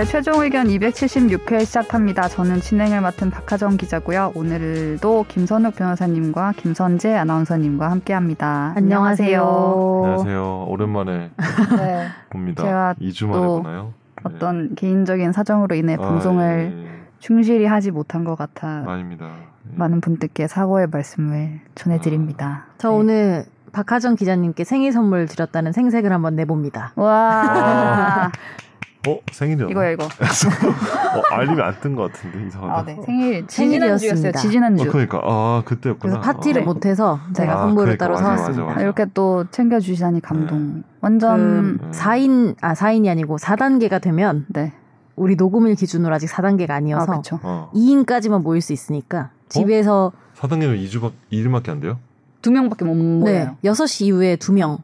네, 0.00 0.06
최종 0.06 0.40
의견 0.42 0.66
276회 0.66 1.62
시작합니다. 1.66 2.26
저는 2.26 2.62
진행을 2.62 3.02
맡은 3.02 3.28
박하정 3.28 3.76
기자고요. 3.76 4.32
오늘도 4.34 5.26
김선욱 5.28 5.76
변호사님과 5.76 6.54
김선재 6.56 7.14
아나운서님과 7.14 7.90
함께합니다. 7.90 8.72
안녕하세요. 8.76 10.02
안녕하세요. 10.02 10.64
오랜만에 10.68 11.30
네, 11.76 12.06
봅니다. 12.30 12.62
제가 12.62 12.94
2주 12.98 13.26
만에 13.26 13.44
또 13.44 13.62
보나요? 13.62 13.92
어떤 14.24 14.74
개인적인 14.74 15.32
사정으로 15.32 15.74
인해 15.74 15.96
아, 15.96 15.98
방송을 15.98 16.72
예, 16.74 16.82
예. 16.82 16.90
충실히 17.18 17.66
하지 17.66 17.90
못한 17.90 18.24
것 18.24 18.36
같아 18.36 18.84
아닙니다. 18.86 19.26
예. 19.26 19.76
많은 19.76 20.00
분들께 20.00 20.46
사과의 20.46 20.86
말씀을 20.90 21.60
전해드립니다. 21.74 22.64
저 22.78 22.88
네. 22.88 22.96
오늘 22.96 23.44
박하정 23.72 24.14
기자님께 24.14 24.64
생일 24.64 24.92
선물 24.92 25.26
드렸다는 25.26 25.72
생색을 25.72 26.10
한번 26.10 26.36
내봅니다. 26.36 26.94
와 26.96 28.32
어 29.08 29.18
생일이요? 29.32 29.70
이거요 29.70 29.92
이거. 29.92 30.04
어, 30.04 31.34
알림이 31.34 31.60
안 31.62 31.80
뜬 31.80 31.96
것 31.96 32.12
같은데 32.12 32.46
이상하다. 32.48 32.74
아, 32.74 32.84
네. 32.84 32.98
생일 33.04 33.46
지지난주였어요. 33.46 33.98
생일이었습니다. 33.98 34.38
지지난주. 34.40 34.84
어, 34.88 34.92
그러니까 34.92 35.20
아 35.24 35.62
그때였구나. 35.64 36.18
그래서 36.18 36.20
파티를 36.20 36.62
어. 36.62 36.64
못해서 36.66 37.18
제가 37.34 37.52
아, 37.54 37.56
선물을 37.62 37.96
그러니까 37.96 38.04
따로 38.04 38.14
맞아, 38.14 38.24
사왔습니다. 38.36 38.62
맞아, 38.64 38.74
맞아. 38.74 38.82
이렇게 38.82 39.06
또 39.14 39.44
챙겨주시다니 39.50 40.20
감동. 40.20 40.82
완전 41.00 41.78
그 41.78 41.84
음. 41.86 41.90
4인 41.92 42.56
아 42.60 42.74
4인이 42.74 43.10
아니고 43.10 43.38
4단계가 43.38 44.02
되면 44.02 44.44
네. 44.50 44.72
우리 45.16 45.34
녹음일 45.34 45.76
기준으로 45.76 46.14
아직 46.14 46.26
4단계가 46.28 46.70
아 46.72 46.74
아니어서 46.76 47.06
그렇죠. 47.06 47.40
어. 47.42 47.70
2인까지만 47.74 48.42
모일 48.42 48.60
수 48.60 48.74
있으니까 48.74 49.30
집에서 49.48 50.12
4단계면 50.36 50.78
2주밖 50.86 51.12
2일밖에 51.32 51.70
안 51.70 51.80
돼요? 51.80 51.98
두 52.42 52.50
명밖에 52.50 52.84
못 52.84 52.94
네, 52.96 53.02
모여요. 53.02 53.56
6시 53.64 54.06
이후에 54.06 54.36
2명. 54.36 54.78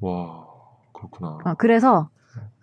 와 0.00 0.44
그렇구나. 0.92 1.38
아, 1.44 1.54
그래서 1.54 2.08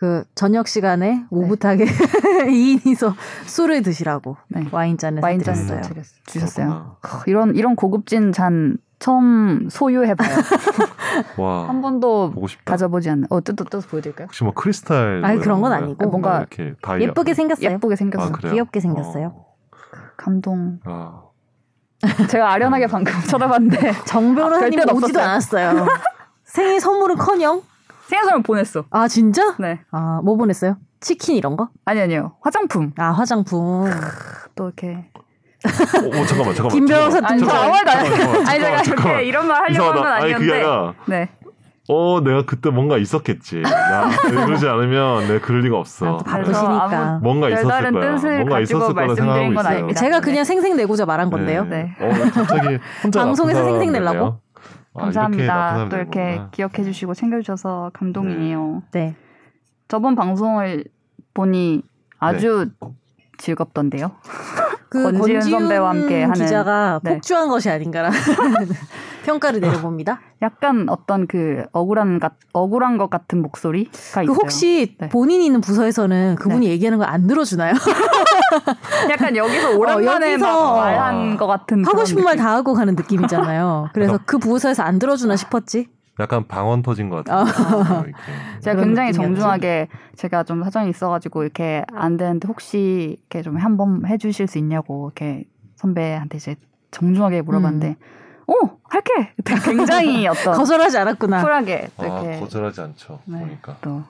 그 0.02 0.23
저녁 0.33 0.67
시간에 0.67 1.25
오붓하게 1.30 1.85
2인이서 2.49 3.13
술을 3.45 3.83
드시라고 3.83 4.35
네. 4.47 4.66
와인잔을 4.71 5.21
와인잔을 5.21 5.77
주셨어요. 6.25 6.97
크, 7.02 7.30
이런 7.30 7.55
이런 7.55 7.75
고급진 7.75 8.31
잔 8.31 8.77
처음 8.97 9.69
소유해봐요. 9.69 10.27
와 11.38 11.67
한 11.67 11.81
번도 11.83 12.31
보고 12.31 12.47
싶다. 12.47 12.63
가져보지 12.73 13.11
않는. 13.11 13.27
어 13.29 13.41
뜯어 13.41 13.63
뜯어 13.63 13.79
보여드릴까요? 13.88 14.25
혹시 14.25 14.44
뭐 14.44 14.53
크리스탈 14.55 15.22
아니, 15.23 15.35
뭐 15.35 15.44
그런 15.44 15.61
건? 15.61 15.72
아니고. 15.72 16.07
뭔가 16.09 16.39
이렇게 16.39 16.73
다이아 16.81 16.99
예쁘게 17.02 17.35
생겼어요. 17.35 17.69
예쁘게 17.69 17.95
생겼어. 17.95 18.23
아, 18.25 18.27
요? 18.47 18.52
귀엽게 18.53 18.79
생겼어요. 18.79 19.27
어. 19.35 19.45
감동. 20.17 20.79
아 20.83 21.22
제가 22.27 22.52
아련하게 22.53 22.88
방금 22.88 23.13
쳐다봤는데 23.29 23.94
정 24.05 24.33
변호사님 24.33 24.79
별뜻 24.79 24.95
오지도. 24.95 25.22
않았어요. 25.22 25.85
생일 26.44 26.79
선물은 26.81 27.17
커녕 27.17 27.61
생일 28.12 28.26
선물 28.26 28.44
보냈어. 28.44 28.84
아 28.90 29.08
진짜? 29.08 29.56
네. 29.58 29.80
아 29.92 30.20
뭐 30.22 30.36
보냈어요? 30.36 30.76
치킨 31.00 31.38
이런 31.38 31.56
거? 31.56 31.70
아니 31.86 32.02
아니요. 32.02 32.34
화장품. 32.42 32.92
아 32.98 33.12
화장품. 33.12 33.90
또 34.53 34.66
이렇게. 34.66 35.06
어, 35.64 36.08
어, 36.20 36.26
잠깐만 36.26 36.53
잠깐만. 36.56 36.70
김 36.72 36.86
변호사 36.88 37.22
잠깐만, 37.22 37.31
아니 37.31 37.40
저 37.40 37.45
잠깐만, 37.45 37.64
아무 37.64 37.72
말도 37.72 37.92
안 37.92 37.98
잠깐만, 38.03 38.12
했어요. 38.12 38.44
잠깐만, 38.44 38.48
아니 38.52 38.59
제가 38.59 38.84
잠깐만. 38.84 39.14
이렇게 39.14 39.28
이런 39.28 39.48
말 39.48 39.62
하려고 39.64 39.84
한건 39.86 40.02
이상하다. 40.02 40.23
아니 40.26 40.34
그게 40.34 40.53
아니었는데. 40.53 40.68
아니라 40.68 40.94
네. 41.06 41.30
어 41.88 42.22
내가 42.22 42.45
그때 42.45 42.70
뭔가 42.70 42.98
있었겠지. 42.98 43.62
나 43.62 44.09
그러지 44.30 44.68
않으면 44.68 45.28
내가 45.28 45.46
그럴 45.46 45.62
리가 45.62 45.78
없어. 45.78 46.20
아무 46.25 47.20
뭔가 47.22 47.50
있었을 47.50 47.92
거야. 47.92 48.16
뜻을 48.16 48.36
뭔가 48.40 48.56
가지고 48.58 48.80
있었을 48.80 48.94
거라 48.94 49.16
생각하고 49.16 49.53
건 49.53 49.53
있어요. 49.53 49.94
제가 49.94 50.20
네. 50.20 50.25
그냥 50.25 50.44
생색 50.44 50.75
내고자 50.75 51.06
말한 51.06 51.30
건데요. 51.30 51.64
네. 51.66 51.96
어, 52.00 52.09
갑자기 52.34 52.78
혼자 53.03 53.23
방송에서 53.23 53.59
나쁜 53.59 53.80
생색 53.80 54.03
사람 54.03 54.14
내려고? 54.16 54.40
아, 54.94 55.03
이렇게 55.03 55.14
감사합니다. 55.14 55.45
사람 55.73 55.89
또 55.89 55.97
이렇게 55.97 56.20
되는구나. 56.20 56.50
기억해 56.52 56.84
주시고 56.84 57.14
챙겨 57.14 57.39
주셔서 57.42 57.91
감동이에요. 57.94 58.84
네. 58.91 59.16
저번 59.88 60.16
방송을 60.16 60.85
보니 61.34 61.84
아주 62.19 62.69
즐겁던데요. 63.38 64.12
그 64.91 65.02
권지윤 65.03 65.22
권지윤 65.40 65.59
선배와 65.62 65.90
함께 65.90 66.25
하는- 66.25 66.34
기자가 66.34 67.00
네. 67.02 67.13
폭주한 67.13 67.47
것이 67.47 67.69
아닌가라는 67.69 68.12
평가를 69.25 69.62
내려봅니다. 69.62 70.19
약간 70.41 70.88
어떤 70.90 71.28
그 71.28 71.63
억울한 71.72 72.19
가, 72.19 72.31
억울한 72.52 72.97
것 72.97 73.09
같은 73.09 73.41
목소리가 73.41 73.90
있어요. 73.94 74.25
그 74.25 74.34
혹시 74.34 74.97
네. 75.00 75.07
본인이 75.07 75.46
있는 75.46 75.62
부서에서는 75.62 76.35
그분이 76.35 76.68
얘기하는 76.68 76.97
거안 76.97 77.25
들어주나요? 77.28 77.74
약간 79.09 79.35
여기서 79.38 79.78
오랜만에 79.78 80.34
여기서 80.34 80.46
막 80.46 80.75
말한 80.81 81.38
것 81.38 81.47
같은 81.47 81.85
하고 81.85 82.03
싶은 82.03 82.23
말. 82.25 82.35
다 82.35 82.52
하고 82.53 82.73
가는 82.73 82.94
느낌이잖아요. 82.96 83.90
그래서 83.94 84.19
그 84.25 84.40
부서에서 84.40 84.84
안 84.84 85.00
들어주나 85.00 85.38
싶었지. 85.38 85.88
약간 86.22 86.48
방언 86.48 86.82
터진 86.84 87.09
것 87.09 87.30
아. 87.30 87.44
같아요. 87.44 88.04
이렇게. 88.06 88.14
제가 88.62 88.76
그런 88.76 88.90
굉장히. 88.90 89.14
정중하게 89.14 89.88
제가 90.16 90.44
좀 90.44 90.64
사정이 90.64 90.90
있어가지고 90.90 91.44
이렇게 91.44 91.84
안 91.94 92.18
되는데 92.18 92.48
혹시 92.48 93.18
이렇게 93.20 93.42
좀 93.42 93.58
한 93.58 93.78
번 93.78 94.06
해주실 94.06 94.48
수 94.48 94.58
있냐고 94.58 95.08
이렇게 95.08 95.46
선배한테 95.76 96.38
이제 96.38 96.56
정중하게 96.92 97.42
물어봤는데 97.42 97.96
오 98.48 98.54
할게 98.84 99.34
굉장히 99.64 100.28
어떤 100.30 100.54
거절하지 100.56 100.98
않았구나. 100.98 101.42
쿨하게 101.42 101.90
또 101.98 102.04
아, 102.04 102.22
이렇게 102.22 102.40
거절하지 102.40 102.82
않죠. 102.82 103.20
네, 103.26 103.40
보니까. 103.40 103.78
또 103.82 104.03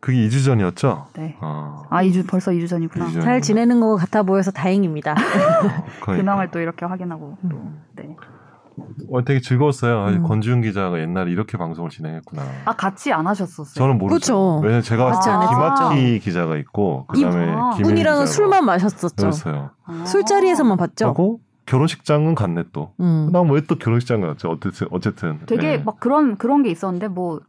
그게 0.00 0.18
2주 0.28 0.44
전이었죠? 0.44 1.06
네. 1.14 1.36
어, 1.40 1.82
아, 1.88 2.02
2주 2.02 2.26
벌써 2.28 2.50
2주 2.50 2.68
전이구나. 2.68 3.06
2주 3.06 3.12
전. 3.14 3.22
잘 3.22 3.40
지내는 3.40 3.80
것 3.80 3.96
같아 3.96 4.22
보여서 4.22 4.50
다행입니다. 4.50 5.12
어, 5.12 5.14
그러니까. 6.02 6.16
근황을 6.16 6.50
또 6.50 6.60
이렇게 6.60 6.84
확인하고 6.84 7.36
또 7.50 7.70
네. 7.96 8.14
어, 9.10 9.24
되게 9.24 9.40
즐거웠어요. 9.40 9.98
아, 9.98 10.08
음. 10.08 10.22
권지윤 10.22 10.62
기자가 10.62 11.00
옛날에 11.00 11.30
이렇게 11.30 11.56
방송을 11.56 11.90
진행했구나. 11.90 12.42
아 12.64 12.72
같이 12.74 13.12
안 13.12 13.26
하셨었어요. 13.26 13.74
저는 13.74 13.98
모르죠. 13.98 14.58
왜냐면 14.62 14.82
제가 14.82 15.04
같이 15.04 15.28
안 15.28 15.42
했죠. 15.42 15.54
김학기 15.54 16.18
기자가 16.20 16.56
있고 16.58 17.06
그다음에 17.06 17.52
아, 17.52 17.70
기자가 17.76 18.26
술만 18.26 18.64
마셨었죠. 18.64 19.26
였어요. 19.26 19.70
아. 19.84 20.04
술자리에서만 20.04 20.76
봤죠. 20.76 21.06
하고 21.06 21.40
결혼식장은 21.66 22.34
갔네 22.34 22.64
또. 22.72 22.92
음. 23.00 23.30
난왜 23.32 23.62
또 23.62 23.76
결혼식장 23.76 24.20
갔지? 24.20 24.46
어쨌든 24.46 24.88
어쨌든. 24.90 25.38
되게 25.46 25.72
예. 25.72 25.78
막 25.78 25.98
그런 26.00 26.36
그런 26.36 26.62
게 26.62 26.70
있었는데 26.70 27.08
뭐 27.08 27.40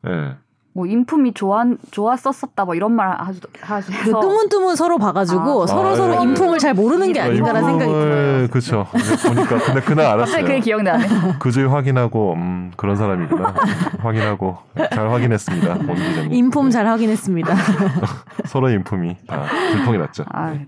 뭐 0.75 0.85
예. 0.87 0.91
인품이 0.91 1.33
좋아 1.33 1.63
좋았었었다 1.89 2.65
뭐 2.65 2.75
이런 2.75 2.91
말 2.91 3.17
하시 3.17 3.39
그 3.39 3.59
하셔서 3.63 4.19
뜨문뜨문 4.19 4.75
서로 4.75 4.97
봐가지고 4.97 5.63
아, 5.63 5.67
서로 5.67 5.87
아, 5.87 5.95
서로 5.95 6.15
예. 6.15 6.23
인품을 6.23 6.59
잘 6.59 6.73
모르는 6.73 7.13
게 7.13 7.21
아닌가라는 7.21 7.69
생각이 7.69 7.91
들어요. 7.91 8.47
그렇죠. 8.49 8.85
보니까 9.25 9.57
근데 9.59 9.79
그날 9.79 10.05
알았어요. 10.07 10.25
갑자기 10.25 10.43
그게 10.43 10.59
기억나네. 10.59 11.07
그주에 11.39 11.63
확인하고 11.63 12.33
음 12.33 12.71
그런 12.75 12.97
사람이구나. 12.97 13.53
확인하고 13.99 14.57
잘 14.93 15.09
확인했습니다. 15.09 15.77
인품 16.31 16.69
잘 16.69 16.85
확인했습니다. 16.87 17.55
서로 18.45 18.69
인품이 18.69 19.15
다 19.27 19.45
들통이 19.71 19.97
났죠. 19.97 20.25
아, 20.27 20.51
네. 20.51 20.67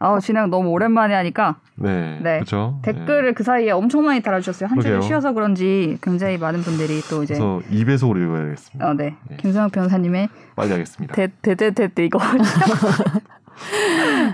아 0.00 0.20
진행 0.20 0.48
너무 0.50 0.68
오랜만에 0.68 1.14
하니까 1.14 1.56
네. 1.74 2.20
네. 2.22 2.38
그렇죠. 2.38 2.78
댓글을 2.82 3.34
그 3.34 3.42
사이에 3.42 3.70
엄청 3.70 4.04
많이 4.04 4.20
달아주셨어요. 4.20 4.70
한 4.70 4.80
주를. 4.80 5.02
쉬어서 5.02 5.32
그런지 5.32 5.98
굉장히 6.02 6.38
많은 6.38 6.60
분들이 6.60 7.00
또 7.10 7.22
이제 7.22 7.34
그래서 7.34 7.60
2배속으로 7.70 8.22
읽어야겠습니다. 8.22 8.88
어, 8.88 8.94
네. 8.94 9.16
네. 9.28 9.36
김성혁 9.36 9.72
변호사님의 9.72 10.28
빨리 10.54 10.70
하겠습니다. 10.70 11.14
대대대 11.42 11.88
대 11.88 12.04
이거. 12.04 12.20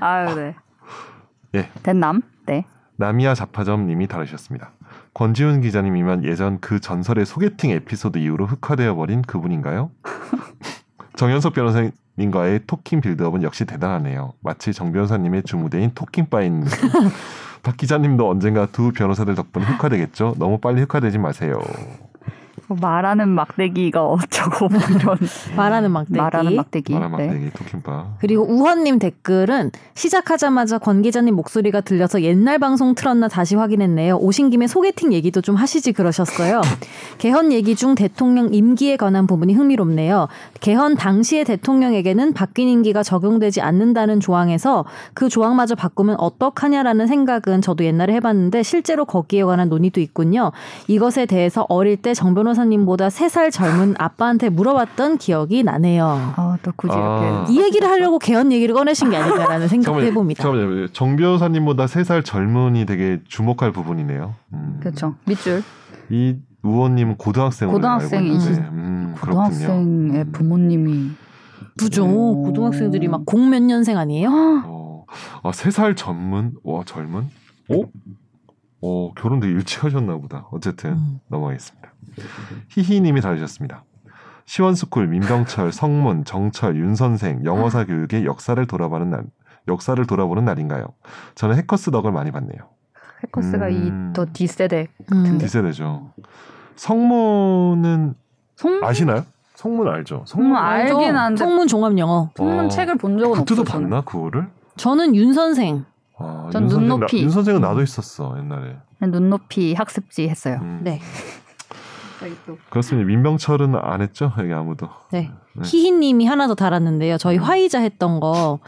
아유 0.01 0.35
네. 0.35 0.55
예. 1.55 1.69
된남. 1.83 2.23
네. 2.47 2.65
나미야 2.97 3.35
자파점 3.35 3.87
님이 3.87 4.07
다루셨습니다. 4.07 4.73
권지훈 5.15 5.61
기자님이면 5.61 6.25
예전 6.25 6.61
그 6.61 6.81
전설의 6.81 7.25
소개팅 7.25 7.71
에피소드 7.71 8.19
이후로 8.19 8.47
흑화되어 8.47 8.95
버린 8.95 9.23
그분인가요? 9.23 9.91
정현석 11.17 11.55
변호사님 11.55 11.93
과의 12.31 12.61
토킹 12.67 13.01
빌드업은 13.01 13.43
역시 13.43 13.65
대단하네요. 13.65 14.35
마치 14.41 14.73
정 14.73 14.93
변호사님의 14.93 15.43
주무대인 15.43 15.91
토킹바인 15.95 16.61
느낌. 16.61 16.91
박 17.63 17.77
기자님도 17.77 18.29
언젠가 18.29 18.67
두 18.67 18.93
변호사들 18.93 19.35
덕분에 19.35 19.65
흑화되겠죠? 19.65 20.35
너무 20.39 20.59
빨리 20.59 20.83
흑화되지 20.83 21.19
마세요. 21.19 21.61
뭐 22.67 22.79
말하는 22.81 23.29
막대기가 23.29 24.03
어쩌고 24.05 24.69
뭐 24.69 24.81
이런 24.91 25.19
말하는 25.57 25.91
막대기. 25.91 26.17
말하는 26.19 26.57
막대기. 26.57 26.93
네. 26.95 26.99
막대기 26.99 27.51
토킹바. 27.53 28.17
그리고 28.21 28.45
우헌님 28.45 28.99
댓글은 28.99 29.71
시작하자마자 29.95 30.79
권 30.79 31.03
기자님 31.03 31.35
목소리가 31.37 31.83
들려서 31.83 32.23
옛날 32.23 32.59
방송 32.59 32.95
틀었나 32.95 33.29
다시 33.29 33.55
확인했네요. 33.55 34.17
오신 34.17 34.51
김에 34.51 34.67
소개팅 34.67 35.13
얘기도 35.13 35.41
좀 35.43 35.55
하시지 35.57 35.93
그러셨어요. 35.93 36.63
개헌 37.19 37.53
얘기 37.53 37.77
중 37.77 37.95
대통령 37.95 38.53
임기에 38.55 38.97
관한 38.97 39.27
부분이 39.27 39.53
흥미롭네요. 39.55 40.29
개헌 40.61 40.97
당시의 40.97 41.45
대통령에게는 41.45 42.33
바뀐 42.33 42.69
임기가 42.69 43.03
적용되지 43.03 43.61
않는다는 43.61 44.21
조항에서 44.21 44.85
그 45.13 45.29
조항마저 45.29 45.75
바꾸면 45.75 46.17
어떡하냐라는 46.19 47.07
생각은 47.07 47.61
저도 47.61 47.85
옛날에 47.85 48.15
해봤는데 48.15 48.63
실제로 48.63 49.05
거기에 49.05 49.45
관한 49.45 49.69
논의도 49.69 50.01
있군요. 50.01 50.53
이것에 50.89 51.27
대해서 51.27 51.67
어릴 51.69 51.97
때 51.99 52.15
정 52.15 52.33
변호 52.35 52.54
사님보다 52.55 53.09
3살 53.09 53.51
젊은 53.53 53.95
아빠한테 53.99 54.49
물어봤던 54.49 55.19
기억이 55.19 55.63
나네요. 55.63 56.07
아, 56.37 56.57
또 56.63 56.73
굳이 56.77 56.95
아. 56.97 57.45
이렇게 57.47 57.53
이 57.53 57.63
얘기를 57.65 57.89
하려고 57.89 58.19
개헌 58.19 58.53
얘기를 58.53 58.75
꺼내신 58.75 59.11
게 59.11 59.17
아닐까라는 59.17 59.69
생각도 59.69 60.01
해봅니다. 60.03 60.43
잠깐만요. 60.43 60.89
정 60.89 61.17
변호사님보다 61.17 61.87
3살 61.87 62.25
젊은이 62.25 62.87
되게 62.87 63.21
주목할 63.29 63.73
부분이네요. 63.73 64.35
음. 64.55 64.77
그렇죠. 64.81 65.15
밑줄. 65.27 65.63
이 66.11 66.37
우원님은 66.63 67.17
고등학생으로 67.17 67.79
고등학생이시- 67.79 68.59
음. 68.73 69.15
고등학생의 69.21 70.21
음. 70.23 70.33
부모님이 70.33 71.11
바쁘죠. 71.77 72.07
오. 72.07 72.43
고등학생들이 72.45 73.09
막 73.09 73.23
공 73.27 73.51
몇 73.51 73.63
년생 73.63 73.99
아니에요? 73.99 74.31
어, 74.67 75.05
아, 75.43 75.51
3살 75.51 75.97
전문? 75.97 76.53
와, 76.63 76.83
젊은? 76.87 77.25
오? 77.69 77.85
어, 78.85 79.13
결혼 79.17 79.41
되게 79.41 79.53
일찍 79.55 79.83
하셨나 79.83 80.17
보다. 80.19 80.47
어쨌든 80.51 80.93
음. 80.93 81.21
넘어가겠습니다. 81.29 81.91
히히님이 82.69 83.23
달으셨습니다. 83.23 83.85
시원스쿨, 84.45 85.07
민병철, 85.07 85.73
성문, 85.73 86.25
정철, 86.25 86.77
윤선생, 86.77 87.45
영어사 87.45 87.87
교육의 87.87 88.27
역사를 88.27 88.65
돌아보는 88.67 89.09
날, 89.09 89.25
역사를 89.69 90.07
돌아보는 90.07 90.45
날인가요? 90.45 90.89
저는 91.35 91.57
해커스 91.57 91.91
덕을 91.93 92.13
많이 92.13 92.31
봤네요. 92.31 92.59
해커스가 93.25 93.69
음. 93.69 94.11
이더 94.13 94.27
D세대 94.35 94.89
음. 95.13 95.39
D세대죠. 95.39 96.11
성문은 96.77 98.15
송 98.57 98.85
아시나요? 98.85 99.25
성문 99.55 99.89
알죠? 99.89 100.25
성문 100.27 100.55
알긴 100.57 100.97
알죠? 100.97 101.19
한데 101.19 101.39
성문 101.39 101.67
종합 101.69 101.97
영어. 101.97 102.31
성문 102.37 102.67
어. 102.67 102.69
책을 102.69 102.97
본 102.99 103.19
적은 103.19 103.39
그때도 103.39 103.63
없어요. 103.63 103.79
저는. 103.79 103.89
봤나 103.89 104.03
그거를? 104.03 104.49
저는 104.77 105.15
윤 105.17 105.33
선생. 105.33 105.87
아, 106.19 106.49
전윤 106.53 106.71
선생 106.71 106.89
나- 106.89 106.95
눈높이. 106.95 107.23
윤 107.23 107.31
선생은 107.31 107.61
나도 107.61 107.83
있었어 107.83 108.37
옛날에. 108.39 108.77
눈높이 109.01 109.75
학습지 109.75 110.29
했어요. 110.29 110.59
음. 110.63 110.81
네. 110.83 111.01
그렇습니다. 112.71 113.07
민병철은 113.07 113.75
안 113.77 114.01
했죠? 114.01 114.33
여기 114.39 114.53
아무도. 114.53 114.89
네. 115.13 115.31
네. 115.55 115.63
희희님이 115.63 116.25
하나 116.27 116.47
더 116.47 116.55
달았는데요. 116.55 117.19
저희 117.19 117.37
화이자 117.37 117.81
했던 117.81 118.19
거. 118.21 118.61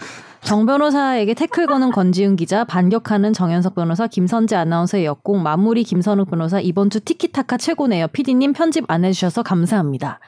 정 0.43 0.67
변호사에게 0.67 1.35
태클 1.35 1.67
거는 1.67 1.91
권지윤 1.91 2.37
기자, 2.37 2.65
반격하는 2.65 3.33
정현석 3.33 3.75
변호사, 3.75 4.07
김선재 4.07 4.55
아나운서의 4.57 5.05
역공, 5.07 5.43
마무리 5.43 5.83
김선욱 5.83 6.31
변호사, 6.31 6.61
이번 6.61 6.91
주 6.91 7.01
티키타카 7.01 7.57
최고네요. 7.57 8.09
피디님 8.09 8.53
편집 8.53 8.85
안 8.89 9.05
해주셔서 9.05 9.43
감사합니다. 9.43 10.21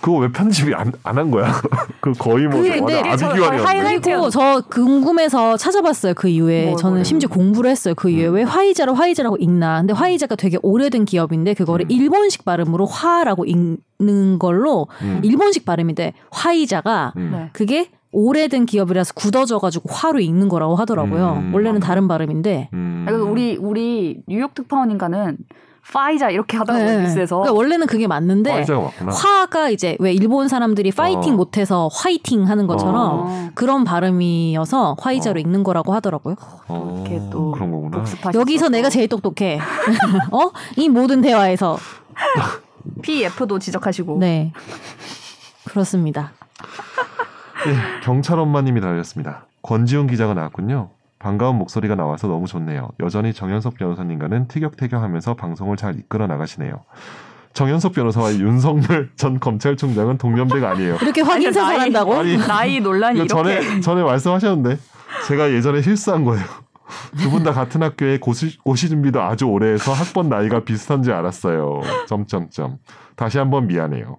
그거 0.00 0.18
왜 0.18 0.32
편집이 0.32 0.74
안 0.74 0.92
안 1.04 1.18
한 1.18 1.30
거야? 1.30 1.52
그 2.00 2.12
거의 2.12 2.46
뭐 2.46 2.60
완전. 2.60 3.66
하이라이트- 3.66 4.02
그리고 4.02 4.30
저 4.30 4.62
궁금해서 4.70 5.56
찾아봤어요. 5.56 6.14
그 6.14 6.28
이후에 6.28 6.66
뭘, 6.66 6.76
저는 6.78 6.94
뭘. 6.98 7.04
심지어 7.04 7.28
공부를 7.28 7.70
했어요. 7.70 7.94
그 7.94 8.08
이후에 8.08 8.28
음. 8.28 8.34
왜 8.34 8.42
화이자를 8.42 8.98
화이자라고 8.98 9.36
읽나? 9.36 9.78
근데 9.80 9.92
화이자가 9.92 10.36
되게 10.36 10.58
오래된 10.62 11.04
기업인데 11.04 11.54
그거를 11.54 11.86
음. 11.86 11.90
일본식 11.90 12.44
발음으로 12.44 12.86
화라고 12.86 13.44
읽는 13.44 14.38
걸로 14.38 14.86
음. 15.02 15.20
일본식 15.22 15.64
발음인데 15.66 16.14
화이자가 16.30 17.12
음. 17.16 17.30
네. 17.32 17.50
그게 17.52 17.90
오래된 18.12 18.66
기업이라서 18.66 19.12
굳어져가지고 19.14 19.88
화로 19.92 20.18
읽는 20.18 20.48
거라고 20.48 20.74
하더라고요. 20.76 21.42
음. 21.42 21.54
원래는 21.54 21.78
다른 21.80 22.08
발음인데. 22.08 22.70
음. 22.72 23.04
그래서 23.06 23.24
우리 23.24 23.56
우리 23.56 24.20
뉴욕 24.26 24.52
특파원인가는 24.54 25.36
파이자 25.92 26.30
이렇게 26.30 26.56
하더라고요 26.56 26.98
네. 26.98 27.02
뉴스에서. 27.02 27.36
그러니까 27.36 27.56
원래는 27.56 27.86
그게 27.86 28.06
맞는데. 28.06 28.64
화가 29.08 29.70
이제 29.70 29.96
왜 29.98 30.12
일본 30.12 30.48
사람들이 30.48 30.92
파이팅 30.92 31.34
어. 31.34 31.36
못해서 31.36 31.88
화이팅 31.92 32.48
하는 32.48 32.66
것처럼 32.66 32.96
어, 32.96 33.50
그런 33.54 33.84
발음이어서 33.84 34.96
화이자로 35.00 35.38
어. 35.38 35.40
읽는 35.40 35.64
거라고 35.64 35.92
하더라고요. 35.94 36.36
어, 36.68 37.04
이렇게 37.06 37.20
또 37.30 37.52
그런 37.52 37.70
거구나. 37.70 37.98
복습하셨어. 37.98 38.38
여기서 38.38 38.68
내가 38.68 38.88
제일 38.90 39.08
똑똑해. 39.08 39.58
어? 40.30 40.50
이 40.76 40.88
모든 40.88 41.20
대화에서. 41.20 41.78
PF도 43.02 43.58
지적하시고. 43.58 44.18
네. 44.18 44.52
그렇습니다. 45.64 46.32
예, 47.66 48.00
경찰 48.02 48.38
엄마님이 48.38 48.80
달렸습니다. 48.80 49.46
권지훈 49.62 50.06
기자가 50.06 50.34
나왔군요. 50.34 50.90
반가운 51.20 51.56
목소리가 51.56 51.94
나와서 51.94 52.26
너무 52.26 52.46
좋네요. 52.48 52.88
여전히 53.00 53.32
정현석 53.32 53.74
변호사님과는 53.74 54.48
티격태격하면서 54.48 55.34
방송을 55.34 55.76
잘 55.76 55.96
이끌어 55.98 56.26
나가시네요. 56.26 56.80
정현석 57.52 57.92
변호사와 57.92 58.32
윤석열 58.34 59.10
전 59.16 59.38
검찰총장은 59.38 60.18
동년배가 60.18 60.70
아니에요. 60.70 60.96
이렇게 61.02 61.20
확인사 61.20 61.60
나이- 61.62 61.76
잘한다고? 61.76 62.14
아니, 62.14 62.36
나이 62.38 62.80
논란이 62.80 63.18
이렇게. 63.20 63.28
전에 63.28 63.80
전에 63.80 64.02
말씀하셨는데 64.02 64.78
제가 65.28 65.50
예전에 65.52 65.82
실수한 65.82 66.24
거예요. 66.24 66.44
두 67.18 67.30
분 67.30 67.44
다 67.44 67.52
같은 67.52 67.82
학교에 67.82 68.18
고시, 68.18 68.58
고시 68.64 68.88
준비도 68.88 69.20
아주 69.22 69.44
오래 69.44 69.72
해서 69.72 69.92
학번 69.92 70.28
나이가 70.28 70.60
비슷한 70.64 71.02
줄 71.04 71.12
알았어요. 71.12 71.82
점점점. 72.08 72.78
다시 73.14 73.38
한번 73.38 73.66
미안해요. 73.68 74.18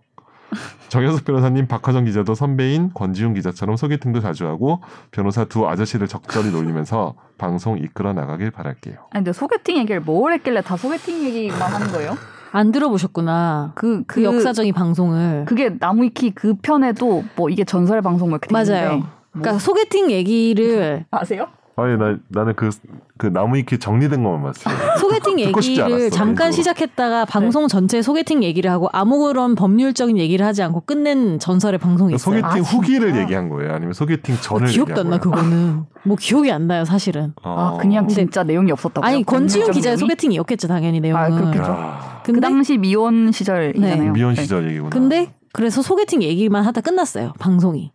정현석 0.89 1.24
변호사님, 1.25 1.68
박하정 1.68 2.06
기자도 2.06 2.36
선배인 2.36 2.92
권지훈 2.94 3.33
기자처럼 3.33 3.77
소개팅도 3.77 4.19
자주 4.19 4.45
하고 4.48 4.81
변호사 5.12 5.45
두 5.45 5.68
아저씨를 5.68 6.07
적절히 6.07 6.51
놀리면서 6.51 7.15
방송 7.38 7.77
이끌어 7.77 8.13
나가길 8.13 8.51
바랄게요. 8.51 8.95
아니 9.12 9.24
근데 9.24 9.33
소개팅 9.33 9.77
얘기를 9.77 10.01
뭘 10.01 10.33
했길래 10.33 10.62
다 10.62 10.75
소개팅 10.77 11.24
얘기만 11.24 11.59
하는 11.59 11.88
거예요? 11.92 12.18
안 12.51 12.71
들어보셨구나. 12.74 13.71
그, 13.75 14.03
그, 14.07 14.24
역사적인 14.24 14.74
방송을. 14.74 15.45
그게 15.45 15.69
나무위키 15.80 16.31
그 16.31 16.56
편에도 16.62 17.24
뭐 17.38 17.50
이게 17.50 17.63
전설의 17.63 18.01
방송 18.01 18.30
뭐 18.30 18.38
이렇게 18.38 18.47
돼 18.47 18.54
맞아요. 18.54 18.92
있는데 18.92 19.07
그러니까 19.31 19.59
소개팅 19.59 20.12
얘기를 20.12 21.06
아세요? 21.12 21.47
아니 21.83 21.98
나 21.98 22.18
나는 22.30 22.56
그 22.56 22.69
그 23.18 23.28
나무 23.28 23.56
위키 23.56 23.78
정리된 23.78 24.24
것만 24.24 24.42
봤어요. 24.42 24.75
소개팅 24.98 25.39
얘기를 25.39 26.10
잠깐 26.10 26.48
일부러. 26.48 26.51
시작했다가 26.54 27.25
방송 27.25 27.68
전체 27.68 28.01
소개팅 28.01 28.44
얘기를 28.44 28.72
하고 28.72 28.89
아무런 28.94 29.54
법률적인 29.54 30.18
얘기를 30.18 30.44
하지 30.44 30.63
않고 30.63 30.81
끝낸 30.88 31.38
전설의 31.38 31.78
방송이 31.78 32.16
있어요. 32.16 32.42
소개팅 32.42 32.45
아, 32.45 32.56
후기를? 32.68 33.16
얘기한 33.18 33.50
거예요? 33.50 33.75
아니면 33.75 33.94
소개팅 33.94 34.36
전을 34.42 34.69
기억도 34.69 35.01
안나 35.01 35.18
얘기한 35.18 35.19
거예요? 35.19 35.36
그거는. 35.36 35.83
뭐 36.04 36.18
기억이 36.19 36.51
안 36.51 36.66
나요 36.66 36.83
사실은. 36.83 37.33
어. 37.44 37.75
아 37.75 37.78
그냥 37.80 38.07
근데- 38.07 38.22
진짜 38.24 38.42
내용이 38.44 38.72
없었다고요? 38.72 39.07
아니 39.07 39.24
법률적 39.24 39.69
기자의? 39.72 39.98
소개팅이었겠죠 39.98 40.68
당연히 40.68 41.00
내용은. 41.00 41.22
아, 41.24 41.30
그렇겠죠. 41.30 41.63
야, 41.63 42.22
그 42.25 42.31
근데 42.31 42.42
당시 42.48 42.80
미혼 42.80 43.31
시절이잖아요. 43.31 44.04
네. 44.04 44.10
미혼 44.10 44.33
네. 44.33 44.42
시절 44.42 44.68
얘기구나. 44.68 44.89
근데 44.89 45.31
그래서 45.54 45.83
소개팅 45.83 46.24
얘기만 46.24 46.63
하다 46.66 46.81
끝났어요 46.81 47.33
방송이. 47.39 47.92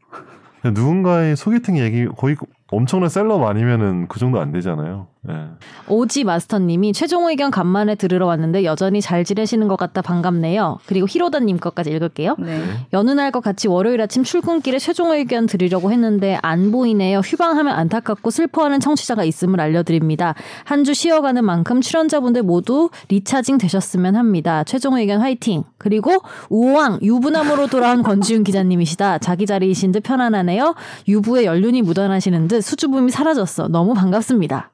누군가의 0.65 1.35
소개팅 1.37 1.79
얘기 1.79 2.07
거의 2.17 2.37
엄청난 2.69 3.09
셀럽 3.09 3.43
아니면은 3.45 4.09
그 4.09 4.19
정도 4.19 4.41
안 4.41 4.51
되잖아요. 4.53 5.09
예. 5.29 5.47
오지 5.89 6.25
마스터님이 6.25 6.93
최종 6.93 7.29
의견 7.29 7.51
간만에 7.51 7.95
들으러 7.95 8.27
왔는데 8.27 8.65
여전히 8.65 9.01
잘 9.01 9.25
지내시는 9.25 9.69
것 9.69 9.77
같다 9.77 10.03
반갑네요. 10.03 10.79
그리고 10.87 11.07
히로다님 11.09 11.59
것까지 11.59 11.91
읽을게요. 11.91 12.37
네. 12.39 12.63
여느 12.93 13.11
날과 13.11 13.41
같이 13.41 13.69
월요일 13.69 14.01
아침 14.01 14.25
출근길에 14.25 14.79
최종 14.79 15.13
의견 15.13 15.47
드리려고 15.47 15.93
했는데 15.93 16.39
안 16.43 16.73
보이네요. 16.73 17.19
휴방하면 17.19 17.75
안타깝고 17.75 18.31
슬퍼하는 18.31 18.81
청취자가 18.81 19.25
있음을 19.25 19.61
알려드립니다. 19.61 20.35
한 20.65 20.87
주 20.87 20.95
쉬어가는 20.95 21.45
만큼 21.45 21.81
출연자분들 21.81 22.45
모두 22.45 22.91
리차징 23.09 23.59
되셨으면 23.59 24.15
합니다. 24.15 24.63
최종 24.63 24.97
의견 24.97 25.21
화이팅. 25.21 25.65
그리고 25.79 26.13
우왕 26.49 27.01
유부남으로 27.03 27.67
돌아온 27.67 28.05
권지윤 28.05 28.45
기자님이시다. 28.45 29.19
자기 29.19 29.47
자리이신 29.47 29.91
듯 29.91 30.05
편안하네요. 30.05 30.77
유부에 31.09 31.45
연륜이 31.45 31.83
묻어나시는 31.83 32.47
듯 32.47 32.61
수줍음이 32.63 33.11
사라졌어. 33.11 33.67
너무 33.69 33.95
반갑습니다. 33.95 34.71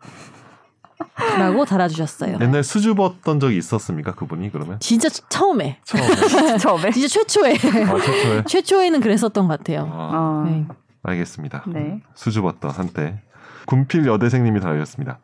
라고 1.39 1.65
달아주셨어요. 1.65 2.39
옛날 2.41 2.63
수줍었던 2.63 3.41
적이 3.41 3.57
있었습니까 3.59 4.15
그분이 4.15 4.51
그러면 4.53 4.79
진짜 4.81 5.09
처음에 5.09 5.79
처음에 5.85 6.57
처음에. 6.59 6.91
진짜 6.91 7.09
최초에 7.09 7.53
아 7.55 7.99
최초에 8.01 8.45
최초에는 8.49 9.01
그랬었던 9.01 9.49
것 9.49 9.59
같아요. 9.59 9.89
아, 9.93 10.11
어. 10.15 10.45
네. 10.47 10.67
알겠습니다. 11.03 11.65
네. 11.69 12.01
수줍었던 12.15 12.71
한때 12.71 13.21
군필 13.67 14.07
여대생님이 14.07 14.61
달렸습니다. 14.61 15.19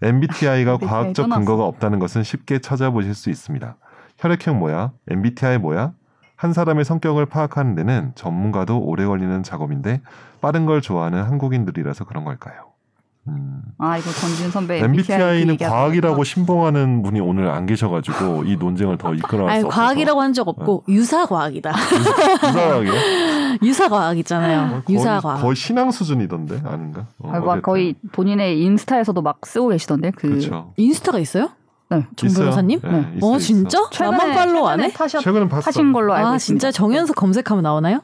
MBTI가 0.00 0.72
MBTI 0.72 0.88
과학적 0.88 1.24
떠났어. 1.24 1.38
근거가 1.40 1.64
없다는 1.64 1.98
것은 1.98 2.22
쉽게 2.22 2.60
찾아보실 2.60 3.14
수 3.14 3.30
있습니다. 3.30 3.76
혈액형 4.18 4.58
뭐야? 4.58 4.92
MBTI 5.08 5.58
뭐야? 5.58 5.92
한 6.36 6.52
사람의 6.52 6.84
성격을 6.84 7.26
파악하는 7.26 7.74
데는 7.74 8.12
전문가도 8.14 8.78
오래 8.78 9.04
걸리는 9.04 9.42
작업인데 9.42 10.00
빠른 10.40 10.66
걸 10.66 10.80
좋아하는 10.80 11.24
한국인들이라서 11.24 12.04
그런 12.04 12.24
걸까요? 12.24 12.67
음, 13.28 13.62
아 13.78 13.96
이거 13.98 14.10
권지윤 14.10 14.50
선배 14.50 14.78
MBTI는 14.82 15.56
과학이라고 15.58 16.24
신봉하는 16.24 17.02
분이 17.02 17.20
오늘 17.20 17.48
안 17.50 17.66
계셔가지고 17.66 18.44
이 18.44 18.56
논쟁을 18.56 18.98
더 18.98 19.14
이끌어갈 19.14 19.50
아니 19.50 19.60
수 19.60 19.66
없어서 19.66 19.82
과학이라고 19.82 20.20
한 20.20 20.32
적 20.32 20.48
없고 20.48 20.84
유사 20.88 21.26
과학이다. 21.26 21.72
유사하게 22.48 22.88
유사 23.62 23.88
과학 23.88 24.18
있잖아요. 24.18 24.82
유사 24.88 25.20
과학. 25.20 25.38
어, 25.38 25.42
거의 25.42 25.56
신앙 25.56 25.90
수준이던데 25.90 26.62
아닌가? 26.64 27.06
어, 27.18 27.28
아, 27.30 27.38
막 27.40 27.48
어쨌든. 27.48 27.62
거의 27.62 27.94
본인의 28.12 28.60
인스타에서도 28.62 29.20
막 29.22 29.38
쓰고 29.44 29.68
계시던데 29.68 30.10
그 30.12 30.28
그렇죠. 30.28 30.72
인스타가 30.76 31.18
있어요? 31.18 31.50
네. 31.90 32.06
정 32.16 32.28
있어요. 32.28 32.44
변호사님? 32.46 32.80
네, 32.82 32.90
네. 32.90 33.12
있어, 33.16 33.26
어 33.26 33.36
있어. 33.36 33.38
진짜? 33.38 33.78
나만 34.00 34.32
팔로우 34.34 34.66
안 34.66 34.80
해? 34.82 34.92
타셨, 34.92 35.22
최근에 35.22 35.48
봤어. 35.48 35.66
하신 35.68 35.92
걸로 35.92 36.12
알고 36.12 36.28
아 36.28 36.36
있습니다. 36.36 36.60
진짜 36.60 36.70
정현석 36.70 37.16
검색하면 37.16 37.62
나오나요? 37.62 38.00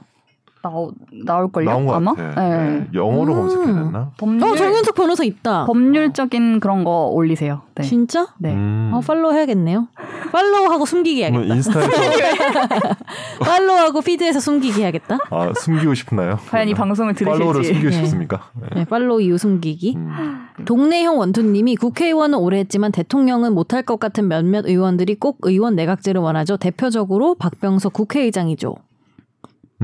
나오, 0.65 0.91
나올걸요? 1.13 1.69
나온 1.69 1.85
것 1.87 1.95
아마? 1.95 2.15
같아. 2.15 2.41
네. 2.43 2.57
네. 2.57 2.87
영어로 2.95 3.35
음. 3.35 3.39
검색해야 3.41 3.67
됐나? 3.85 4.11
법률, 4.17 4.49
어 4.49 4.57
정현석 4.57 4.95
변호사 4.95 5.23
있다. 5.23 5.67
법률적인 5.67 6.61
그런 6.61 6.85
거 6.85 7.09
올리세요. 7.09 7.61
네. 7.75 7.83
진짜? 7.83 8.29
네. 8.39 8.53
음. 8.55 8.91
어 8.95 9.01
팔로우 9.01 9.35
해야겠네요. 9.35 9.89
팔로우하고 10.33 10.87
숨기기 10.87 11.21
해야겠다. 11.23 11.55
인스타에서 11.55 11.91
팔로우하고 13.41 14.01
피드에서 14.01 14.41
숨기기 14.41 14.81
해야겠다. 14.81 15.19
아, 15.31 15.53
숨기고 15.55 15.95
싶나요? 15.95 16.39
과연 16.49 16.69
이 16.69 16.75
방송을 16.75 17.13
팔로우를 17.15 17.63
들으실지. 17.63 17.75
숨기고 17.75 17.91
네. 17.91 17.97
싶습니까? 17.97 18.41
네. 18.55 18.67
네, 18.77 18.85
팔로우 18.85 19.21
이후 19.21 19.37
숨기기. 19.39 19.95
음. 19.97 20.47
동네형 20.65 21.19
원투님이 21.19 21.77
국회의원은 21.77 22.39
오래 22.39 22.59
했지만 22.59 22.91
대통령은 22.93 23.53
못할 23.53 23.83
것 23.83 23.99
같은 24.01 24.29
몇몇 24.29 24.67
의원들이 24.67 25.17
꼭 25.17 25.39
의원 25.43 25.75
내각제를 25.77 26.21
원하죠. 26.21 26.57
대표적으로 26.57 27.35
박병석 27.35 27.93
국회의장이죠. 27.93 28.75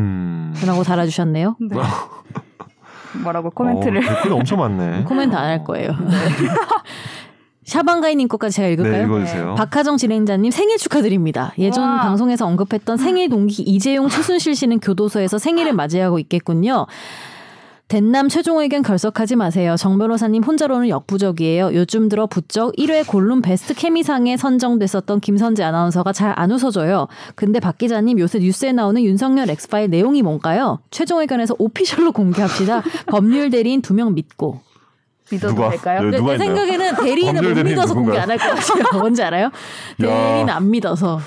음. 0.00 0.54
라고 0.66 0.82
달아주셨네요. 0.82 1.56
네. 1.70 1.76
뭐라고 3.22 3.50
코멘트를 3.50 3.98
어, 3.98 4.08
댓글이 4.14 4.34
엄청 4.34 4.58
많네. 4.60 5.02
코멘트 5.08 5.34
안 5.36 5.44
할 5.46 5.64
거예요. 5.64 5.90
샤방가이님 7.64 8.26
것까지 8.28 8.56
제가 8.56 8.68
읽을까요? 8.68 8.96
네, 8.98 9.04
읽어주세요. 9.04 9.54
박하정 9.54 9.96
진행자님 9.96 10.50
생일 10.50 10.76
축하드립니다. 10.78 11.52
예전 11.58 11.84
와. 11.88 12.00
방송에서 12.00 12.46
언급했던 12.46 12.96
생일 12.96 13.28
동기 13.28 13.62
이재용 13.62 14.08
최순실 14.08 14.54
씨는 14.56 14.80
교도소에서 14.80 15.38
생일을 15.38 15.72
맞이하고 15.74 16.18
있겠군요. 16.18 16.86
Den남 17.90 18.28
최종 18.28 18.60
의견 18.60 18.82
결석하지 18.82 19.34
마세요. 19.34 19.74
정 19.76 19.98
변호사님 19.98 20.44
혼자로는 20.44 20.88
역부족이에요. 20.90 21.74
요즘 21.74 22.08
들어 22.08 22.26
부쩍 22.28 22.72
1회 22.76 23.04
골룸 23.04 23.42
베스트 23.42 23.74
케미상에 23.74 24.36
선정됐었던 24.36 25.18
김선재 25.18 25.64
아나운서가 25.64 26.12
잘 26.12 26.32
안 26.36 26.52
웃어줘요. 26.52 27.08
근데 27.34 27.58
박 27.58 27.76
기자님 27.78 28.20
요새 28.20 28.38
뉴스에 28.38 28.70
나오는 28.70 29.02
윤석열 29.02 29.50
엑스파일 29.50 29.90
내용이 29.90 30.22
뭔가요? 30.22 30.78
최종 30.92 31.20
의견에서 31.20 31.56
오피셜로 31.58 32.12
공개합시다. 32.12 32.82
법률 33.10 33.50
대리인 33.50 33.82
두 33.82 33.92
명 33.94 34.14
믿고. 34.14 34.60
믿어도 35.32 35.54
누가? 35.54 35.70
될까요? 35.70 36.02
네, 36.10 36.20
내? 36.20 36.38
생각에는 36.38 36.94
대리인은 36.96 37.42
못 37.54 37.62
믿어서 37.64 37.94
공개 37.94 38.10
누군가요? 38.18 38.22
안할 38.22 38.38
것 38.38 38.44
같아요. 38.54 39.00
뭔지 39.00 39.22
알아요? 39.24 39.50
대리인 39.98 40.48
안 40.48 40.70
믿어서. 40.70 41.20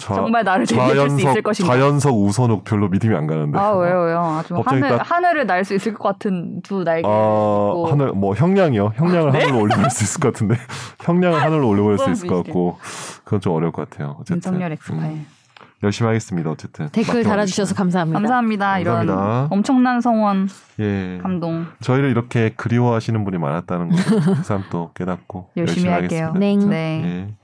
자, 0.00 0.14
정말 0.14 0.42
나를 0.44 0.66
대리해줄 0.66 1.10
수 1.10 1.20
있을 1.20 1.42
것인가? 1.42 1.72
자연석 1.74 2.14
우선욱 2.14 2.64
별로 2.64 2.88
믿음이 2.88 3.14
안 3.14 3.26
가는데. 3.26 3.58
아 3.58 3.70
왜요 3.72 4.00
왜요? 4.02 4.18
아주 4.40 4.54
하늘 4.64 4.88
딱- 4.96 5.10
하늘을 5.10 5.46
날 5.46 5.64
수 5.64 5.74
있을 5.74 5.94
것 5.94 6.02
같은 6.04 6.62
두 6.62 6.82
날개. 6.84 7.02
어, 7.06 7.72
있고. 7.76 7.86
하늘 7.92 8.12
뭐 8.12 8.34
형량이요. 8.34 8.92
형량을 8.96 9.34
하늘로 9.34 9.60
올려볼 9.60 9.90
수 9.90 10.04
있을 10.04 10.20
것 10.20 10.32
같은데 10.32 10.56
형량을 11.04 11.40
하늘로 11.42 11.68
올려볼 11.68 11.98
수 11.98 12.10
있을 12.10 12.28
것 12.28 12.42
같고 12.44 12.78
그건 13.24 13.40
좀 13.40 13.52
어려울 13.54 13.72
것 13.72 13.88
같아요. 13.90 14.16
어쨌든 14.20 14.36
윤석열 14.52 14.72
엑스파일. 14.72 15.02
음, 15.12 15.26
열심히 15.82 16.06
하겠습니다. 16.08 16.50
어쨌든 16.50 16.88
댓글 16.90 17.22
달아주셔서 17.22 17.68
주시면. 17.68 17.76
감사합니다. 17.78 18.18
감사합니다. 18.18 18.78
이런 18.80 19.06
감사합니다. 19.06 19.54
엄청난 19.54 20.00
성원 20.00 20.48
예. 20.78 21.18
감동. 21.22 21.66
저희를 21.80 22.10
이렇게 22.10 22.50
그리워하시는 22.56 23.22
분이 23.24 23.38
많았다는 23.38 23.88
거 23.90 23.96
새삼 24.36 24.64
또 24.70 24.90
깨닫고 24.94 25.50
열심히 25.56 25.88
할게요. 25.90 26.32
하겠습니다. 26.34 26.38
네. 26.38 26.56
네. 26.66 27.02
예. 27.04 27.34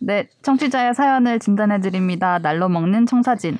네, 0.00 0.28
청취자의 0.42 0.94
사연을 0.94 1.38
진단해 1.40 1.80
드립니다. 1.80 2.38
날로 2.38 2.68
먹는 2.68 3.06
청사진. 3.06 3.58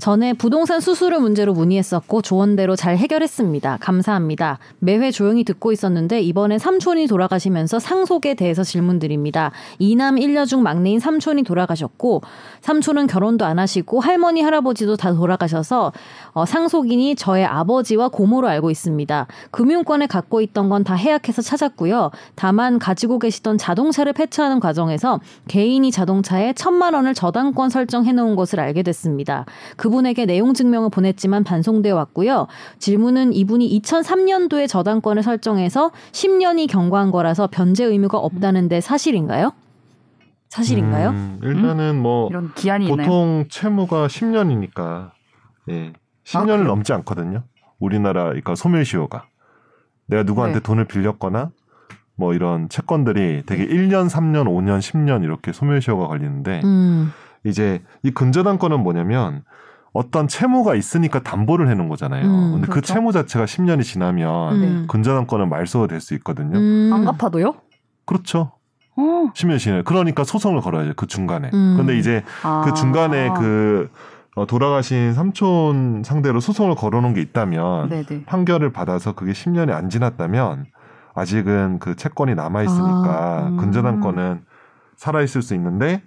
전에 0.00 0.32
부동산 0.32 0.80
수수료 0.80 1.20
문제로 1.20 1.52
문의했었고 1.52 2.22
조언대로 2.22 2.74
잘 2.74 2.96
해결했습니다. 2.96 3.78
감사합니다. 3.80 4.58
매회 4.80 5.12
조용히 5.12 5.44
듣고 5.44 5.70
있었는데 5.70 6.20
이번엔 6.22 6.58
삼촌이 6.58 7.06
돌아가시면서 7.06 7.78
상속에 7.78 8.34
대해서 8.34 8.64
질문드립니다. 8.64 9.52
이남 9.78 10.18
일녀 10.18 10.44
중 10.44 10.64
막내인 10.64 10.98
삼촌이 10.98 11.44
돌아가셨고 11.44 12.22
삼촌은 12.62 13.06
결혼도 13.06 13.44
안 13.44 13.60
하시고 13.60 14.00
할머니 14.00 14.42
할아버지도 14.42 14.96
다 14.96 15.12
돌아가셔서 15.12 15.92
어, 16.32 16.44
상속인이 16.44 17.14
저의 17.14 17.44
아버지와 17.44 18.08
고모로 18.08 18.48
알고 18.48 18.70
있습니다. 18.72 19.26
금융권에 19.52 20.08
갖고 20.08 20.40
있던 20.40 20.68
건 20.68 20.80
다 20.82 20.94
해약해서 20.94 21.42
찾았고요. 21.42 22.10
다만 22.34 22.78
가지고 22.78 23.18
계시던 23.18 23.58
자동차를 23.58 24.14
폐차하는 24.14 24.60
과정에서 24.60 25.20
개인이 25.48 25.90
자동차에 25.90 26.54
천만 26.54 26.94
원을 26.94 27.12
저당권 27.12 27.68
설정해 27.68 28.12
놓은 28.12 28.34
것을 28.34 28.60
알게 28.60 28.82
됐습니다. 28.82 29.44
그 29.76 29.89
분에게 29.90 30.26
내용 30.26 30.54
증명을 30.54 30.90
보냈지만 30.90 31.44
반송되어 31.44 31.94
왔고요. 31.94 32.46
질문은 32.78 33.32
이분이 33.32 33.80
2003년도에 33.80 34.68
저당권을 34.68 35.22
설정해서 35.22 35.90
10년이 36.12 36.68
경과한 36.68 37.10
거라서 37.10 37.46
변제 37.46 37.84
의무가 37.84 38.18
없다는데 38.18 38.80
사실인가요? 38.80 39.52
사실인가요? 40.48 41.10
음, 41.10 41.40
일단은 41.42 42.00
뭐 42.00 42.28
이런 42.28 42.52
기한이 42.54 42.86
있나요? 42.88 43.06
보통 43.06 43.44
채무가 43.48 44.08
10년이니까 44.08 45.10
예. 45.70 45.92
10년을 46.24 46.46
그래요? 46.46 46.64
넘지 46.64 46.92
않거든요. 46.92 47.44
우리나라 47.78 48.24
그러니까 48.24 48.54
소멸시효가 48.54 49.26
내가 50.06 50.24
누구한테 50.24 50.58
네. 50.58 50.62
돈을 50.62 50.86
빌렸거나 50.86 51.50
뭐 52.16 52.34
이런 52.34 52.68
채권들이 52.68 53.44
되게 53.46 53.66
1년, 53.66 54.10
3년, 54.10 54.44
5년, 54.44 54.80
10년 54.80 55.24
이렇게 55.24 55.52
소멸시효가 55.52 56.08
걸리는데 56.08 56.60
음, 56.64 57.12
이제 57.44 57.82
이 58.02 58.10
근저당권은 58.10 58.80
뭐냐면 58.80 59.44
어떤 59.92 60.28
채무가 60.28 60.74
있으니까 60.74 61.20
담보를 61.20 61.68
해놓은 61.68 61.88
거잖아요. 61.88 62.24
음, 62.24 62.52
근데 62.52 62.66
그 62.66 62.74
그렇죠. 62.74 62.94
채무 62.94 63.12
자체가 63.12 63.44
10년이 63.44 63.82
지나면 63.82 64.52
음. 64.62 64.86
근저당권은 64.88 65.48
말소가 65.48 65.86
될 65.88 66.00
수 66.00 66.14
있거든요. 66.14 66.58
음. 66.58 66.90
안 66.92 67.04
갚아도요? 67.04 67.54
그렇죠. 68.06 68.52
어. 68.96 69.30
10년이 69.34 69.58
지나요. 69.58 69.82
그러니까 69.84 70.24
소송을 70.24 70.60
걸어야죠. 70.60 70.94
그 70.96 71.06
중간에. 71.06 71.50
음. 71.52 71.74
근데 71.76 71.98
이제 71.98 72.22
아. 72.42 72.62
그 72.64 72.74
중간에 72.74 73.30
그 73.36 73.90
어, 74.36 74.46
돌아가신 74.46 75.12
삼촌 75.12 76.02
상대로 76.04 76.38
소송을 76.38 76.76
걸어놓은 76.76 77.14
게 77.14 77.20
있다면 77.20 77.88
네네. 77.88 78.24
판결을 78.26 78.72
받아서 78.72 79.12
그게 79.12 79.32
10년이 79.32 79.72
안 79.72 79.90
지났다면 79.90 80.66
아직은 81.14 81.80
그 81.80 81.96
채권이 81.96 82.36
남아 82.36 82.62
있으니까 82.62 83.42
아, 83.44 83.48
음. 83.48 83.56
근저당권은 83.56 84.42
살아 84.96 85.20
있을 85.22 85.42
수 85.42 85.54
있는데 85.54 86.02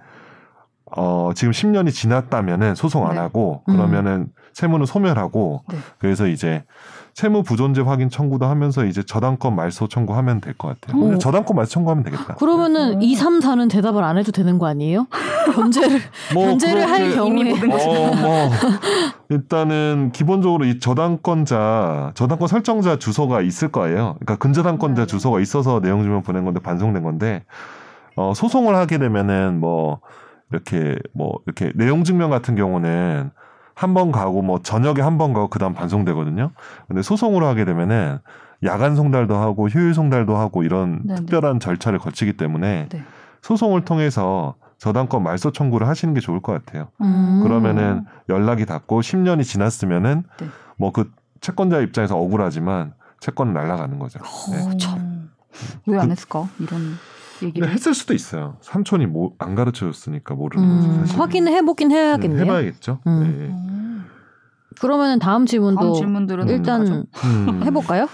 어 0.96 1.32
지금 1.36 1.52
10년이 1.52 1.92
지났다면은 1.92 2.76
소송 2.76 3.08
안 3.08 3.16
네. 3.16 3.20
하고 3.20 3.64
음. 3.68 3.76
그러면은 3.76 4.28
채무는 4.54 4.86
소멸하고 4.86 5.64
네. 5.70 5.78
그래서 5.98 6.28
이제 6.28 6.64
채무 7.16 7.44
부존재 7.44 7.82
확인 7.82 8.10
청구도 8.10 8.46
하면서 8.46 8.86
이제 8.86 9.04
저당권 9.04 9.56
말소 9.56 9.88
청구하면 9.88 10.42
될 10.42 10.54
것 10.56 10.80
같아요. 10.80 11.00
오. 11.00 11.06
근데 11.06 11.18
저당권 11.20 11.56
말소 11.56 11.72
청구하면 11.72 12.04
되겠다. 12.04 12.36
그러면은 12.36 12.94
음. 12.96 13.02
2, 13.02 13.16
3, 13.16 13.40
4는 13.40 13.70
대답을 13.72 14.04
안 14.04 14.18
해도 14.18 14.32
되는 14.32 14.58
거 14.60 14.68
아니에요? 14.68 15.08
변제를 15.54 16.00
뭐 16.34 16.46
변제를 16.48 16.90
할 16.90 17.12
경우에 17.16 17.52
어, 17.52 18.16
뭐 18.16 18.50
일단은 19.30 20.12
기본적으로 20.14 20.66
이 20.66 20.80
저당권자 20.80 22.12
저당권 22.16 22.48
설정자 22.48 22.98
주소가 22.98 23.42
있을 23.42 23.70
거예요. 23.72 24.16
그러니까 24.20 24.36
근저당권자 24.38 25.04
네. 25.04 25.06
주소가 25.08 25.40
있어서 25.40 25.80
내용 25.82 26.02
증명 26.04 26.22
보낸 26.24 26.46
건데 26.46 26.60
반송된 26.60 27.04
건데 27.04 27.44
어, 28.16 28.34
소송을 28.36 28.76
하게 28.76 28.98
되면은 29.00 29.60
뭐 29.60 30.00
이렇게 30.52 30.98
뭐 31.14 31.34
이렇게 31.46 31.72
내용 31.76 32.04
증명 32.04 32.30
같은 32.30 32.56
경우는 32.56 33.32
한 33.76 33.94
번 33.96 34.12
가고 34.12 34.42
뭐 34.44 34.60
저녁에 34.62 35.02
한 35.02 35.18
번 35.18 35.34
가고 35.34 35.48
그다음 35.50 35.74
반송되거든요. 35.74 36.52
근데 36.88 37.02
소송으로 37.02 37.48
하게 37.48 37.66
되면은 37.66 38.20
야간 38.64 38.96
송달도 38.96 39.36
하고 39.36 39.68
휴일 39.68 39.94
송달도 39.94 40.38
하고 40.38 40.64
이런 40.64 41.02
네네. 41.04 41.16
특별한 41.22 41.60
절차를 41.60 42.00
거치기 42.00 42.38
때문에 42.38 42.88
네. 42.90 43.04
소송을 43.42 43.84
통해서 43.84 44.56
저당권 44.78 45.24
말소 45.24 45.52
청구를 45.52 45.88
하시는 45.88 46.14
게 46.14 46.20
좋을 46.20 46.40
것 46.42 46.54
같아요. 46.54 46.90
음. 47.02 47.42
그러면은 47.44 48.06
연락이 48.30 48.66
닿고 48.66 49.02
10년이 49.02 49.44
지났으면은 49.44 50.24
네. 50.40 50.48
뭐그 50.78 51.12
채권자 51.42 51.80
입장에서 51.80 52.18
억울하지만 52.18 52.94
채권은 53.22 53.54
날아가는 53.54 53.98
거죠. 54.00 54.20
네. 54.52 54.62
어, 54.66 54.78
참. 54.78 55.30
왜 55.88 55.98
안 56.00 56.10
했을까? 56.12 56.48
이런 56.60 56.94
얘기를. 57.44 57.70
했을 57.70 57.94
수도 57.94 58.14
있어요. 58.14 58.58
삼촌이 58.62 59.06
뭐 59.08 59.32
안 59.40 59.56
가르쳐 59.56 59.86
줬으니까 59.92 60.36
모르는 60.36 60.64
음, 60.68 60.78
거지 60.88 61.00
사실. 61.00 61.20
확인을 61.20 61.52
해보긴 61.54 61.92
해야겠네요. 61.92 62.42
해봐야겠죠. 62.44 63.00
음. 63.08 63.20
네. 63.24 63.46
음. 63.48 64.06
그러면은 64.80 65.20
다음 65.20 65.46
질문도 65.46 65.82
다음 65.82 65.94
질문들은 65.94 66.50
일단. 66.50 67.06
음. 67.24 67.62
해볼까요? 67.64 68.08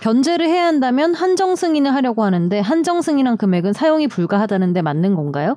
변제를 0.00 0.46
해야 0.46 0.66
한다면 0.66 1.14
한정 1.14 1.56
승인을 1.56 1.92
하려고 1.92 2.22
하는데 2.22 2.60
한정 2.60 3.02
승인한 3.02 3.36
금액은 3.36 3.72
사용이 3.72 4.06
불가하다는데 4.06 4.80
맞는 4.82 5.14
건가요? 5.16 5.56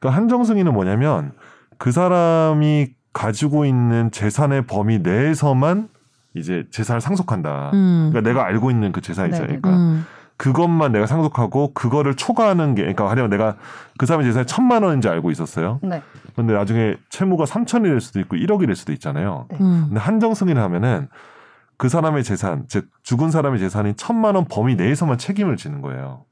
그러니까 0.00 0.16
한정 0.20 0.42
승인은 0.44 0.72
뭐냐면 0.72 1.32
그 1.78 1.92
사람이 1.92 2.88
가지고 3.12 3.64
있는 3.64 4.10
재산의 4.10 4.66
범위 4.66 4.98
내에서만 4.98 5.88
이제 6.34 6.66
재산을 6.70 7.00
상속한다. 7.00 7.70
음. 7.74 8.08
그러니까 8.12 8.28
내가 8.28 8.44
알고 8.46 8.70
있는 8.70 8.92
그 8.92 9.00
재산 9.00 9.26
있잖아요. 9.26 9.46
네네. 9.48 9.60
그러니까 9.60 9.82
음. 9.82 10.04
그것만 10.40 10.92
내가 10.92 11.06
상속하고 11.06 11.74
그거를 11.74 12.16
초과하는 12.16 12.74
게 12.74 12.80
그러니까 12.80 13.10
하려면 13.10 13.28
내가 13.28 13.56
그 13.98 14.06
사람의 14.06 14.26
재산이 14.26 14.46
천만 14.46 14.82
원인지 14.82 15.06
알고 15.06 15.30
있었어요. 15.30 15.80
네. 15.82 16.02
근데 16.34 16.54
나중에 16.54 16.96
채무가 17.10 17.44
3천이 17.44 17.82
될 17.82 18.00
수도 18.00 18.20
있고 18.20 18.36
1억이 18.36 18.64
될 18.64 18.74
수도 18.74 18.92
있잖아요. 18.94 19.44
네. 19.50 19.58
음. 19.60 19.84
근데 19.88 20.00
한정 20.00 20.32
승인을 20.32 20.62
하면은 20.62 21.08
그 21.76 21.90
사람의 21.90 22.24
재산, 22.24 22.64
즉 22.68 22.88
죽은 23.02 23.30
사람의 23.30 23.60
재산이 23.60 23.96
천만 23.96 24.34
원 24.34 24.46
범위 24.46 24.76
내에서만 24.76 25.18
책임을 25.18 25.58
지는 25.58 25.82
거예요. 25.82 26.24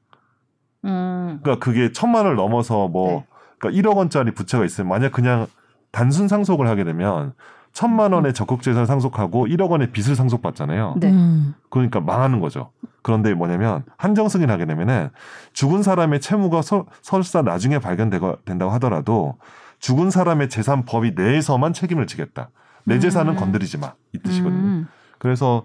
음. 0.85 1.39
그러니까 1.43 1.63
그게 1.63 1.91
천만 1.91 2.25
원을 2.25 2.35
넘어서 2.35 2.87
뭐 2.87 3.09
네. 3.11 3.25
그러니까 3.59 3.79
1억 3.79 3.95
원짜리 3.95 4.31
부채가 4.31 4.65
있으면 4.65 4.89
만약 4.89 5.11
그냥 5.11 5.45
단순 5.91 6.27
상속을 6.27 6.67
하게 6.67 6.83
되면 6.83 7.33
천만 7.73 8.13
원의 8.13 8.33
적극 8.33 8.63
재산 8.63 8.87
상속하고 8.87 9.45
1억 9.45 9.69
원의 9.69 9.91
빚을 9.91 10.15
상속받잖아요. 10.15 10.95
네. 10.97 11.11
음. 11.11 11.53
그러니까 11.69 11.99
망하는 11.99 12.39
거죠. 12.39 12.71
그런데 13.01 13.33
뭐냐면 13.33 13.83
한정 13.97 14.27
승인 14.29 14.49
하게 14.49 14.65
되면은 14.65 15.09
죽은 15.53 15.83
사람의 15.83 16.19
채무가 16.21 16.61
서- 16.61 16.85
설사 17.01 17.41
나중에 17.41 17.79
발견된다고 17.79 18.71
하더라도 18.73 19.37
죽은 19.79 20.11
사람의 20.11 20.49
재산 20.49 20.83
범위 20.85 21.11
내에서만 21.15 21.73
책임을 21.73 22.07
지겠다. 22.07 22.49
내 22.83 22.99
재산은 22.99 23.33
음. 23.33 23.37
건드리지 23.37 23.77
마. 23.77 23.93
이 24.13 24.19
뜻이거든요. 24.19 24.59
음. 24.61 24.87
그래서 25.17 25.63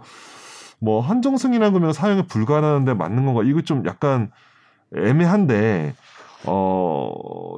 뭐 0.81 1.01
한정 1.01 1.37
승인한 1.37 1.73
금액 1.73 1.93
사용이 1.95 2.27
불가하는데 2.27 2.95
맞는 2.95 3.25
건가? 3.25 3.43
이거 3.45 3.63
좀 3.63 3.85
약간 3.87 4.31
애매한데 4.97 5.95
어 6.47 7.11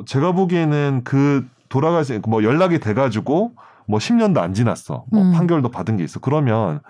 제가 0.06 0.32
보기에는 0.32 1.02
그 1.04 1.46
돌아가신 1.68 2.22
뭐 2.28 2.42
연락이 2.44 2.78
돼 2.78 2.94
가지고 2.94 3.52
뭐 3.88 3.98
10년도 3.98 4.38
안 4.38 4.54
지났어. 4.54 5.04
뭐 5.10 5.22
음. 5.22 5.32
판결도 5.32 5.70
받은 5.70 5.96
게 5.96 6.04
있어. 6.04 6.20
그러면 6.20 6.80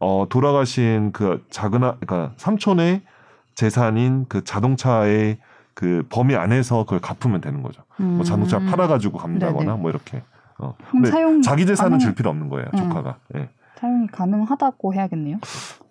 어 0.00 0.26
돌아가신 0.28 1.10
그 1.12 1.44
작은 1.50 1.82
아, 1.84 1.96
그러니까 2.00 2.32
삼촌의 2.36 3.02
재산인 3.54 4.26
그 4.28 4.44
자동차의 4.44 5.38
그 5.74 6.04
범위 6.08 6.36
안에서 6.36 6.84
그걸 6.84 7.00
갚으면 7.00 7.40
되는 7.40 7.62
거죠. 7.62 7.82
뭐 7.96 8.22
자동차 8.24 8.58
음. 8.58 8.66
팔아가지고 8.66 9.18
갚는다거나 9.18 9.72
네네. 9.72 9.76
뭐 9.82 9.90
이렇게. 9.90 10.22
어. 10.58 10.74
근데 10.90 11.10
사용 11.10 11.40
자기 11.42 11.66
재산은 11.66 11.90
가능- 11.92 11.98
줄 12.00 12.14
필요 12.14 12.30
없는 12.30 12.48
거예요. 12.48 12.66
음. 12.74 12.78
조카가. 12.78 13.16
예. 13.36 13.48
사용이 13.76 14.06
가능하다고 14.08 14.94
해야겠네요. 14.94 15.38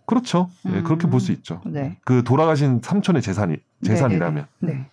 그렇죠. 0.06 0.50
예, 0.68 0.70
음. 0.80 0.84
그렇게 0.84 1.08
볼 1.08 1.20
수 1.20 1.32
있죠. 1.34 1.62
네. 1.66 1.98
그 2.06 2.24
돌아가신 2.24 2.80
삼촌의 2.84 3.22
재산이 3.22 3.58
재산이라면. 3.84 4.46
네. 4.60 4.86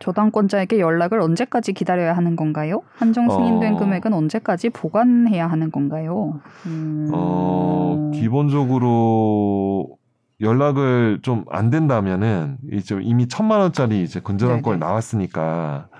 저당권자에게 0.00 0.78
연락을 0.80 1.20
언제까지 1.20 1.72
기다려야 1.72 2.16
하는 2.16 2.36
건가요? 2.36 2.82
한정 2.96 3.28
승인된 3.30 3.74
어. 3.74 3.76
금액은 3.78 4.12
언제까지 4.12 4.70
보관해야 4.70 5.46
하는 5.46 5.70
건가요? 5.70 6.40
음... 6.66 7.08
어, 7.12 8.10
기본적으로 8.14 9.96
연락을 10.40 11.18
좀 11.22 11.44
안 11.50 11.70
된다면은 11.70 12.58
이제 12.72 12.96
이미 13.02 13.26
천만 13.26 13.60
원짜리 13.60 14.02
이제 14.02 14.20
근저당권이 14.20 14.78
네네. 14.78 14.86
나왔으니까 14.88 15.88
기- 15.90 15.98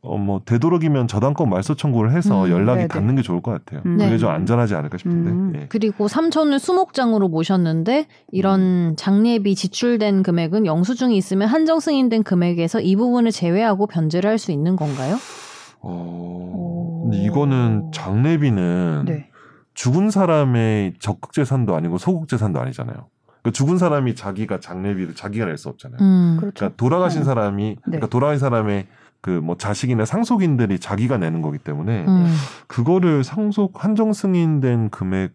어, 0.00 0.16
뭐 0.16 0.40
되도록이면 0.44 1.06
저당권 1.06 1.50
말소 1.50 1.74
청구를 1.74 2.12
해서 2.12 2.46
음, 2.46 2.50
연락이 2.50 2.78
네네. 2.78 2.88
닿는 2.88 3.16
게 3.16 3.22
좋을 3.22 3.42
것 3.42 3.52
같아요. 3.52 3.82
음. 3.84 3.98
그게 3.98 4.10
네. 4.10 4.18
좀 4.18 4.30
안전하지 4.30 4.74
않을까 4.74 4.96
싶은데. 4.98 5.30
음. 5.30 5.52
예. 5.56 5.66
그리고 5.68 6.08
삼촌을 6.08 6.58
수목장으로 6.58 7.28
모셨는데 7.28 8.06
이런 8.32 8.94
장례비 8.96 9.54
지출된 9.54 10.22
금액은 10.22 10.64
영수증이 10.66 11.16
있으면 11.16 11.48
한정 11.48 11.80
승인된 11.80 12.22
금액에서 12.22 12.80
이 12.80 12.96
부분을 12.96 13.30
제외하고 13.30 13.86
변제를 13.86 14.30
할 14.30 14.38
수 14.38 14.52
있는 14.52 14.76
건가요? 14.76 15.16
어, 15.80 17.08
이거는 17.12 17.90
장례비는 17.92 19.04
네. 19.06 19.28
죽은 19.74 20.10
사람의 20.10 20.94
적극 20.98 21.32
재산도 21.32 21.74
아니고 21.74 21.98
소극 21.98 22.28
재산도 22.28 22.60
아니잖아요. 22.60 22.96
그러니까 23.42 23.50
죽은 23.52 23.78
사람이 23.78 24.14
자기가 24.14 24.60
장례비를 24.60 25.14
자기가 25.14 25.44
낼 25.46 25.56
수 25.58 25.68
없잖아요. 25.68 25.98
음. 26.00 26.36
그렇죠. 26.40 26.54
그러니까 26.56 26.76
돌아가신 26.76 27.22
어. 27.22 27.24
사람이 27.24 27.76
그러니까 27.84 28.06
돌아가신 28.08 28.40
사람의 28.40 28.86
그 29.26 29.40
뭐 29.42 29.56
자식이나 29.56 30.04
상속인들이 30.04 30.78
자기가 30.78 31.18
내는 31.18 31.42
거기 31.42 31.58
때문에 31.58 32.04
음. 32.06 32.32
그거를 32.68 33.24
상속 33.24 33.82
한정 33.84 34.12
승인된 34.12 34.90
금액 34.90 35.32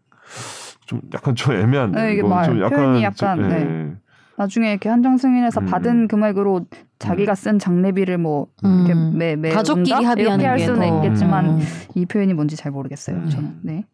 좀 0.86 1.02
약간 1.14 1.36
좀 1.36 1.54
애매한데 1.56 2.02
네, 2.02 2.12
이게 2.14 2.20
이거 2.20 2.30
말, 2.30 2.46
좀 2.46 2.58
표현이 2.60 3.04
약간, 3.04 3.38
좀, 3.38 3.52
예. 3.52 3.56
네. 3.60 3.94
나중에 4.38 4.72
이렇게 4.72 4.88
한정 4.88 5.18
승인해서 5.18 5.60
음. 5.62 5.66
받은 5.66 6.08
금액으로 6.08 6.66
자기가 7.00 7.36
쓴 7.36 7.60
장례비를 7.60 8.18
뭐 8.18 8.48
음. 8.64 8.86
이렇게 8.88 8.94
매, 9.18 9.36
매 9.36 9.50
가족끼리 9.50 9.94
온다? 9.94 10.10
합의하는 10.10 10.40
이렇게 10.46 10.48
할게 10.48 10.66
수는 10.66 10.80
더- 10.90 10.96
있겠지만 11.06 11.46
음. 11.50 11.60
이 11.96 12.06
표현이 12.06 12.34
뭔지 12.34 12.56
잘 12.56 12.72
모르겠어요. 12.72 13.18
음. 13.18 13.30
저는. 13.30 13.60
네. 13.64 13.86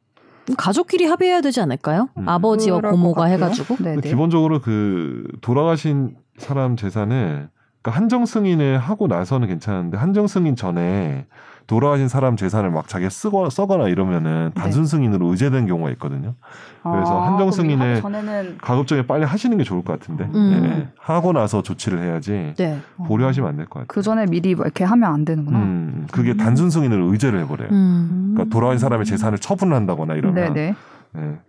가족끼리 0.57 1.05
합의해야 1.05 1.41
되지 1.41 1.59
않을까요? 1.59 2.07
음. 2.17 2.29
아버지와 2.29 2.81
고모가. 2.81 3.25
해가지고. 3.25 3.77
네, 3.83 3.95
네. 3.95 4.01
기본적으로 4.09 4.61
그 4.61 5.27
돌아가신 5.41 6.15
사람 6.37 6.75
재산을 6.77 7.49
그러니까 7.88 7.91
한정 7.98 8.25
승인을 8.25 8.79
하고 8.79 9.08
나서는 9.08 9.48
괜찮은데 9.48 9.98
한정 9.98 10.27
승인 10.27 10.58
전에 10.58 11.25
돌아가신 11.67 12.08
사람 12.08 12.36
재산을 12.38 12.70
막 12.70 12.88
자기가 12.88 13.10
쓰거나 13.10 13.50
써거나 13.50 13.88
이러면은 13.88 14.51
단순 14.56 14.86
승인으로 14.86 15.27
의제된 15.32 15.67
경우가 15.67 15.89
있거든요. 15.91 16.36
그래서 16.84 17.20
한정 17.22 17.48
아, 17.48 17.51
그럼 17.51 17.51
승인을 17.51 18.58
가급적이 18.62 19.06
빨리 19.08 19.25
하시는 19.25 19.58
게 19.58 19.63
좋을 19.63 19.84
것 19.84 20.00
같은데 20.00 20.30
음. 20.34 20.63
예. 20.65 20.88
하고 20.97 21.34
나서 21.34 21.62
조치를 21.62 22.00
해야지 22.00 22.54
네. 22.58 22.80
보류하시면 23.06 23.50
안 23.50 23.58
될 23.58 23.65
것 23.65 23.73
같아요. 23.80 23.86
그 23.88 24.02
전에 24.02 24.26
미리 24.26 24.56
뭐 24.56 24.65
이렇게 24.65 24.84
하면 24.86 25.13
안 25.13 25.26
되는구나. 25.26 25.60
음, 25.60 26.08
그게 26.12 26.32
음. 26.32 26.38
단순 26.38 26.69
승인으로 26.69 27.12
의제를 27.12 27.39
해버려요. 27.41 27.69
음. 27.71 28.32
그러니까 28.34 28.54
돌아가신 28.54 28.80
사람의 28.80 29.06
재산을 29.06 29.38
처분한다거나 29.38 30.15
이러면 30.15 30.54
네네. 30.54 30.76
예, 31.17 31.39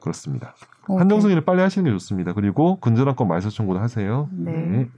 그렇습니다. 0.00 0.54
한정 0.88 1.20
승인을 1.20 1.44
빨리 1.44 1.60
하시는 1.60 1.84
게 1.84 1.92
좋습니다. 1.92 2.32
그리고 2.32 2.80
근저당권 2.80 3.28
말소 3.28 3.50
청구도 3.50 3.78
하세요. 3.78 4.28
네. 4.32 4.88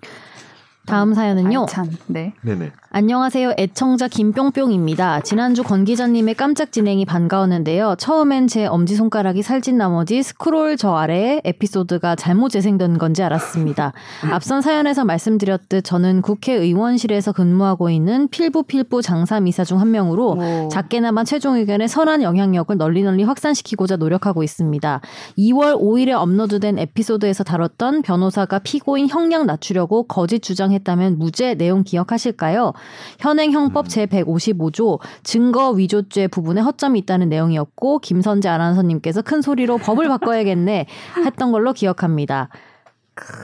다음 0.86 1.14
사연은요. 1.14 1.60
알찬. 1.60 1.90
네. 2.06 2.34
네네. 2.40 2.72
안녕하세요. 2.90 3.54
애청자 3.58 4.08
김뿅뿅입니다. 4.08 5.20
지난주 5.20 5.62
권 5.62 5.84
기자님의 5.84 6.34
깜짝 6.34 6.72
진행이 6.72 7.04
반가웠는데요. 7.06 7.96
처음엔 7.98 8.48
제 8.48 8.66
엄지손가락이 8.66 9.42
살찐 9.42 9.78
나머지 9.78 10.22
스크롤 10.22 10.76
저 10.76 10.94
아래에 10.94 11.40
에피소드가 11.44 12.16
잘못 12.16 12.50
재생된 12.50 12.98
건지 12.98 13.22
알았습니다. 13.22 13.92
앞선 14.32 14.60
사연에서 14.60 15.04
말씀드렸듯 15.04 15.84
저는 15.84 16.22
국회의원실에서 16.22 17.32
근무하고 17.32 17.88
있는 17.90 18.28
필부필부 18.28 19.02
장사미사 19.02 19.64
중 19.64 19.82
한 19.82 19.90
명으로 19.90 20.36
오. 20.38 20.68
작게나마 20.68 21.24
최종 21.24 21.56
의견의 21.56 21.88
선한 21.88 22.22
영향력을 22.22 22.76
널리 22.76 23.02
널리 23.02 23.24
확산시키고자 23.24 23.96
노력하고 23.96 24.44
있습니다. 24.44 25.00
2월 25.38 25.76
5일에 25.80 26.12
업로드된 26.12 26.78
에피소드에서 26.78 27.42
다뤘던 27.42 28.02
변호사가 28.02 28.60
피고인 28.60 29.08
형량 29.08 29.46
낮추려고 29.46 30.04
거짓 30.04 30.40
주장 30.40 30.71
했다면 30.72 31.18
무죄 31.18 31.54
내용 31.54 31.84
기억하실까요? 31.84 32.72
현행 33.18 33.52
형법 33.52 33.86
음. 33.86 33.88
제155조 33.88 34.98
증거 35.22 35.70
위조죄 35.70 36.28
부분에 36.28 36.60
허점이 36.60 36.98
있다는 37.00 37.28
내용이었고 37.28 37.98
김선재 38.00 38.48
아나운서님께서 38.48 39.22
큰 39.22 39.42
소리로 39.42 39.78
법을 39.78 40.08
바꿔야겠네 40.08 40.86
했던 41.24 41.52
걸로 41.52 41.72
기억합니다. 41.72 42.48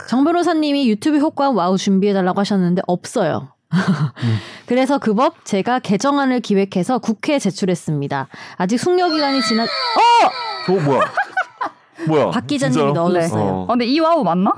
정 0.08 0.24
변호사님이 0.24 0.88
유튜브 0.88 1.18
효과 1.18 1.50
wow 1.50 1.76
준비해달라고 1.76 2.40
하셨는데 2.40 2.82
없어요. 2.86 3.48
그래서 4.66 4.98
그 4.98 5.14
법 5.14 5.44
제가 5.44 5.78
개정안을 5.80 6.40
기획해서 6.40 6.98
국회에 6.98 7.38
제출했습니다. 7.38 8.28
아직 8.56 8.78
숙려 8.78 9.10
기간이 9.10 9.42
지나 9.42 9.64
어! 9.64 10.72
어 10.72 10.80
뭐야? 10.80 11.00
뭐야? 12.06 12.30
박 12.30 12.46
기자님이 12.46 12.74
진짜로? 12.74 12.92
넣어줬어요. 12.94 13.42
어. 13.44 13.64
아, 13.64 13.66
근데 13.68 13.84
이 13.86 13.98
wow 13.98 14.22
맞나? 14.24 14.52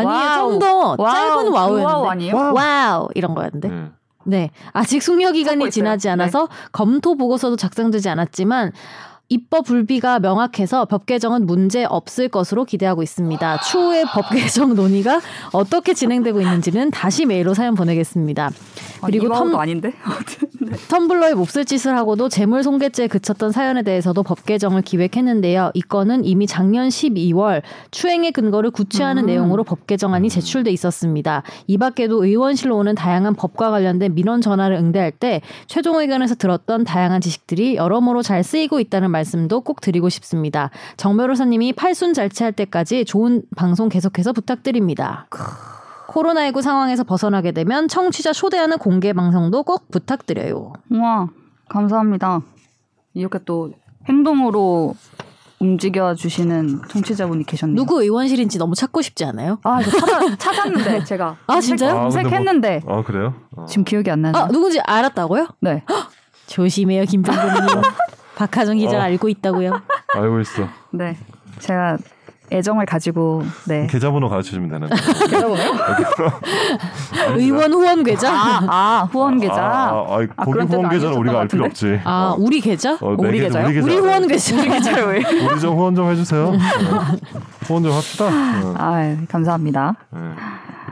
아니에요. 0.00 0.50
좀 0.50 0.58
더 0.58 0.96
짧은 0.96 1.44
그 1.44 1.50
와우였는데 1.52 1.84
와우 1.84 2.04
아니에요? 2.06 2.36
와우. 2.36 2.54
와우 2.54 3.08
이런 3.14 3.34
거였는데 3.34 3.68
네. 3.68 3.90
네 4.26 4.50
아직 4.72 5.02
숙려 5.02 5.32
기간이. 5.32 5.70
지나지 5.70 6.08
않아서 6.08 6.48
검토 6.72 7.16
보고서도 7.16 7.56
작성되지 7.56 8.08
않았지만 8.08 8.72
입법 9.34 9.64
불비가 9.64 10.20
명확해서 10.20 10.84
법 10.84 11.06
개정은 11.06 11.44
문제 11.44 11.84
없을 11.84 12.28
것으로 12.28 12.64
기대하고 12.64 13.02
있습니다. 13.02 13.58
추후에 13.62 14.04
법 14.04 14.30
개정 14.30 14.74
논의가 14.76 15.20
어떻게 15.52 15.92
진행되고 15.92 16.40
있는지는 16.40 16.92
다시 16.92 17.26
메일로 17.26 17.52
사연 17.54 17.74
보내겠습니다. 17.74 18.52
그리고 19.04 19.24
아, 19.24 19.26
이 19.26 19.40
와우도 19.40 19.56
텀- 19.56 19.58
아닌데. 19.60 19.92
네. 20.62 20.70
텀블러에 20.88 21.34
몹쓸 21.34 21.64
짓을 21.64 21.96
하고도 21.96 22.28
재물 22.28 22.62
손괴죄에 22.62 23.08
그쳤던 23.08 23.50
사연에 23.50 23.82
대해서도 23.82 24.22
법 24.22 24.46
개정을 24.46 24.82
기획했는데요. 24.82 25.72
이 25.74 25.80
건은 25.82 26.24
이미 26.24 26.46
작년 26.46 26.88
12월 26.88 27.62
추행의 27.90 28.30
근거를 28.30 28.70
구체하는 28.70 29.24
음. 29.24 29.26
내용으로 29.26 29.64
법 29.64 29.88
개정안이 29.88 30.30
제출돼 30.30 30.70
있었습니다. 30.70 31.42
이 31.66 31.76
밖에도 31.76 32.24
의원실로 32.24 32.76
오는 32.76 32.94
다양한 32.94 33.34
법과 33.34 33.70
관련된 33.72 34.14
민원 34.14 34.40
전화를 34.40 34.76
응대할 34.76 35.10
때 35.10 35.40
최종 35.66 35.98
의견에서 35.98 36.36
들었던 36.36 36.84
다양한 36.84 37.20
지식들이 37.20 37.74
여러모로 37.74 38.22
잘 38.22 38.44
쓰이고 38.44 38.78
있다는 38.78 39.10
말씀 39.10 39.23
도 39.48 39.60
꼭 39.60 39.80
드리고 39.80 40.08
싶습니다. 40.08 40.70
정 40.96 41.16
변호사님이 41.16 41.72
팔순 41.72 42.12
잘치할 42.14 42.52
때까지 42.52 43.04
좋은 43.04 43.42
방송 43.56 43.88
계속해서 43.88 44.32
부탁드립니다. 44.32 45.26
코로나19 46.08 46.62
상황에서 46.62 47.02
벗어나게 47.04 47.52
되면 47.52 47.88
청취자 47.88 48.32
초대하는 48.32 48.78
공개 48.78 49.12
방송도 49.12 49.62
꼭 49.64 49.90
부탁드려요. 49.90 50.72
우와, 50.90 51.28
감사합니다. 51.68 52.40
이렇게 53.14 53.38
또 53.44 53.72
행동으로 54.08 54.94
움직여 55.60 56.14
주시는 56.14 56.82
청취자분이 56.90 57.44
계셨네요. 57.46 57.76
누구 57.76 58.02
의원실인지 58.02 58.58
너무 58.58 58.74
찾고 58.74 59.00
싶지 59.02 59.24
않아요? 59.24 59.58
아, 59.62 59.80
찾아, 59.82 60.36
찾았는데 60.36 61.04
제가. 61.06 61.36
아, 61.46 61.60
진짜요? 61.60 61.90
아, 61.90 61.94
뭐- 61.94 62.02
검색했는데 62.10 62.82
아 62.86 63.02
그래요? 63.02 63.34
어. 63.56 63.64
지금 63.66 63.84
기억이 63.84 64.10
안 64.10 64.20
나네요. 64.22 64.42
아 64.42 64.48
누군지 64.48 64.78
알았다고요? 64.80 65.48
네. 65.60 65.82
조심해요 66.46 67.04
김병근님. 67.06 67.56
박하정 68.36 68.76
기자 68.78 68.96
어. 68.96 68.98
가 68.98 69.04
알고 69.04 69.28
있다고요. 69.28 69.80
알고 70.14 70.40
있어. 70.40 70.68
네. 70.90 71.16
제가 71.60 71.98
애정을 72.52 72.84
가지고 72.84 73.42
네. 73.66 73.86
계좌번호 73.86 74.28
가르쳐 74.28 74.50
주면 74.50 74.68
되는 74.68 74.88
거예요. 74.88 75.02
계좌번호요? 75.30 76.30
의원 77.36 77.72
후원 77.72 78.04
계좌? 78.04 78.30
아, 78.30 78.34
아, 78.34 78.66
아, 78.68 79.08
후원 79.10 79.40
계좌. 79.40 79.54
아, 79.54 79.58
아, 79.58 80.18
아, 80.18 80.26
아, 80.36 80.44
거기 80.44 80.52
그런 80.52 80.68
후원 80.68 80.88
계좌는 80.90 81.16
우리가 81.16 81.40
알 81.40 81.48
필요 81.48 81.64
없지. 81.64 82.00
어. 82.04 82.34
우리 82.38 82.60
계좌? 82.60 82.98
어, 83.00 83.16
내 83.16 83.28
우리 83.28 83.40
계좌, 83.40 83.60
계좌요? 83.62 83.66
우리 83.66 83.74
계좌. 83.74 83.86
우리 83.86 83.96
후원 83.96 84.28
계좌. 84.28 84.56
우리 84.56 84.68
계좌를 84.68 85.04
왜? 85.06 85.22
우리 85.46 85.60
좀 85.60 85.74
후원 85.76 85.94
좀 85.94 86.10
해주세요. 86.10 86.50
네. 86.52 86.58
후원 87.62 87.82
좀 87.82 87.92
합시다. 87.92 88.30
네. 88.30 88.74
아, 88.76 89.16
감사합니다. 89.28 89.94
네. 90.10 90.20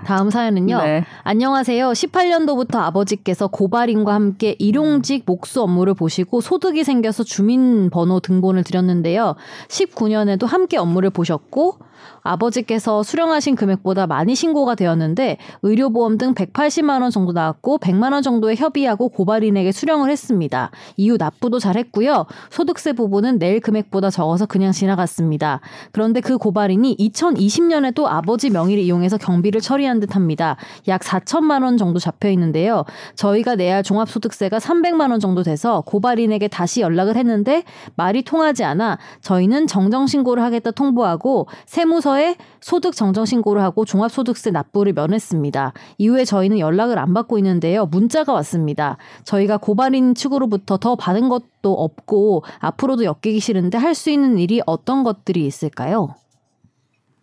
다음 0.04 0.30
사연은요. 0.30 0.78
네. 0.82 1.04
안녕하세요. 1.22 1.90
18년도부터 1.90 2.76
아버지께서 2.76 3.46
고발인과 3.46 4.12
함께 4.12 4.56
일용직 4.58 5.24
목수 5.26 5.62
업무를 5.62 5.94
보시고 5.94 6.40
소득이 6.40 6.84
생겨서 6.84 7.22
주민번호 7.22 8.20
등본을 8.20 8.64
드렸는데요. 8.64 9.36
19년에도 9.68 10.46
함께 10.46 10.76
업무를 10.76 11.10
보셨고 11.10 11.78
아버지께서 12.22 13.02
수령하신 13.02 13.56
금액보다 13.56 14.06
많이 14.06 14.34
신고가 14.34 14.74
되었는데 14.74 15.38
의료보험 15.62 16.18
등 16.18 16.34
180만 16.34 17.02
원 17.02 17.10
정도 17.10 17.32
나왔고 17.32 17.78
100만 17.78 18.12
원 18.12 18.22
정도의 18.22 18.56
협의하고 18.56 19.08
고발인에게 19.08 19.72
수령을 19.72 20.10
했습니다. 20.10 20.70
이후 20.96 21.16
납부도 21.18 21.58
잘했고요. 21.58 22.26
소득세 22.50 22.92
부분은 22.92 23.38
낼 23.38 23.60
금액보다 23.60 24.10
적어서 24.10 24.46
그냥 24.46 24.72
지나갔습니다. 24.72 25.60
그런데 25.92 26.20
그 26.20 26.38
고발인이 26.38 26.96
2020년에 26.96 27.94
도 27.94 28.08
아버지 28.08 28.50
명의를 28.50 28.82
이용해서 28.82 29.18
경비를 29.18 29.60
처리한 29.60 30.00
듯합니다. 30.00 30.56
약 30.88 31.02
4천만 31.02 31.62
원 31.62 31.76
정도 31.76 31.98
잡혀 31.98 32.28
있는데요. 32.30 32.84
저희가 33.16 33.56
내야 33.56 33.76
할 33.76 33.82
종합소득세가 33.82 34.58
300만 34.58 35.10
원 35.10 35.20
정도 35.20 35.42
돼서 35.42 35.82
고발인에게 35.82 36.48
다시 36.48 36.80
연락을 36.80 37.16
했는데 37.16 37.64
말이 37.96 38.22
통하지 38.22 38.64
않아 38.64 38.98
저희는 39.20 39.66
정정 39.66 40.06
신고를 40.06 40.42
하겠다 40.42 40.70
통보하고 40.70 41.46
세무 41.66 41.91
서에 42.00 42.36
소득 42.60 42.94
정정 42.94 43.24
신고를 43.24 43.62
하고 43.62 43.84
종합소득세 43.84 44.50
납부를 44.50 44.92
면했습니다. 44.94 45.72
이후에 45.98 46.24
저희는 46.24 46.58
연락을 46.58 46.98
안 46.98 47.12
받고 47.14 47.38
있는데요. 47.38 47.86
문자가 47.86 48.32
왔습니다. 48.32 48.96
저희가 49.24 49.58
고발인 49.58 50.14
측으로부터 50.14 50.76
더 50.78 50.96
받은 50.96 51.28
것도 51.28 51.72
없고 51.74 52.44
앞으로도 52.60 53.04
엮이기 53.04 53.40
싫은데 53.40 53.78
할 53.78 53.92
수 53.94 54.10
있는 54.10 54.38
일이 54.38 54.60
어떤 54.66 55.04
것들이 55.04 55.46
있을까요? 55.46 56.14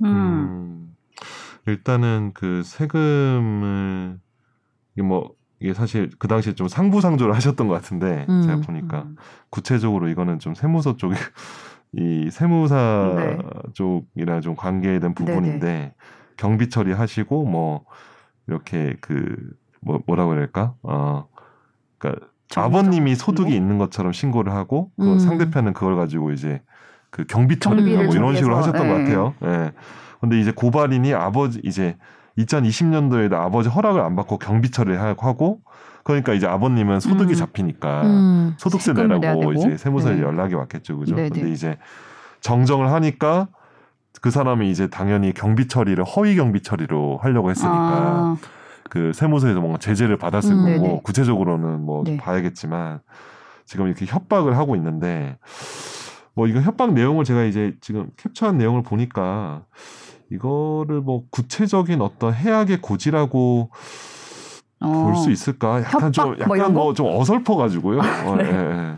음. 0.04 0.06
음, 0.06 0.96
일단은 1.68 2.32
그 2.34 2.62
세금을 2.64 4.20
이게 4.96 5.02
뭐 5.02 5.32
이게 5.60 5.74
사실 5.74 6.10
그 6.20 6.28
당시에 6.28 6.54
좀 6.54 6.68
상부상조를 6.68 7.36
하셨던 7.36 7.68
것 7.68 7.74
같은데 7.74 8.26
음. 8.30 8.42
제가 8.44 8.62
보니까 8.62 9.08
구체적으로 9.50 10.08
이거는 10.08 10.40
좀 10.40 10.54
세무서 10.56 10.96
쪽이 10.98 11.16
이 11.94 12.30
세무사 12.32 13.14
네. 13.16 13.38
쪽이랑 13.74 14.42
좀 14.42 14.56
관계된 14.56 15.14
부분인데 15.14 15.94
경비 16.38 16.70
처리하시고 16.70 17.46
뭐 17.46 17.86
이렇게 18.48 18.96
그 19.02 19.60
뭐 19.82 20.02
뭐라고 20.06 20.32
그럴까 20.32 20.76
어 20.84 21.28
그러니까 21.98 22.28
정정 22.48 22.80
아버님이 22.80 23.16
소득이 23.16 23.52
신고? 23.52 23.56
있는 23.56 23.78
것처럼 23.78 24.12
신고를 24.12 24.54
하고 24.54 24.92
그 24.98 25.14
음. 25.14 25.20
상대편은 25.20 25.74
그걸 25.74 25.96
가지고 25.96 26.32
이제 26.32 26.62
그 27.10 27.26
경비 27.26 27.60
경비를 27.60 28.06
하고 28.06 28.14
이런 28.14 28.36
식으로 28.36 28.56
하셨던 28.58 28.88
것 28.88 28.94
예. 29.00 29.04
같아요. 29.04 29.34
예. 29.44 29.72
근데 30.20 30.40
이제 30.40 30.52
고발인이 30.52 31.14
아버지 31.14 31.62
이제 31.64 31.98
2020년도에도 32.40 33.34
아버지 33.34 33.70
허락을 33.70 34.02
안 34.02 34.16
받고 34.16 34.38
경비 34.40 34.72
처리를 34.72 35.00
하- 35.02 35.16
하고 35.18 35.62
그러니까 36.04 36.34
이제 36.34 36.48
아버님은 36.48 37.00
소득이 37.00 37.34
음. 37.34 37.36
잡히니까 37.36 38.02
음. 38.04 38.54
소득세 38.58 38.94
내라고. 38.94 39.54
이제 39.54 39.78
세무서에 39.78 40.16
네. 40.16 40.22
연락이 40.22 40.56
왔겠죠, 40.56 40.98
그죠? 40.98 41.16
네, 41.16 41.30
근데 41.30 41.44
네. 41.46 41.52
이제 41.52 41.78
정정을 42.42 42.92
하니까 42.92 43.48
그 44.22 44.32
사람이 44.32 44.72
이제 44.72 44.88
당연히 44.88 45.34
경비 45.34 45.68
처리를 45.68 46.04
허위 46.04 46.36
경비 46.36 46.62
처리로 46.62 47.20
하려고 47.22 47.50
했으니까 47.52 47.76
아, 47.76 48.38
그 48.90 49.12
세무서에서 49.14 49.60
뭔가 49.60 49.78
제재를 49.78 50.18
받았을 50.18 50.52
음. 50.54 50.58
거고 50.66 50.88
네네. 50.88 51.02
구체적으로는 51.04 51.82
뭐 51.86 52.04
네. 52.04 52.18
봐야겠지만 52.18 53.02
지금 53.66 53.86
이렇게 53.86 54.06
협박을 54.06 54.58
하고 54.58 54.76
있는데 54.76 55.38
뭐 56.34 56.48
이거 56.48 56.60
협박 56.62 56.94
내용을 56.94 57.24
제가 57.24 57.44
이제 57.44 57.76
지금 57.82 58.10
캡처한 58.18 58.58
내용을 58.58 58.82
보니까 58.82 59.64
이거를 60.32 61.02
뭐 61.02 61.24
구체적인 61.32 62.02
어떤 62.02 62.34
해악의 62.34 62.82
고지라고 62.82 63.70
어. 64.82 64.88
볼수 64.88 65.32
있을까? 65.32 65.82
약간 65.82 65.92
협박 66.02 66.14
좀뭐 66.14 66.36
약간 66.40 66.58
이런 66.58 66.74
거? 66.74 66.84
뭐좀 66.84 67.06
어설퍼 67.08 67.56
가지고요. 67.56 68.00
어, 68.00 68.36
네. 68.38 68.44
예, 68.46 68.54
예. 68.54 68.96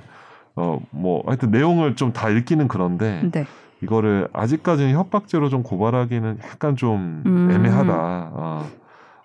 어, 0.55 0.79
뭐 0.91 1.23
하여튼 1.25 1.49
내용을 1.51 1.95
좀 1.95 2.11
다 2.13 2.29
읽기는 2.29 2.67
그런데 2.67 3.27
네. 3.31 3.45
이거를 3.81 4.27
아직까지는 4.33 4.93
협박죄로 4.93 5.49
좀 5.49 5.63
고발하기는 5.63 6.39
약간 6.43 6.75
좀 6.75 7.23
음. 7.25 7.49
애매하다. 7.51 7.93
어, 8.33 8.65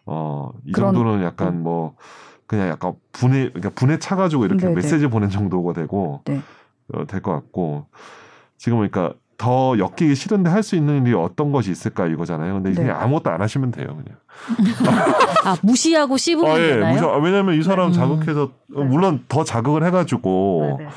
어, 0.06 0.52
이 0.64 0.72
그런- 0.72 0.94
정도는 0.94 1.24
약간 1.24 1.62
뭐 1.62 1.94
그냥 2.46 2.68
약간 2.68 2.94
분해 3.12 3.48
그러니까 3.50 3.70
분해 3.74 3.98
차 3.98 4.14
가지고 4.16 4.44
이렇게 4.46 4.62
네네. 4.62 4.76
메시지 4.76 5.08
보낸 5.08 5.28
정도가 5.30 5.72
되고 5.72 6.22
네. 6.24 6.40
어, 6.94 7.04
될 7.06 7.20
것 7.20 7.32
같고 7.32 7.86
지금 8.56 8.78
그러니까 8.78 9.12
더 9.38 9.76
엮이기 9.78 10.14
싫은데 10.14 10.50
할 10.50 10.62
수 10.62 10.76
있는 10.76 11.06
일이 11.06 11.14
어떤 11.14 11.52
것이 11.52 11.70
있을까 11.70 12.06
이거잖아요. 12.06 12.54
근데 12.54 12.70
네. 12.70 12.76
그냥 12.76 13.00
아무것도 13.00 13.30
안 13.30 13.40
하시면 13.40 13.70
돼요, 13.70 13.86
그냥. 13.86 14.18
아 15.44 15.56
무시하고 15.62 16.16
씹으면 16.16 16.50
아, 16.50 16.58
예, 16.58 16.68
되나요? 16.74 16.92
무시, 16.94 17.04
아, 17.04 17.16
왜냐면 17.16 17.54
이 17.54 17.62
사람 17.62 17.88
음. 17.88 17.92
자극해서 17.92 18.50
어, 18.74 18.82
물론 18.82 19.24
더 19.28 19.44
자극을 19.44 19.84
해가지고 19.84 20.76
네, 20.78 20.84
네. 20.84 20.90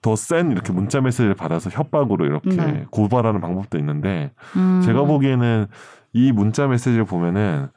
더센 0.00 0.52
이렇게 0.52 0.72
문자 0.72 1.00
메시지를 1.00 1.34
받아서 1.34 1.70
협박으로 1.70 2.24
이렇게 2.24 2.50
네. 2.50 2.86
고발하는 2.90 3.40
방법도 3.40 3.78
있는데 3.78 4.30
음. 4.56 4.80
제가 4.84 5.02
보기에는 5.02 5.66
이 6.12 6.32
문자 6.32 6.66
메시지를 6.66 7.04
보면은 7.04 7.68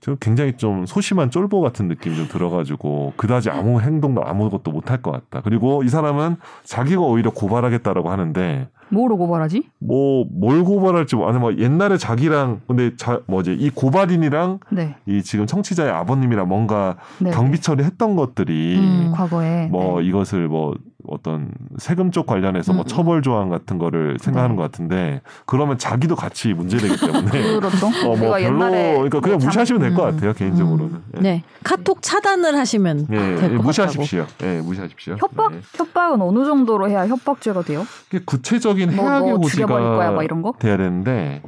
좀 0.00 0.16
굉장히 0.20 0.56
좀 0.56 0.86
소심한 0.86 1.30
쫄보 1.30 1.60
같은 1.60 1.88
느낌이 1.88 2.16
좀 2.16 2.28
들어가지고 2.28 3.14
그다지 3.16 3.50
아무 3.50 3.80
행동도 3.80 4.22
아무것도 4.24 4.70
못할 4.70 5.02
것 5.02 5.10
같다. 5.10 5.40
그리고 5.42 5.82
이 5.82 5.88
사람은 5.88 6.36
자기가 6.64 7.00
오히려 7.00 7.30
고발하겠다라고 7.30 8.10
하는데 8.10 8.68
뭐로 8.90 9.16
고발하지? 9.16 9.64
뭐 9.78 10.24
뭘 10.38 10.64
고발할지 10.64 11.16
뭐 11.16 11.28
아니 11.28 11.38
뭐 11.38 11.56
옛날에 11.56 11.96
자기랑 11.96 12.60
근데 12.66 12.94
자 12.96 13.20
뭐지 13.26 13.54
이 13.54 13.70
고발인이랑 13.70 14.60
네. 14.70 14.96
이 15.06 15.22
지금 15.22 15.46
청취자의 15.46 15.90
아버님이랑 15.90 16.48
뭔가 16.48 16.96
네. 17.18 17.30
경비 17.30 17.60
처리했던 17.60 18.16
것들이 18.16 18.76
음. 18.78 19.12
과거에 19.14 19.66
뭐 19.66 20.00
네. 20.00 20.06
이것을 20.06 20.48
뭐 20.48 20.74
어떤 21.08 21.50
세금 21.78 22.10
쪽 22.10 22.26
관련해서 22.26 22.72
뭐 22.72 22.82
음. 22.82 22.86
처벌 22.86 23.22
조항 23.22 23.48
같은 23.48 23.78
거를 23.78 24.18
생각하는 24.20 24.56
네. 24.56 24.60
것 24.60 24.62
같은데 24.70 25.20
그러면 25.46 25.78
자기도 25.78 26.16
같이 26.16 26.52
문제되기 26.54 26.96
때문에 26.98 27.30
그렇죠. 27.60 27.86
어뭐 28.04 28.16
별로 28.38 28.58
그러니까 28.58 29.20
그냥 29.20 29.38
뭐 29.38 29.46
무시하시면 29.46 29.80
될것 29.82 30.04
음. 30.08 30.14
같아요 30.14 30.32
개인적으로는 30.32 31.02
예. 31.16 31.20
네. 31.20 31.42
카톡 31.64 32.02
차단을 32.02 32.56
하시면 32.56 33.06
예, 33.10 33.14
예, 33.14 33.18
될것 33.18 33.40
같다고. 33.42 33.62
무시하십시오. 33.62 34.26
예, 34.42 34.60
무시하십시오. 34.60 35.16
협박 35.18 35.54
예. 35.54 35.60
협박은 35.74 36.20
어느 36.22 36.44
정도로 36.44 36.88
해야 36.88 37.06
협박죄가 37.06 37.62
돼요? 37.62 37.84
구체적인 38.24 38.94
뭐, 38.96 39.04
해악의 39.04 39.32
너 39.32 39.40
죽여버릴 39.40 39.84
거야, 39.86 39.96
고지가 39.96 40.12
막 40.12 40.22
이런 40.24 40.42
거? 40.42 40.54
돼야 40.58 40.76
되는데 40.76 41.42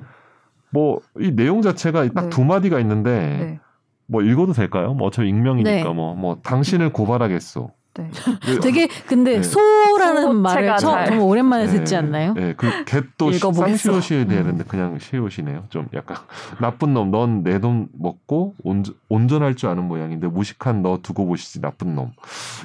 뭐 0.70 1.00
이 1.18 1.32
내용 1.34 1.62
자체가 1.62 2.08
딱 2.12 2.24
네. 2.24 2.30
두 2.30 2.44
마디가 2.44 2.78
있는데 2.80 3.10
네. 3.40 3.60
뭐 4.06 4.22
읽어도 4.22 4.52
될까요? 4.52 4.94
뭐 4.94 5.08
어차피 5.08 5.28
익명이니까 5.28 5.70
네. 5.70 5.82
뭐뭐 5.84 6.38
당신을 6.42 6.92
고발하겠소. 6.92 7.70
네. 7.98 8.10
그- 8.44 8.60
되게 8.60 8.86
근데 9.06 9.36
네. 9.38 9.42
소라는 9.42 10.36
말을 10.36 10.76
처음 10.78 11.04
잘- 11.06 11.18
오랜만에 11.18 11.66
네, 11.66 11.72
듣지 11.72 11.96
않나요? 11.96 12.32
네, 12.34 12.54
그 12.56 12.68
읽어보겠어. 12.68 13.92
쌍시옷이 13.92 14.22
음. 14.22 14.28
되는데 14.28 14.64
그냥 14.68 14.98
시옷이네요. 15.00 15.64
좀 15.68 15.88
약간 15.94 16.16
나쁜 16.60 16.94
놈, 16.94 17.10
넌 17.10 17.42
내 17.42 17.58
돈 17.58 17.88
먹고 17.98 18.54
온전, 18.62 18.94
온전할 19.08 19.56
줄 19.56 19.68
아는 19.68 19.84
모양인데 19.88 20.28
무식한 20.28 20.82
너 20.82 21.00
두고 21.02 21.26
보시지 21.26 21.60
나쁜 21.60 21.94
놈. 21.96 22.12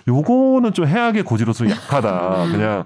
요거는 0.08 0.74
좀 0.74 0.86
해악의 0.86 1.24
고지로서 1.24 1.69
약하다. 1.69 2.48
그냥 2.52 2.84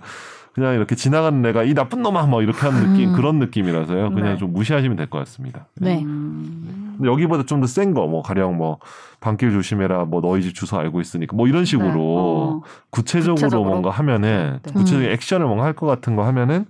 그냥 0.53 0.73
이렇게 0.73 0.95
지나가는 0.95 1.39
내가 1.41 1.63
이 1.63 1.73
나쁜 1.75 2.01
놈아 2.01 2.25
뭐 2.25 2.41
이렇게 2.41 2.59
하는 2.61 2.91
느낌 2.93 3.09
음. 3.11 3.15
그런 3.15 3.37
느낌이라서요. 3.39 4.09
그냥 4.11 4.31
네. 4.33 4.37
좀 4.37 4.53
무시하시면 4.53 4.97
될 4.97 5.07
것 5.09 5.19
같습니다. 5.19 5.67
네. 5.75 6.01
음. 6.03 6.66
근데 6.97 7.09
여기보다 7.09 7.43
좀 7.43 7.61
더 7.61 7.67
센 7.67 7.93
거, 7.93 8.07
뭐 8.07 8.21
가령 8.21 8.57
뭐 8.57 8.79
밤길 9.19 9.51
조심해라, 9.51 10.05
뭐 10.05 10.21
너희 10.21 10.41
집 10.43 10.53
주소 10.53 10.77
알고 10.77 11.01
있으니까 11.01 11.35
뭐 11.35 11.47
이런 11.47 11.65
식으로 11.65 11.91
네. 11.91 11.95
어. 11.97 12.61
구체적으로, 12.91 13.35
구체적으로? 13.35 13.69
뭔가 13.69 13.89
하면은 13.91 14.59
네. 14.63 14.71
구체적인 14.73 15.07
음. 15.07 15.11
액션을 15.13 15.45
뭔가 15.47 15.65
할 15.65 15.73
것 15.73 15.85
같은 15.87 16.15
거 16.15 16.23
하면은 16.25 16.65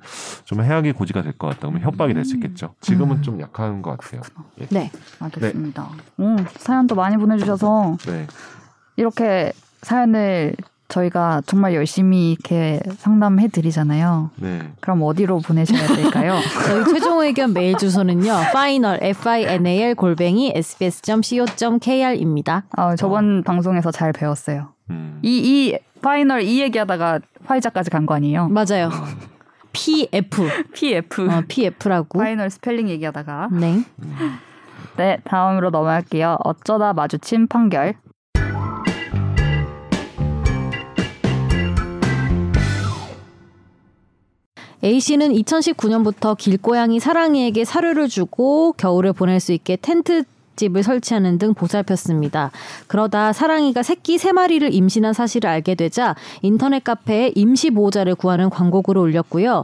좀 0.45 0.61
해악의 0.63 0.93
고지가 0.93 1.21
될 1.23 1.33
것 1.33 1.47
같다. 1.47 1.59
그러면 1.61 1.81
협박이 1.81 2.13
될 2.13 2.25
수 2.25 2.35
있겠죠. 2.35 2.73
지금은 2.81 3.17
음. 3.17 3.21
좀 3.21 3.39
약한 3.41 3.81
것 3.81 3.97
같아요. 3.97 4.21
네. 4.69 4.91
알겠습니다. 5.19 5.87
음, 6.19 6.37
사연도 6.57 6.95
많이 6.95 7.17
보내주셔서 7.17 7.97
네. 8.07 8.27
이렇게 8.95 9.51
사연을 9.81 10.55
저희가 10.87 11.41
정말 11.45 11.73
열심히 11.75 12.31
이렇게 12.31 12.79
상담해 12.97 13.49
드리잖아요. 13.49 14.31
네. 14.37 14.71
그럼 14.79 15.01
어디로 15.03 15.39
보내셔야 15.39 15.85
될까요? 15.87 16.39
저희 16.65 16.85
최종 16.85 17.19
의견 17.21 17.53
메일 17.53 17.77
주소는요. 17.77 18.31
final 18.49 18.99
f 19.01 19.29
i 19.29 19.43
n 19.43 19.65
a 19.67 19.81
l 19.81 19.95
골뱅이 19.95 20.53
sbs.co.kr입니다. 20.55 22.63
아, 22.71 22.95
저번 22.95 23.43
방송에서 23.43 23.91
잘 23.91 24.13
배웠어요. 24.13 24.69
음. 24.89 25.19
이, 25.23 25.37
이 25.73 25.77
final 26.01 26.43
이 26.43 26.61
얘기하다가 26.61 27.19
화이자까지 27.45 27.89
간 27.89 28.05
거 28.05 28.13
아니에요? 28.15 28.47
맞아요. 28.47 28.89
PF. 29.73 30.47
PF. 30.73 31.29
어, 31.29 31.41
PF라고. 31.47 32.19
final 32.19 32.49
스펠링 32.49 32.87
얘기하다가. 32.89 33.49
네. 33.51 33.83
음. 34.01 34.37
네, 34.95 35.17
다음으로 35.25 35.69
넘어갈게요. 35.69 36.37
어쩌다 36.43 36.93
마주친 36.93 37.47
판결. 37.47 37.95
A 44.83 44.99
씨는 44.99 45.33
2019년부터 45.33 46.37
길고양이 46.37 46.99
사랑이에게 46.99 47.65
사료를 47.65 48.07
주고 48.07 48.73
겨울을 48.73 49.13
보낼 49.13 49.39
수 49.39 49.51
있게 49.51 49.77
텐트 49.81 50.23
맛집을 50.57 50.83
설치하는 50.83 51.37
등 51.37 51.53
보살폈습니다. 51.53 52.51
그러다 52.87 53.31
사랑이가 53.31 53.83
새끼 53.83 54.17
세 54.17 54.31
마리를 54.31 54.73
임신한 54.73 55.13
사실을 55.13 55.49
알게 55.49 55.75
되자 55.75 56.15
인터넷 56.41 56.83
카페에 56.83 57.31
임시 57.35 57.69
보호자를 57.69 58.15
구하는 58.15 58.49
광고글을 58.49 58.99
올렸고요. 58.99 59.63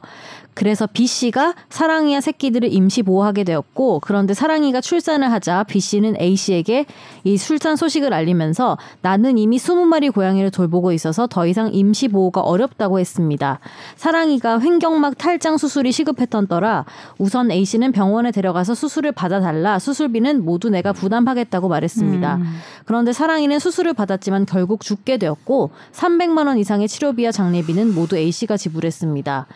그래서 0.53 0.87
B 0.87 1.07
씨가 1.07 1.55
사랑이와 1.69 2.21
새끼들을 2.21 2.71
임시 2.71 3.03
보호하게 3.03 3.43
되었고 3.43 3.99
그런데 4.01 4.33
사랑이가 4.33 4.81
출산을 4.81 5.31
하자 5.31 5.63
B 5.63 5.79
씨는 5.79 6.15
A 6.19 6.35
씨에게 6.35 6.85
이 7.23 7.37
출산 7.37 7.75
소식을 7.75 8.13
알리면서 8.13 8.77
나는 9.01 9.37
이미 9.37 9.57
20마리 9.57 10.13
고양이를 10.13 10.51
돌보고 10.51 10.91
있어서 10.91 11.27
더 11.27 11.47
이상 11.47 11.73
임시 11.73 12.07
보호가 12.07 12.41
어렵다고 12.41 12.99
했습니다. 12.99 13.59
사랑이가 13.95 14.59
횡격막 14.59 15.17
탈장 15.17 15.57
수술이 15.57 15.91
시급했던 15.91 16.47
떠라 16.47 16.85
우선 17.17 17.51
A 17.51 17.65
씨는 17.65 17.91
병원에 17.91 18.31
데려가서 18.31 18.75
수술을 18.75 19.11
받아달라 19.11 19.79
수술비는 19.79 20.43
모두 20.43 20.69
내가 20.69 20.93
부담하겠다고 20.93 21.67
말했습니다. 21.67 22.35
음. 22.35 22.43
그런데 22.85 23.13
사랑이는 23.13 23.59
수술을 23.59 23.93
받았지만 23.93 24.45
결국 24.45 24.81
죽게 24.81 25.17
되었고 25.17 25.71
300만 25.91 26.47
원 26.47 26.57
이상의 26.57 26.87
치료비와 26.87 27.31
장례비는 27.31 27.93
모두 27.93 28.17
A 28.17 28.31
씨가 28.31 28.57
지불했습니다. 28.57 29.47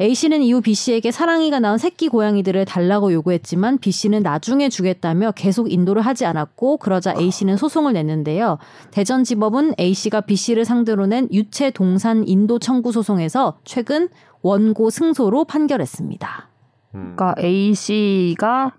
A 0.00 0.14
씨는 0.14 0.40
이후 0.40 0.62
B 0.62 0.72
씨에게 0.72 1.10
사랑이가 1.10 1.60
낳은 1.60 1.76
새끼 1.76 2.08
고양이들을 2.08 2.64
달라고 2.64 3.12
요구했지만 3.12 3.78
B 3.78 3.90
씨는 3.90 4.22
나중에 4.22 4.70
주겠다며 4.70 5.32
계속 5.32 5.70
인도를 5.70 6.00
하지 6.00 6.24
않았고 6.24 6.78
그러자 6.78 7.14
A 7.18 7.30
씨는 7.30 7.58
소송을 7.58 7.92
냈는데요. 7.92 8.56
대전지법은 8.92 9.74
A 9.78 9.92
씨가 9.92 10.22
B 10.22 10.36
씨를 10.36 10.64
상대로 10.64 11.04
낸 11.06 11.28
유체 11.30 11.70
동산 11.70 12.26
인도 12.26 12.58
청구 12.58 12.92
소송에서 12.92 13.58
최근 13.64 14.08
원고 14.40 14.88
승소로 14.88 15.44
판결했습니다. 15.44 16.48
음. 16.94 17.14
그러니까 17.14 17.34
A 17.38 17.74
씨가 17.74 18.72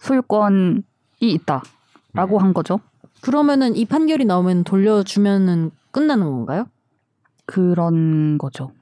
소유권이 0.00 0.82
있다라고 1.20 2.36
음. 2.36 2.42
한 2.42 2.52
거죠. 2.52 2.80
그러면은 3.22 3.74
이 3.74 3.86
판결이 3.86 4.26
나오면 4.26 4.64
돌려주면은 4.64 5.70
끝나는 5.92 6.26
건가요? 6.26 6.66
그런 7.46 8.36
거죠. 8.36 8.75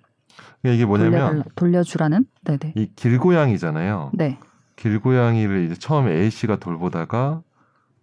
그러니까 0.64 0.76
이게 0.76 0.86
뭐냐면 0.86 1.42
돌려달라- 1.42 1.44
돌려 1.56 1.82
주라는. 1.82 2.24
네네. 2.44 2.72
이 2.76 2.90
길고양이잖아요. 2.96 4.12
네. 4.14 4.38
길고양이를 4.76 5.64
이제 5.66 5.74
처음에 5.74 6.10
A 6.12 6.30
씨가 6.30 6.56
돌보다가 6.56 7.42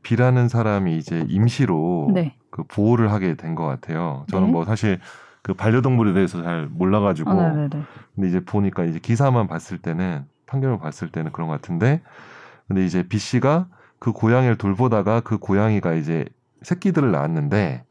B라는 0.04 0.48
사람이 0.48 0.96
이제 0.98 1.26
임시로 1.28 2.12
네. 2.14 2.36
그 2.52 2.64
보호를 2.64 3.12
하게 3.12 3.34
된 3.36 3.56
것 3.56 3.66
같아요. 3.66 4.26
저는 4.30 4.48
네. 4.48 4.52
뭐 4.54 4.64
사실 4.66 5.00
그 5.42 5.56
반려동물에 5.56 6.14
대해서 6.14 6.44
잘 6.44 6.68
몰라가지고 6.68 7.32
아, 7.32 7.50
네네네. 7.50 7.84
근데 8.16 8.28
이제 8.30 8.40
보니까 8.46 8.84
이제 8.84 9.00
기사만 9.00 9.48
봤을 9.48 9.80
때는 9.80 10.26
판결을 10.46 10.78
봤을 10.78 11.10
때는 11.10 11.32
그런 11.32 11.48
것 11.48 11.54
같은데 11.60 12.02
근데 12.68 12.86
이제 12.86 13.02
B 13.08 13.18
씨가 13.18 13.68
그 13.98 14.12
고양이를 14.12 14.58
돌보다가 14.58 15.22
그 15.22 15.40
고양이가 15.40 15.94
이제 15.94 16.26
새끼들을 16.62 17.12
낳았는데 17.12 17.86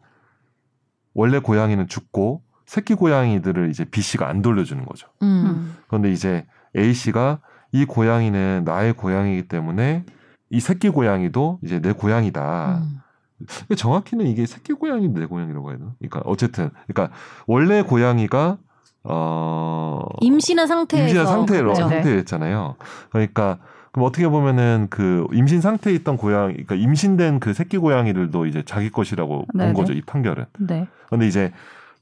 원래 1.15 1.41
고양이는 1.41 1.89
죽고 1.89 2.43
새끼 2.71 2.95
고양이들을 2.95 3.69
이제 3.69 3.85
B 3.85 4.01
씨가 4.01 4.29
안 4.29 4.43
돌려주는 4.43 4.85
거죠. 4.85 5.09
음. 5.23 5.77
그런데 5.89 6.13
이제 6.13 6.47
A 6.79 6.95
씨가 6.95 7.41
이 7.73 7.85
고양이는 7.85 8.63
나의 8.65 8.93
고양이기 8.93 9.49
때문에 9.49 10.05
이 10.51 10.61
새끼 10.61 10.89
고양이도 10.89 11.59
이제 11.65 11.81
내 11.81 11.91
고양이다. 11.91 12.83
음. 12.85 13.75
정확히는 13.77 14.29
이게 14.29 14.47
새끼 14.47 14.73
고양이 14.73 15.09
내 15.09 15.27
고양이라고 15.27 15.69
해야 15.69 15.79
되나? 15.79 15.95
그러니까 15.99 16.21
어쨌든 16.25 16.71
그러니까 16.87 17.13
원래 17.49 17.83
고양이가 17.83 18.59
어 19.03 20.05
임신한 20.21 20.69
상태에서 20.69 21.07
임신한 21.07 21.27
상태로 21.27 21.73
그렇죠. 21.73 21.89
네. 21.89 21.95
상태였잖아요. 21.97 22.77
그러니까 23.11 23.59
그럼 23.91 24.07
어떻게 24.07 24.29
보면은 24.29 24.87
그 24.91 25.27
임신 25.33 25.61
상태에 25.61 25.93
있던 25.95 26.17
고양이, 26.17 26.53
그러니까 26.53 26.77
임신된 26.77 27.41
그 27.41 27.53
새끼 27.53 27.79
고양이들도 27.79 28.47
이제 28.47 28.63
자기 28.65 28.91
것이라고 28.91 29.47
네네. 29.55 29.73
본 29.73 29.83
거죠 29.83 29.93
이 29.93 30.03
판결은. 30.03 30.45
네. 30.61 30.87
근데 31.09 31.27
이제 31.27 31.53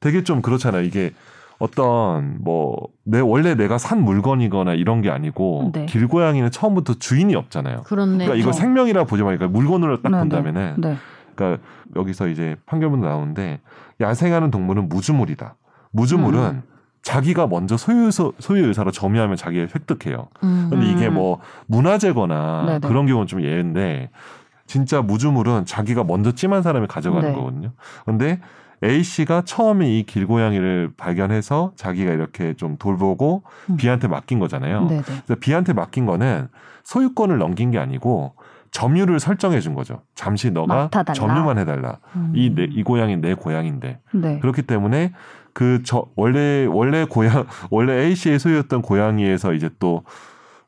되게 0.01 0.23
좀 0.25 0.43
그렇잖아요. 0.43 0.83
이게 0.83 1.13
어떤 1.59 2.39
뭐 2.43 2.89
내 3.11 3.21
원래 3.21 3.55
내가 3.55 3.79
산 3.79 4.05
물건이거나 4.05 4.75
이런 4.75 5.01
게 5.01 5.09
아니고 5.11 5.71
네. 5.73 5.87
길고양이는 5.87 6.51
처음부터 6.51 6.95
주인이 6.95 7.35
없잖아요. 7.35 7.85
그렇네. 7.85 8.13
그러니까 8.13 8.35
이거 8.35 8.45
그렇죠. 8.51 8.59
생명이라 8.61 9.05
보지 9.05 9.23
말고 9.23 9.39
그러니까 9.39 9.59
물건으로 9.59 10.03
딱 10.03 10.13
네, 10.13 10.19
본다면은 10.19 10.75
네. 10.77 10.97
그러니까 11.35 11.63
여기서 11.97 12.29
이제 12.29 12.57
판결문 12.67 13.01
나오는데 13.01 13.61
야생하는 13.99 14.51
동물은 14.51 14.91
무주물이다. 14.91 15.57
무주물은 15.93 16.41
음. 16.41 16.63
자기가 17.01 17.47
먼저 17.47 17.79
소유 17.79 18.11
소유 18.11 18.67
의사로 18.67 18.91
점유하면 18.91 19.37
자기가 19.37 19.69
획득해요. 19.75 20.29
음. 20.45 20.67
근데 20.69 20.87
이게 20.87 21.07
음. 21.09 21.15
뭐 21.15 21.39
문화재거나 21.67 22.65
네네. 22.67 22.89
그런 22.89 23.07
경우는 23.07 23.27
좀 23.27 23.43
예인데 23.43 24.11
진짜 24.67 25.01
무주물은 25.01 25.65
자기가 25.65 26.05
먼저 26.05 26.33
찜한 26.33 26.61
사람이 26.61 26.89
가져가는 26.89 27.27
네. 27.27 27.35
거거든요. 27.35 27.71
근데 28.05 28.39
A 28.85 29.03
씨가 29.03 29.43
처음에 29.45 29.91
이 29.99 30.05
길고양이를 30.05 30.93
발견해서 30.97 31.73
자기가 31.77 32.13
이렇게 32.13 32.55
좀 32.55 32.77
돌보고 32.79 33.43
음. 33.71 33.77
B한테 33.77 34.09
맡긴 34.09 34.39
거잖아요. 34.39 34.87
네네. 34.87 35.03
그래서 35.03 35.35
B한테 35.41 35.73
맡긴 35.73 36.07
거는 36.07 36.49
소유권을 36.85 37.39
넘긴 37.39 37.71
게 37.71 37.79
아니고 37.79 38.35
점유를 38.71 39.19
설정해 39.19 39.61
준 39.61 39.75
거죠. 39.75 40.03
잠시 40.15 40.51
너가. 40.51 40.89
점유만 41.15 41.59
해달라. 41.59 41.99
음. 42.17 42.33
이 42.37 42.51
내 42.55 42.65
이 42.71 42.83
고양이 42.83 43.17
내 43.17 43.35
고양인데 43.35 44.01
네. 44.13 44.39
그렇기 44.41 44.63
때문에 44.63 45.13
그 45.55 45.83
저 45.85 46.05
원래 46.15 46.67
원래 46.71 47.05
고양 47.05 47.47
원래 47.71 48.05
A 48.05 48.15
씨의 48.15 48.39
소유였던 48.39 48.83
고양이에서 48.83 49.55
이제 49.55 49.71
또 49.81 50.05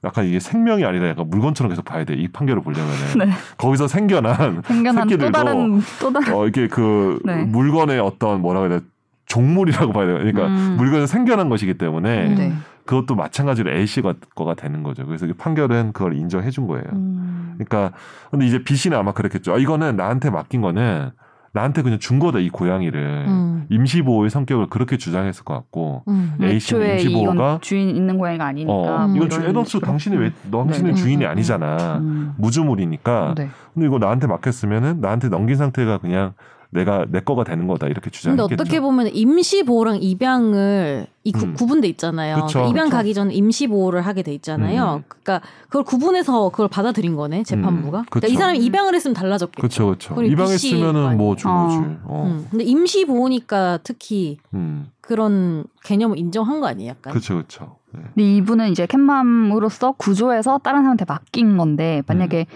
약간 0.03 0.25
이게 0.25 0.41
생명이 0.41 0.85
아니라 0.85 1.09
약간 1.09 1.29
물건처럼 1.29 1.69
계속 1.69 1.85
봐야 1.85 2.05
돼. 2.05 2.15
이 2.15 2.29
판결을 2.29 2.63
보려면은 2.63 3.19
네. 3.19 3.31
거기서 3.59 3.87
생겨난 3.87 4.63
생겨난 4.63 5.05
또 5.05 5.11
새끼들도 5.11 5.33
다른 5.33 5.81
또 6.01 6.13
다른 6.13 6.35
어 6.35 6.47
이게 6.47 6.69
그 6.69 7.21
네. 7.25 7.45
물건의 7.45 8.01
어떤 8.01 8.41
뭐라고 8.41 8.69
해야 8.69 8.79
돼 8.79 8.87
종물이라고 9.27 9.93
봐야 9.93 10.07
돼요. 10.07 10.19
그러니까 10.19 10.47
음. 10.47 10.77
물건에서 10.77 11.07
생겨난 11.07 11.49
것이기 11.49 11.75
때문에 11.75 12.35
네. 12.35 12.53
그것도 12.87 13.15
마찬가지로 13.15 13.71
A 13.71 13.87
씨가 13.87 14.15
거가 14.35 14.55
되는 14.55 14.83
거죠. 14.83 15.07
그래서 15.07 15.27
이 15.27 15.33
판결은 15.33 15.93
그걸 15.93 16.15
인정해 16.15 16.51
준 16.51 16.67
거예요. 16.67 16.85
음. 16.93 17.55
그러니까 17.55 17.97
근데 18.31 18.47
이제 18.47 18.65
B 18.65 18.75
씨는 18.75 18.97
아마 18.97 19.13
그랬겠죠. 19.13 19.55
아, 19.55 19.59
이거는 19.59 19.97
나한테 19.97 20.31
맡긴 20.31 20.61
거는 20.63 21.11
나한테 21.53 21.83
그냥 21.83 21.99
준 21.99 22.19
거다 22.19 22.39
이 22.39 22.49
고양이를 22.49 23.25
음. 23.27 23.67
임시 23.71 24.03
보호의 24.03 24.31
성격을 24.31 24.69
그렇게 24.69 24.97
주장했을 24.97 25.45
것 25.45 25.55
같고 25.55 26.05
음. 26.07 26.37
A 26.41 26.61
씨는 26.61 26.83
애초에 26.83 26.93
임시 26.95 27.11
이건 27.11 27.25
보호가 27.37 27.59
주인 27.61 27.97
있는 27.97 28.19
고양이가 28.19 28.47
아니니까 28.47 28.73
어 28.73 29.07
음. 29.07 29.17
이건 29.17 29.29
주, 29.31 29.41
식으로. 29.41 29.87
당신이 29.87 30.17
왜 30.17 30.33
당신은 30.51 30.93
네. 30.93 30.95
주인이 30.95 31.25
음, 31.25 31.27
음, 31.27 31.31
아니잖아 31.31 31.99
음. 31.99 32.35
무주물이니까 32.39 33.35
네. 33.37 33.49
근데 33.75 33.87
이거 33.87 33.99
나한테 33.99 34.29
맡겼으면은 34.29 35.01
나한테 35.01 35.29
넘긴 35.29 35.57
상태가 35.57 35.99
그냥 35.99 36.35
내가 36.71 37.05
내 37.09 37.21
거가 37.21 37.45
되는 37.45 37.67
거다 37.67 37.87
이렇게 37.87 38.05
근데 38.05 38.17
주장했겠죠. 38.17 38.55
어떻게 38.55 38.81
보면 38.81 39.11
임시 39.13 39.65
보호랑 39.65 39.99
입양을 40.01 41.07
이 41.25 41.33
구, 41.33 41.45
음. 41.45 41.55
구분돼 41.55 41.89
있잖아요. 41.89 42.37
그쵸. 42.37 42.61
그러니까 42.61 42.71
입양 42.71 42.85
그쵸. 42.87 42.97
가기 42.97 43.15
전에 43.15 43.35
임시 43.35 43.67
보호를 43.67 44.03
하게 44.03 44.23
돼 44.23 44.33
있잖아요. 44.35 44.99
음. 44.99 45.05
그러니까 45.09 45.41
그걸 45.65 45.83
구분해서 45.83 46.49
그걸 46.51 46.69
받아들인 46.69 47.17
거네 47.17 47.43
재판부가. 47.43 48.01
음. 48.01 48.05
그러니까 48.09 48.33
이. 48.33 48.37
사람이 48.37 48.59
입양을 48.65 48.95
했으면 48.95 49.15
달라졌겠죠. 49.15 49.61
그렇죠, 49.61 49.87
그렇죠. 49.87 50.15
그리고 50.15 50.33
입양했으면은 50.33 51.17
뭐준 51.19 51.51
어. 51.51 51.67
거지. 51.67 51.77
어. 52.05 52.25
음. 52.27 52.47
근데 52.51 52.65
임시 52.65 53.05
보호니까 53.05 53.81
특히 53.83 54.39
음. 54.55 54.91
그런 55.01 55.65
개념을 55.85 56.19
인정한 56.19 56.61
거 56.61 56.69
아니에요, 56.69 56.91
약간? 56.91 57.13
그렇죠, 57.13 57.35
그렇죠. 57.35 57.77
네. 57.93 58.01
근데 58.15 58.37
이분은 58.37 58.71
이제 58.71 58.87
캣맘으로서 58.87 59.93
구조해서 59.93 60.59
다른 60.59 60.81
사람한테 60.81 61.05
맡긴 61.07 61.57
건데 61.57 62.03
만약에 62.07 62.47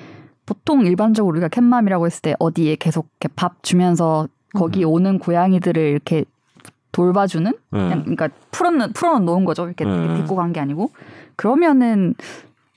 보통 0.47 0.85
일반적으로 0.87 1.33
우리가 1.33 1.49
캣맘이라고 1.49 2.07
했을 2.07 2.23
때 2.23 2.35
어디에 2.39 2.77
계속 2.77 3.07
이렇게 3.21 3.33
밥 3.35 3.63
주면서 3.63 4.29
거기 4.55 4.85
음. 4.85 4.91
오는 4.91 5.19
고양이들을 5.19 5.81
이렇게 5.83 6.25
돌봐주는 6.93 7.51
네. 7.51 7.59
그냥 7.79 8.01
그러니까 8.03 8.29
풀어놓 8.53 8.93
풀어놓은 8.95 9.45
거죠 9.45 9.67
이렇게 9.67 9.85
네. 9.85 10.07
데리고 10.09 10.37
간 10.37 10.53
게 10.53 10.61
아니고 10.61 10.91
그러면은 11.37 12.15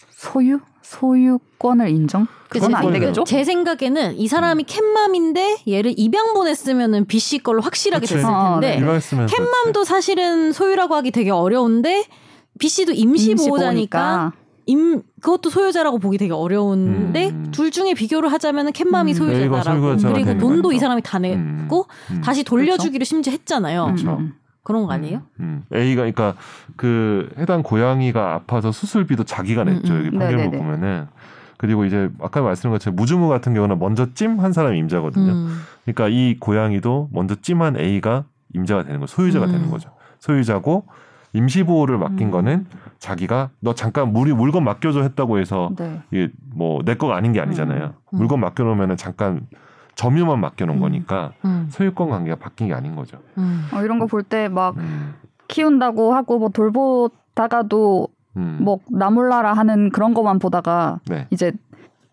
소유 0.09 0.59
소유권을 0.81 1.89
인정 1.89 2.25
그건 2.49 2.73
안. 2.73 2.91
되겠죠? 2.93 3.25
제 3.25 3.43
생각에는 3.43 4.15
이 4.15 4.27
사람이 4.27 4.63
캣맘인데 4.63 5.57
얘를 5.67 5.93
입양 5.97 6.33
보냈으면 6.33 7.05
B 7.05 7.19
씨 7.19 7.39
걸로 7.39 7.61
확실하게 7.61 8.01
그치. 8.01 8.13
됐을 8.15 8.29
어, 8.29 8.53
텐데 8.61 8.75
네. 8.75 8.77
입양했으면 8.81 9.27
캣맘도 9.27 9.83
사실은 9.83 10.53
소유라고 10.53 10.95
하기 10.95 11.11
되게 11.11 11.29
어려운데 11.29 12.05
B 12.57 12.69
씨도 12.69 12.93
임시 12.93 13.35
보호자니까 13.35 14.31
임 14.67 15.01
그것도 15.21 15.49
소유자라고 15.49 15.97
보기 15.97 16.17
되게 16.17 16.33
어려운데 16.33 17.29
음. 17.29 17.51
둘 17.51 17.71
중에 17.71 17.93
비교를 17.93 18.31
하자면은 18.33 18.73
캣맘이 18.73 19.11
음. 19.11 19.13
소유자다라고 19.13 19.97
소유자가 19.97 20.13
그리고 20.13 20.37
돈도 20.37 20.71
이 20.71 20.75
거니까. 20.75 20.79
사람이 20.79 21.01
다 21.03 21.19
내고 21.19 21.87
다시 22.23 22.43
돌려주기를 22.43 23.05
심지어 23.05 23.31
했잖아요. 23.31 23.85
음, 23.85 23.95
그렇죠. 23.95 24.17
음. 24.17 24.33
그런 24.63 24.85
거 24.85 24.91
아니에요? 24.91 25.21
음, 25.39 25.63
음. 25.71 25.75
A가 25.75 26.01
그러니까 26.01 26.35
그 26.75 27.29
해당 27.37 27.63
고양이가 27.63 28.33
아파서 28.33 28.73
수술비도 28.73 29.23
자기가 29.23 29.63
냈죠. 29.63 29.93
음, 29.93 29.99
음. 29.99 30.05
여기 30.07 30.17
판결문 30.17 30.45
네네네. 30.51 30.57
보면은 30.57 31.07
그리고 31.55 31.85
이제 31.85 32.09
아까 32.19 32.41
말씀드린 32.41 32.73
것처럼 32.73 32.97
무주무 32.97 33.29
같은 33.29 33.53
경우는 33.53 33.79
먼저 33.79 34.13
찜한 34.13 34.51
사람이 34.51 34.77
임자거든요. 34.79 35.31
음. 35.31 35.61
그러니까 35.85 36.09
이 36.09 36.35
고양이도 36.37 37.09
먼저 37.13 37.35
찜한 37.35 37.79
A가 37.79 38.25
임자가 38.53 38.83
되는 38.83 38.99
거죠. 38.99 39.15
소유자가 39.15 39.45
음. 39.45 39.51
되는 39.53 39.69
거죠. 39.69 39.89
소유자고 40.19 40.85
임시 41.37 41.63
보호를 41.63 41.99
맡긴 41.99 42.27
음. 42.29 42.31
거는 42.31 42.65
자기가 42.97 43.51
너 43.59 43.73
잠깐 43.75 44.11
물이 44.11 44.33
물건 44.33 44.63
맡겨줘 44.63 45.01
했다고 45.03 45.37
해서 45.37 45.69
네. 45.77 46.01
이게 46.09 46.29
뭐 46.55 46.81
내 46.83 46.95
거가 46.95 47.15
아닌 47.15 47.31
게 47.31 47.39
아니잖아요. 47.39 47.93
음. 48.13 48.17
물건 48.17 48.39
맡겨놓으면은 48.39 48.97
잠깐 48.97 49.45
점유만 49.93 50.39
맡겨놓은 50.39 50.79
음. 50.79 50.81
거니까 50.81 51.31
음, 51.45 51.67
소유권 51.69 52.09
관계가 52.09 52.37
바뀐 52.37 52.67
게 52.67 52.73
아닌 52.73 52.95
거죠. 52.95 53.17
음. 53.37 53.67
어, 53.71 53.81
이런 53.83 53.99
거 53.99 54.07
볼 54.07 54.23
때막 54.23 54.77
음. 54.77 55.13
키운다고 55.47 56.13
하고 56.15 56.39
뭐 56.39 56.49
돌보다가도 56.49 58.07
음. 58.37 58.57
뭐 58.61 58.79
나몰라라 58.89 59.53
하는 59.53 59.89
그런 59.91 60.13
것만 60.15 60.39
보다가 60.39 60.99
네. 61.07 61.27
이제 61.29 61.51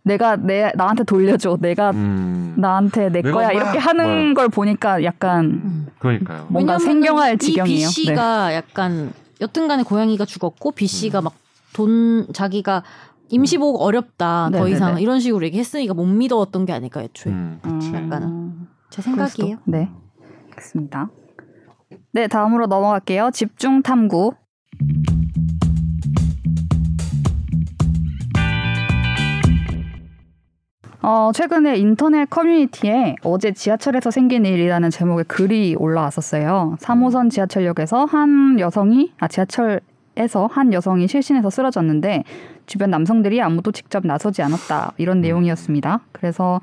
내가 0.04 0.36
내 0.36 0.70
나한테 0.76 1.04
돌려줘 1.04 1.56
내가 1.60 1.90
음. 1.90 2.54
나한테 2.56 3.08
내 3.08 3.22
내가 3.22 3.32
거야. 3.32 3.50
이렇게 3.52 3.78
하는 3.78 4.26
뭐. 4.26 4.34
걸 4.34 4.48
보니까 4.48 5.02
약간 5.02 5.44
음. 5.46 5.86
그러니까요. 5.98 6.46
뭔가 6.50 6.78
생경할 6.78 7.34
이 7.34 7.38
지경이에요. 7.38 7.86
B 7.88 7.92
씨가 7.92 8.54
약간 8.54 9.12
여튼간에 9.40 9.82
고양이가 9.82 10.24
죽었고 10.26 10.72
B 10.72 10.86
씨가 10.86 11.20
음. 11.20 11.24
막돈 11.24 12.32
자기가 12.34 12.82
임시보호가 13.30 13.82
어렵다 13.82 14.50
더 14.52 14.58
네네네. 14.58 14.70
이상 14.70 15.00
이런 15.00 15.18
식으로 15.20 15.44
얘기했으니까 15.46 15.94
못 15.94 16.04
믿어왔던 16.04 16.66
게 16.66 16.72
아닐까 16.74 17.02
애초에 17.02 17.32
음, 17.32 17.58
음. 17.64 17.80
약간은. 17.94 18.52
제. 18.90 19.02
생각이에요. 19.02 19.56
네, 19.64 19.90
알겠습니다. 20.50 21.10
네, 22.12 22.28
다음으로 22.28 22.66
넘어갈게요. 22.66 23.30
집중 23.32 23.82
탐구. 23.82 24.34
어, 31.06 31.32
최근에 31.34 31.76
인터넷 31.76 32.30
커뮤니티에 32.30 33.16
어제 33.24 33.52
지하철에서 33.52 34.10
생긴 34.10 34.46
일이라는 34.46 34.88
제목의 34.88 35.26
글이 35.26 35.76
올라왔었어요. 35.78 36.78
3호선 36.80 37.30
지하철역에서 37.30 38.06
한 38.06 38.58
여성이, 38.58 39.12
아, 39.18 39.28
지하철에서 39.28 40.46
한 40.50 40.72
여성이 40.72 41.06
실신해서 41.06 41.50
쓰러졌는데 41.50 42.24
주변 42.64 42.88
남성들이 42.88 43.42
아무도 43.42 43.70
직접 43.70 44.06
나서지 44.06 44.40
않았다. 44.40 44.94
이런 44.96 45.20
내용이었습니다. 45.20 46.00
그래서 46.12 46.62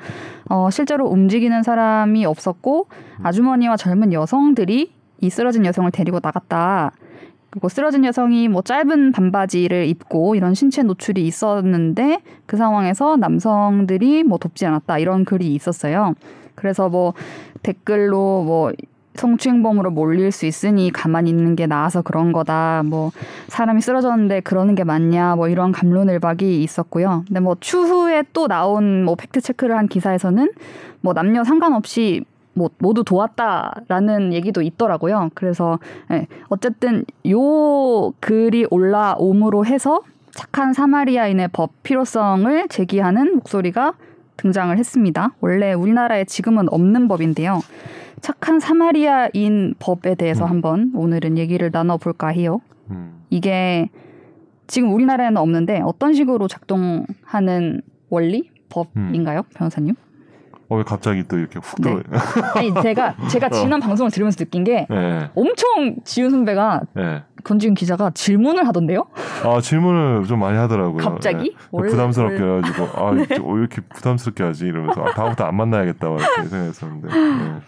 어, 0.50 0.72
실제로 0.72 1.06
움직이는 1.06 1.62
사람이 1.62 2.26
없었고 2.26 2.88
아주머니와 3.22 3.78
젊은 3.78 4.12
여성들이 4.12 4.92
이 5.20 5.30
쓰러진 5.30 5.68
여성을 5.68 5.92
데리고 5.92 6.20
나갔다. 6.20 6.94
그리고 7.52 7.70
쓰러진 7.70 8.06
여성이 8.06 8.48
뭐 8.48 8.62
짧은 8.62 9.12
반바지를 9.12 9.86
입고 9.88 10.36
이런 10.36 10.54
신체 10.54 10.84
노출이 10.84 11.28
있었는데 11.28 12.22
그 12.46 12.58
상황에서 12.58 13.18
남성들이 13.18 14.24
뭐 14.24 14.38
돕지 14.38 14.66
않았다 14.66 14.98
이런 14.98 15.26
글이 15.26 15.54
있었어요. 15.54 16.16
그래서 16.56 16.90
뭐 16.90 17.14
댓글로 17.62 18.44
뭐 18.44 18.72
성추행범으로 19.16 19.92
몰릴 19.92 20.32
수 20.32 20.46
있으니 20.46 20.90
가만히 20.92 21.30
있는 21.30 21.58
게 21.58 21.68
나아서 21.68 22.02
그런 22.02 22.32
거다. 22.32 22.84
뭐 22.86 23.12
사람이 23.50 23.82
쓰러졌는데 23.82 24.40
그러는 24.40 24.74
게 24.74 24.86
맞냐. 24.86 25.36
뭐 25.36 25.50
이런 25.50 25.74
감론을박이 25.74 26.64
있었고요. 26.64 27.26
근데 27.28 27.42
뭐 27.42 27.58
추후에 27.60 28.24
또 28.32 28.48
나온 28.48 29.04
뭐 29.04 29.16
팩트 29.16 29.42
체크를 29.42 29.78
한 29.78 29.90
기사에서는 29.90 30.52
뭐 31.02 31.14
남녀 31.14 31.44
상관없이 31.44 32.24
뭐 32.24 32.31
모두 32.78 33.04
도왔다라는 33.04 34.34
얘기도 34.34 34.62
있더라고요. 34.62 35.30
그래서 35.34 35.80
예, 36.12 36.28
어쨌든 36.50 37.06
요 37.30 38.12
글이 38.20 38.68
올라옴으로 38.70 39.66
해서 39.66 40.02
착한 40.32 40.74
사마리아인의 40.74 41.50
법 41.52 41.72
필요성을 41.84 42.68
제기하는 42.70 43.36
목소리가 43.36 43.94
등장을 44.38 44.76
했습니다. 44.78 45.34
원래 45.40 45.74
우리나라에 45.74 46.26
지금은 46.26 46.68
없는 46.72 47.08
법인데요. 47.08 47.62
착한 48.22 48.60
사마리아인 48.60 49.76
법에 49.80 50.16
대해서 50.16 50.46
음. 50.46 50.50
한번 50.50 50.92
오늘은 50.96 51.38
얘기를 51.38 51.70
나눠볼까 51.72 52.30
해요. 52.30 52.62
음. 52.90 53.24
이게 53.30 53.90
지금 54.68 54.94
우리나라에는 54.94 55.38
없는데 55.38 55.82
어떤 55.84 56.14
식으로 56.14 56.48
작동하는 56.48 57.82
원리 58.10 58.50
법인가요, 58.70 59.44
변호사님? 59.56 59.96
어, 60.72 60.78
왜 60.78 60.84
갑자기 60.84 61.26
또 61.28 61.38
이렇게 61.38 61.60
훅 61.60 61.82
네. 61.82 61.96
들어? 62.02 62.02
아니 62.56 62.74
제가 62.82 63.16
제가 63.30 63.50
지난 63.50 63.82
방송을 63.82 64.10
들으면서 64.10 64.38
느낀 64.38 64.64
게 64.64 64.88
네, 64.90 65.30
엄청 65.36 65.98
지훈 66.06 66.30
선배가 66.32 66.84
네. 66.96 67.24
권지훈 67.44 67.74
기자가 67.74 68.12
질문을 68.12 68.66
하던데요? 68.66 69.06
아 69.44 69.60
질문을 69.60 70.24
좀 70.28 70.40
많이 70.40 70.58
하더라고요. 70.58 71.04
갑자기? 71.04 71.50
네. 71.50 71.56
원래- 71.72 71.90
부담스럽게 71.90 72.42
원래- 72.42 72.58
해가지고 72.60 72.86
아 72.96 73.12
왜 73.52 73.60
이렇게 73.60 73.82
부담스럽게 73.82 74.44
하지 74.46 74.66
이러면서 74.68 75.02
아, 75.02 75.12
다음부터 75.12 75.44
안 75.44 75.58
만나야겠다 75.58 76.08
막 76.08 76.20
이렇게 76.22 76.48
생각했었는데. 76.48 77.08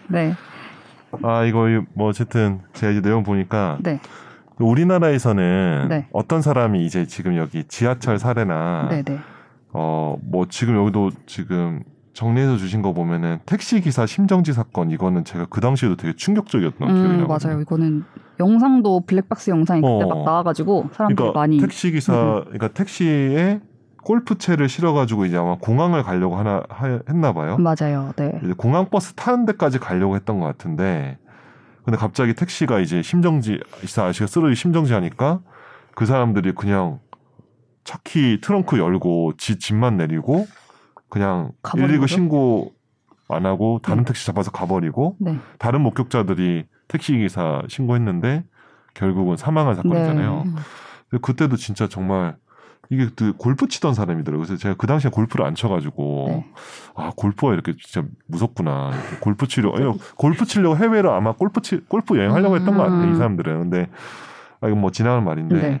네. 0.08 0.28
네, 0.28 0.34
아 1.22 1.44
이거 1.44 1.66
뭐 1.92 2.08
어쨌든 2.08 2.62
제가 2.72 2.90
이제 2.92 3.02
내용 3.02 3.22
보니까 3.22 3.76
네, 3.82 4.00
우리나라에서는 4.58 5.88
네. 5.90 6.06
어떤 6.10 6.40
사람이 6.40 6.86
이제 6.86 7.04
지금 7.04 7.36
여기 7.36 7.64
지하철 7.64 8.18
사례나 8.18 8.88
네, 8.90 9.02
네. 9.02 9.18
어뭐 9.74 10.46
지금 10.48 10.76
여기도 10.76 11.10
지금 11.26 11.82
정리해서 12.14 12.56
주신 12.56 12.80
거 12.80 12.92
보면은 12.92 13.40
택시 13.44 13.80
기사 13.80 14.06
심정지 14.06 14.52
사건 14.52 14.90
이거는 14.90 15.24
제가 15.24 15.46
그 15.50 15.60
당시에도 15.60 15.96
되게 15.96 16.14
충격적이었던 16.14 16.78
기억이 16.78 17.00
음, 17.00 17.20
나거든요. 17.22 17.50
맞아요. 17.50 17.60
이거는 17.60 18.04
영상도 18.40 19.00
블랙박스 19.00 19.50
영상이 19.50 19.82
그때 19.82 20.04
어. 20.04 20.08
막 20.08 20.24
나와가지고 20.24 20.90
사람들이 20.92 21.16
그러니까 21.16 21.38
많이 21.38 21.58
택시 21.58 21.90
기사 21.90 22.14
음, 22.14 22.44
그러니까 22.44 22.68
택시에 22.68 23.60
골프채를 24.02 24.68
실어가지고 24.68 25.26
이제 25.26 25.36
아마 25.36 25.56
공항을 25.56 26.02
가려고 26.02 26.36
하나 26.36 26.62
하, 26.68 27.00
했나 27.08 27.32
봐요. 27.32 27.56
맞아요. 27.58 28.12
네, 28.16 28.38
이제 28.44 28.52
공항 28.56 28.88
버스 28.90 29.14
타는 29.14 29.44
데까지 29.46 29.78
가려고 29.78 30.14
했던 30.14 30.38
것 30.38 30.46
같은데 30.46 31.18
근데 31.84 31.98
갑자기 31.98 32.34
택시가 32.34 32.78
이제 32.80 33.02
심정지 33.02 33.60
이사 33.82 34.04
아저씨가 34.04 34.26
쓰러지 34.26 34.54
심정지 34.54 34.92
하니까 34.92 35.40
그 35.94 36.06
사람들이 36.06 36.52
그냥 36.52 37.00
차키 37.84 38.40
트렁크 38.40 38.78
열고 38.78 39.32
지 39.36 39.58
집만 39.58 39.96
내리고 39.96 40.46
그냥 41.14 41.52
가버린 41.62 42.00
119 42.00 42.00
거죠? 42.00 42.12
신고 42.12 42.72
안 43.28 43.46
하고 43.46 43.78
다른 43.80 44.00
음. 44.00 44.04
택시 44.04 44.26
잡아서 44.26 44.50
가버리고 44.50 45.14
네, 45.20 45.38
다른 45.60 45.80
목격자들이 45.82 46.64
택시 46.88 47.16
기사 47.16 47.62
신고했는데 47.68 48.42
결국은 48.94 49.36
사망한 49.36 49.76
사건이잖아요. 49.76 50.42
음. 50.44 50.56
근데 51.08 51.20
그때도 51.22 51.54
진짜 51.54 51.88
정말 51.88 52.34
이게 52.90 53.08
그 53.14 53.32
골프 53.38 53.68
치던 53.68 53.94
사람이더라고요. 53.94 54.44
그래서 54.44 54.60
제가 54.60 54.74
그 54.74 54.88
당시에 54.88 55.12
골프를 55.12 55.46
안 55.46 55.54
쳐가지고 55.54 56.24
네. 56.30 56.46
아 56.96 57.12
골프가 57.16 57.52
이렇게 57.52 57.74
진짜 57.80 58.08
무섭구나. 58.26 58.90
이렇게 58.92 59.16
골프 59.20 59.46
치려 59.46 59.72
아니, 59.72 59.96
골프 60.16 60.44
치려고 60.46 60.76
해외로 60.76 61.12
아마 61.12 61.30
골프 61.30 61.62
치 61.62 61.76
골프 61.88 62.18
여행하려고 62.18 62.56
했던 62.56 62.76
것 62.76 62.82
같아 62.82 63.04
이 63.04 63.10
음. 63.10 63.14
사람들은. 63.14 63.60
근데 63.60 63.88
아 64.60 64.66
이건 64.66 64.80
뭐 64.80 64.90
지나가는 64.90 65.24
말인데 65.24 65.54
네. 65.54 65.80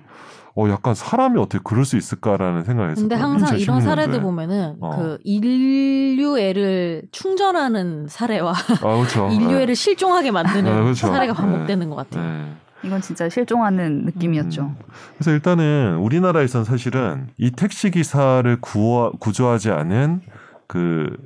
어 0.56 0.68
약간 0.68 0.94
사람이 0.94 1.38
어떻게 1.40 1.60
그럴 1.64 1.84
수 1.84 1.96
있을까라는 1.96 2.62
생각을 2.62 2.92
했어요. 2.92 3.02
근데 3.02 3.16
항상 3.16 3.58
이런 3.58 3.80
사례들 3.80 4.20
보면은 4.20 4.76
어. 4.80 4.96
그 4.96 5.18
인류애를 5.24 7.02
충전하는 7.10 8.06
사례와 8.08 8.52
아 8.52 8.96
그렇죠. 8.96 9.28
인류애를 9.34 9.74
실종하게 9.74 10.30
만드는 10.30 10.70
아, 10.70 10.82
그렇죠. 10.82 11.08
사례가 11.08 11.32
네. 11.32 11.40
반복되는 11.40 11.90
것 11.90 11.96
같아요. 11.96 12.24
네. 12.24 12.52
이건 12.84 13.00
진짜 13.00 13.28
실종하는 13.28 14.04
느낌이었죠. 14.04 14.62
음. 14.62 14.76
그래서 15.14 15.32
일단은 15.32 15.96
우리나라에선 15.96 16.64
사실은 16.64 17.28
이 17.38 17.50
택시 17.50 17.90
기사를 17.90 18.56
구호, 18.60 19.12
구조하지 19.18 19.70
않은 19.70 20.20
그 20.68 21.16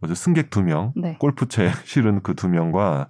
뭐죠 0.00 0.14
승객 0.14 0.50
두 0.50 0.62
명, 0.62 0.92
네. 0.96 1.16
골프채 1.18 1.72
실은 1.84 2.22
그 2.22 2.34
두 2.34 2.48
명과 2.48 3.06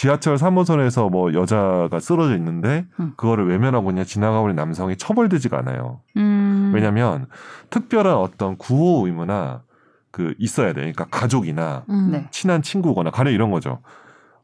지하철 0.00 0.36
3호선에서 0.36 1.10
뭐 1.10 1.34
여자가 1.34 2.00
쓰러져 2.00 2.34
있는데 2.36 2.86
음. 3.00 3.12
그거를 3.18 3.46
외면하고 3.50 3.84
그냥 3.84 4.06
지나가버린 4.06 4.56
남성이 4.56 4.96
처벌되지가 4.96 5.58
않아요. 5.58 6.00
음, 6.16 6.72
왜냐하면 6.74 7.26
특별한 7.68 8.14
어떤 8.14 8.56
구호 8.56 9.06
의무나 9.06 9.62
그 10.10 10.32
있어야 10.38 10.68
돼. 10.68 10.80
그러니까 10.80 11.04
가족이나 11.10 11.84
음. 11.90 12.12
네. 12.12 12.28
친한 12.30 12.62
친구거나 12.62 13.10
가령 13.10 13.34
이런 13.34 13.50
거죠. 13.50 13.82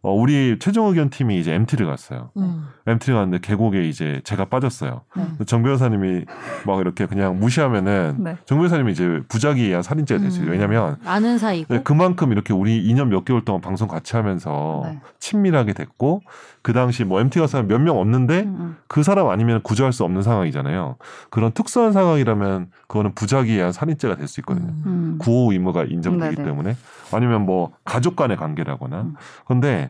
어, 0.07 0.13
우리 0.15 0.57
최종 0.61 0.87
의견 0.87 1.11
팀이 1.11 1.37
이제 1.41 1.53
MT를 1.53 1.85
갔어요. 1.85 2.31
음. 2.37 2.69
MT를 2.87 3.17
갔는데 3.19 3.41
계곡에 3.43 3.89
이제 3.89 4.21
제가 4.23 4.45
빠졌어요. 4.45 5.01
음. 5.17 5.37
정 5.47 5.65
변호사님이 5.65 6.27
막 6.65 6.79
이렇게 6.79 7.07
그냥 7.07 7.41
무시하면은 7.41 8.15
네. 8.21 8.37
정 8.45 8.59
변호사님이 8.59 8.93
이제 8.93 9.21
부작위야 9.29 9.83
살인죄가 9.83 10.21
될수 10.21 10.37
있어요. 10.37 10.49
음. 10.49 10.53
왜냐하면 10.53 10.97
아는 11.05 11.39
사이고 11.39 11.75
네, 11.75 11.83
그만큼 11.83 12.31
이렇게 12.31 12.53
우리 12.53 12.87
2년 12.87 13.09
몇 13.09 13.25
개월 13.25 13.45
동안 13.45 13.61
방송 13.61 13.89
같이 13.89 14.15
하면서 14.15 14.83
네. 14.85 15.01
친밀하게 15.19 15.73
됐고 15.73 16.23
그 16.63 16.73
당시 16.73 17.03
뭐 17.03 17.21
MT 17.21 17.41
가 17.41 17.49
사람 17.49 17.67
몇명 17.67 17.99
없는데 17.99 18.43
음, 18.43 18.57
음. 18.61 18.77
그 18.87 19.03
사람 19.03 19.29
아니면 19.29 19.61
구조할 19.63 19.93
수 19.93 20.05
없는 20.05 20.23
상황이잖아요. 20.23 20.97
그런 21.31 21.51
특수한 21.51 21.93
상황이라면 21.93 22.69
그거는 22.87 23.13
부작위에 23.15 23.55
의한 23.55 23.73
살인죄가 23.73 24.15
될 24.15 24.29
수 24.29 24.41
있거든요. 24.41 24.69
음. 24.69 24.83
음. 24.87 25.17
구호 25.19 25.53
의무가 25.53 25.85
인정되기 25.85 26.37
네네. 26.37 26.49
때문에 26.49 26.77
아니면 27.13 27.47
뭐 27.47 27.73
가족 27.85 28.17
간의 28.17 28.37
관계라거나 28.37 29.03
음. 29.03 29.15
근데 29.47 29.89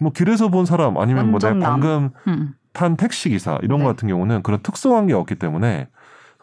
뭐 0.00 0.12
길에서 0.12 0.48
본 0.48 0.66
사람 0.66 0.98
아니면 0.98 1.30
뭐 1.30 1.38
내가. 1.38 1.58
방금 1.58 2.10
음. 2.26 2.54
탄 2.72 2.96
택시 2.96 3.28
기사 3.28 3.58
이런 3.62 3.78
네. 3.78 3.84
거 3.84 3.90
같은 3.90 4.08
경우는 4.08 4.42
그런 4.42 4.60
특수한 4.62 5.06
게 5.06 5.14
없기 5.14 5.36
때문에 5.36 5.88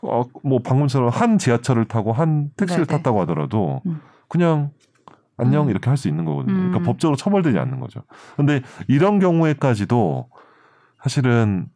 어, 0.02 0.24
뭐 0.44 0.60
방금처럼 0.62 1.10
한 1.10 1.38
지하철을 1.38 1.86
타고 1.86 2.14
한 2.14 2.52
택시를 2.56 2.86
네네. 2.86 2.98
탔다고 2.98 3.22
하더라도 3.22 3.82
음. 3.86 4.02
그냥 4.28 4.72
안녕 5.38 5.66
음. 5.66 5.70
이렇게 5.70 5.90
할 5.90 5.98
수 5.98 6.08
있는 6.08 6.26
거거든요. 6.26 6.56
그러니까 6.56 6.80
음. 6.80 6.84
법적으로 6.84 7.16
처벌되지 7.18 7.58
않는 7.58 7.80
거죠. 7.80 8.02
근데 8.38 8.62
이런 8.88 9.20
경우에까지도 9.20 10.30
사실은 11.02 11.68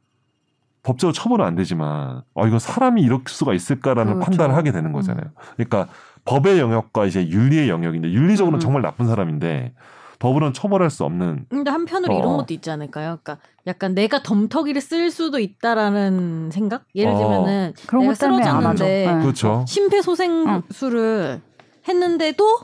법적으로 0.84 1.14
처벌은 1.14 1.46
안 1.46 1.56
되지만 1.56 2.24
어 2.34 2.46
이건 2.46 2.60
사람이 2.60 3.02
이럴 3.02 3.22
수가 3.26 3.54
있을까라는 3.54 4.16
그렇죠. 4.16 4.26
판단을 4.30 4.56
하게 4.56 4.72
되는 4.72 4.92
거잖아요. 4.92 5.26
그러니까 5.56 5.88
법의 6.26 6.60
영역과 6.60 7.06
이제 7.06 7.28
윤리의 7.28 7.70
영역인데 7.70 8.12
윤리적으로는 8.12 8.58
음. 8.58 8.62
정말 8.62 8.82
나쁜 8.82 9.08
사람인데 9.08 9.74
법으로는 10.20 10.54
처벌할 10.54 10.90
수 10.90 11.04
없는 11.04 11.46
근데 11.50 11.70
한편으로 11.70 12.14
어. 12.16 12.18
이런 12.18 12.38
것도 12.38 12.54
있지 12.54 12.70
않을까요? 12.72 13.18
그러니까 13.22 13.38
약간 13.68 13.94
내가 13.94 14.24
덤터기를 14.24 14.80
쓸 14.80 15.12
수도 15.12 15.38
있다라는 15.40 16.50
생각? 16.52 16.86
예를 16.96 17.12
어. 17.12 17.18
들면은 17.18 17.74
그런 17.88 18.04
내가. 18.04 18.14
쓰러졌는데 18.16 18.86
네. 19.06 19.22
그렇죠. 19.22 19.66
심폐소생술을 19.68 21.42
했는데도 21.88 22.60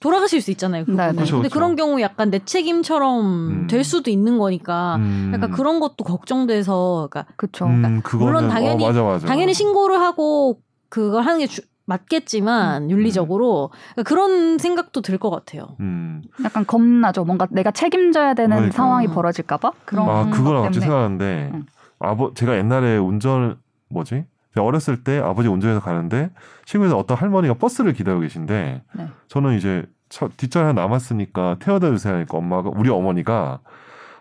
돌아가실 0.00 0.40
수 0.40 0.50
있잖아요. 0.50 0.84
네, 0.88 0.92
네. 0.94 1.12
그렇죠, 1.12 1.36
근데 1.36 1.48
그렇죠. 1.48 1.54
그런 1.54 1.76
경우 1.76 2.00
약간 2.00 2.30
내 2.30 2.38
책임처럼 2.44 3.20
음. 3.50 3.66
될 3.66 3.84
수도 3.84 4.10
있는 4.10 4.38
거니까 4.38 4.96
음. 4.96 5.30
약간 5.34 5.50
그런 5.50 5.78
것도 5.80 6.04
걱정돼서 6.04 7.08
그러니까 7.10 7.32
그쵸. 7.36 7.66
음, 7.66 8.00
그거는 8.02 8.32
물론 8.32 8.48
당연히- 8.48 8.84
어, 8.84 8.88
맞아, 8.88 9.02
맞아. 9.02 9.26
당연히 9.26 9.52
신고를 9.54 10.00
하고 10.00 10.60
그걸 10.88 11.22
하는 11.22 11.38
게 11.40 11.46
주- 11.46 11.60
맞겠지만 11.90 12.90
윤리적으로 12.90 13.70
그러니까 13.94 14.08
그런 14.08 14.58
생각도 14.58 15.02
들 15.02 15.18
것 15.18 15.28
같아요. 15.30 15.76
음. 15.80 16.22
약간 16.44 16.64
겁나죠. 16.64 17.24
뭔가 17.24 17.46
내가 17.50 17.70
책임져야 17.72 18.32
되는 18.34 18.56
그러니까. 18.56 18.74
상황이 18.76 19.06
벌어질까봐 19.06 19.72
그런 19.84 20.08
아, 20.08 20.30
때문에. 20.30 20.70
생각나는데, 20.72 21.50
음. 21.52 21.66
아버, 21.98 22.32
제가 22.32 22.56
옛날에 22.56 22.96
운전, 22.96 23.58
뭐지? 23.90 24.24
제가 24.54 24.64
어렸을 24.66 25.04
때 25.04 25.18
아버지 25.18 25.48
운전해서 25.48 25.80
가는데, 25.80 26.30
시골에서 26.64 26.96
어떤 26.96 27.18
할머니가 27.18 27.54
버스를 27.54 27.92
기다리고 27.92 28.22
계신데, 28.22 28.82
네. 28.94 29.08
저는 29.28 29.58
이제 29.58 29.84
차, 30.08 30.28
뒷자리 30.36 30.64
하나 30.66 30.80
남았으니까 30.80 31.56
태워다 31.60 31.88
주세요 31.90 32.14
하니까 32.14 32.38
엄마가, 32.38 32.70
우리 32.74 32.88
어머니가 32.88 33.60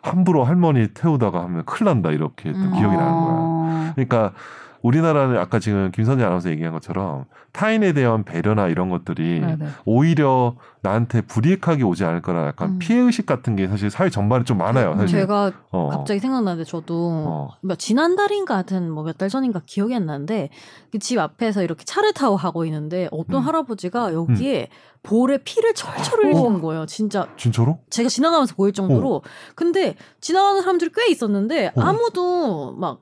함부로 0.02 0.44
할머니 0.44 0.88
태우다가 0.94 1.42
하면 1.44 1.64
큰일 1.66 1.86
난다, 1.86 2.12
이렇게 2.12 2.52
또 2.52 2.58
음. 2.60 2.74
기억이 2.74 2.96
나는 2.96 3.12
거야. 3.14 3.34
어, 3.34 3.92
그러니까 3.96 4.34
우리나라는 4.82 5.38
아까 5.38 5.60
지금 5.60 5.92
김선재 5.92 6.24
아나운서 6.24 6.50
얘기한 6.50 6.72
것처럼 6.74 7.26
타인에 7.52 7.94
대한 7.94 8.24
배려나 8.24 8.68
이런 8.68 8.90
것들이 8.90 9.40
네네. 9.42 9.66
오히려 9.86 10.56
나한테 10.82 11.22
불이익하게 11.22 11.84
오지 11.84 12.06
않을 12.06 12.22
거라 12.22 12.48
약간 12.48 12.70
음. 12.70 12.80
피해 12.80 13.00
의식 13.00 13.26
같은 13.26 13.56
게 13.56 13.68
사실 13.68 13.90
사회 13.90 14.10
전반에 14.10 14.46
좀 14.46 14.58
많아요. 14.58 14.96
사실. 14.96 15.20
제가 15.20 15.52
어. 15.72 15.90
갑자기 15.90 16.20
생각나는데 16.20 16.64
저도 16.64 16.96
어. 17.26 17.50
몇 17.62 17.78
지난달인가 17.78 18.56
하여튼 18.56 18.90
뭐 18.92 19.04
몇 19.04 19.18
달 19.18 19.28
전인가 19.30 19.62
기억이 19.66 19.94
안 19.96 20.06
나는데 20.06 20.50
그 20.92 21.00
집 21.00 21.20
앞에서 21.20 21.64
이렇게 21.64 21.84
차를 21.84 22.14
타고 22.14 22.36
가고 22.38 22.64
있는데 22.66 23.08
어떤 23.12 23.42
음. 23.42 23.48
할아버지가 23.48 24.14
여기에 24.14 24.70
볼에 25.04 25.40
피를 25.44 25.74
철철 25.74 26.20
흘리는 26.26 26.62
거예요. 26.62 26.86
진짜 26.86 27.28
진짜로? 27.38 27.80
제가 27.90 28.10
지나가면서 28.10 28.54
보일 28.56 28.74
정도로. 28.74 29.24
근데 29.56 29.96
지나가는 30.22 30.62
사람들이 30.62 30.92
꽤 30.96 31.10
있었는데 31.10 31.68
어. 31.76 31.82
아무도 31.82 32.74
막 32.74 33.02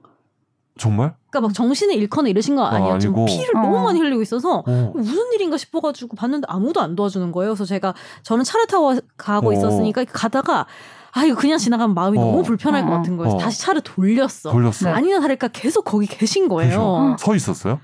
정말? 0.77 1.13
그러니까 1.29 1.47
막 1.47 1.53
정신을 1.53 1.95
잃거나 1.95 2.29
이러신 2.29 2.55
건 2.55 2.65
어, 2.65 2.67
아니었지만 2.69 3.19
아니고. 3.19 3.25
피를 3.25 3.57
어. 3.57 3.61
너무 3.61 3.83
많이 3.83 3.99
흘리고 3.99 4.21
있어서 4.21 4.63
어. 4.65 4.91
무슨 4.95 5.31
일인가 5.33 5.57
싶어가지고 5.57 6.15
봤는데 6.15 6.45
아무도 6.49 6.81
안 6.81 6.95
도와주는 6.95 7.31
거예요. 7.31 7.51
그래서 7.51 7.65
제가 7.65 7.93
저는 8.23 8.43
차를 8.43 8.67
타고 8.67 8.95
가고 9.17 9.49
어. 9.49 9.53
있었으니까 9.53 10.05
가다가 10.05 10.65
아 11.13 11.23
이거 11.25 11.35
그냥 11.35 11.57
지나가면 11.57 11.95
마음이 11.95 12.17
어. 12.17 12.21
너무 12.21 12.43
불편할 12.43 12.83
것 12.85 12.91
어. 12.91 12.97
같은 12.97 13.17
거예요. 13.17 13.33
어. 13.33 13.37
다시 13.37 13.59
차를 13.61 13.81
돌렸어. 13.81 14.51
돌렸어. 14.51 14.89
네. 14.89 14.91
아니나 14.91 15.19
다를까 15.19 15.49
계속 15.49 15.83
거기 15.83 16.05
계신 16.05 16.47
거예요. 16.47 17.15
서 17.19 17.35
있었어요? 17.35 17.79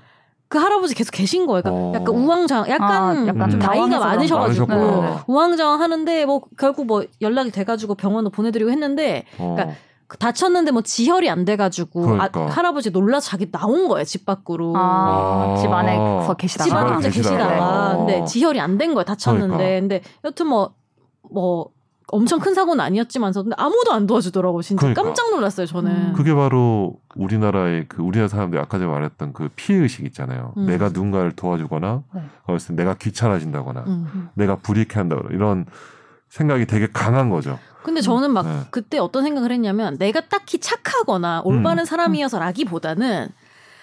그 0.48 0.58
할아버지 0.58 0.94
계속 0.94 1.10
계신 1.10 1.46
거예요. 1.46 1.62
그러니까 1.62 1.84
어. 1.84 1.92
약간 1.94 2.14
우왕좌왕, 2.14 2.68
약간, 2.68 2.90
아, 2.92 3.26
약간 3.26 3.50
좀 3.50 3.58
나이가 3.58 3.88
당황해서 3.88 4.04
많으셔가지고 4.04 4.66
그런 4.66 4.80
거. 4.80 4.86
네네네. 5.00 5.18
우왕좌왕 5.26 5.80
하는데 5.80 6.26
뭐 6.26 6.42
결국 6.56 6.86
뭐 6.86 7.04
연락이 7.20 7.50
돼가지고 7.50 7.96
병원으로 7.96 8.30
보내드리고 8.30 8.70
했는데 8.70 9.24
어. 9.38 9.54
그러니까 9.56 9.74
그 9.74 9.78
다쳤는데 10.18 10.70
뭐 10.70 10.82
지혈이 10.82 11.28
안 11.30 11.44
돼가지고 11.44 12.02
그러니까. 12.02 12.40
아, 12.42 12.46
할아버지 12.46 12.90
놀라서 12.90 13.28
자기 13.30 13.50
나온 13.50 13.88
거예요 13.88 14.04
집 14.04 14.24
밖으로. 14.26 14.74
아, 14.76 15.54
아. 15.54 15.56
집 15.60 15.70
안에서 15.72 16.34
계시다가 16.34 16.68
집 16.68 16.74
안에 16.76 16.90
혼자 16.92 17.08
계시다가. 17.10 17.36
계시다가 17.48 17.90
어. 17.94 17.96
근데 17.98 18.24
지혈이 18.24 18.60
안 18.60 18.78
된 18.78 18.92
거예요 18.94 19.04
다쳤는데 19.04 19.56
그러니까. 19.56 19.80
근데 19.80 20.02
여튼 20.24 20.46
뭐뭐 20.48 21.68
엄청 22.08 22.38
큰 22.38 22.54
사고는 22.54 22.84
아니었지만서 22.84 23.42
근데 23.42 23.56
아무도 23.58 23.92
안 23.92 24.06
도와주더라고 24.06 24.58
요 24.58 24.62
진짜 24.62 24.80
그러니까. 24.80 25.02
깜짝 25.02 25.30
놀랐어요 25.30 25.66
저는 25.66 25.90
음. 25.90 26.12
그게 26.14 26.34
바로 26.34 26.96
우리나라의 27.16 27.86
그 27.88 28.02
우리나라 28.02 28.28
사람들이 28.28 28.60
아까 28.60 28.78
전에 28.78 28.90
말했던 28.90 29.32
그 29.32 29.48
피해 29.56 29.78
의식 29.78 30.04
있잖아요. 30.06 30.52
음. 30.58 30.66
내가 30.66 30.90
누군가를 30.90 31.32
도와주거나 31.32 32.02
네. 32.14 32.20
그랬을 32.46 32.76
때 32.76 32.82
내가 32.82 32.94
귀찮아진다거나 32.94 33.84
음. 33.86 34.28
내가 34.34 34.56
불이익해 34.56 34.94
한다거나 34.94 35.30
이런 35.32 35.64
생각이 36.34 36.66
되게 36.66 36.88
강한 36.92 37.30
거죠. 37.30 37.60
근데 37.84 38.00
저는 38.00 38.32
막 38.32 38.44
네. 38.44 38.60
그때 38.72 38.98
어떤 38.98 39.22
생각을 39.22 39.52
했냐면 39.52 39.96
내가 39.98 40.20
딱히 40.22 40.58
착하거나 40.58 41.42
올바른 41.44 41.84
사람이어서라기보다는 41.84 43.28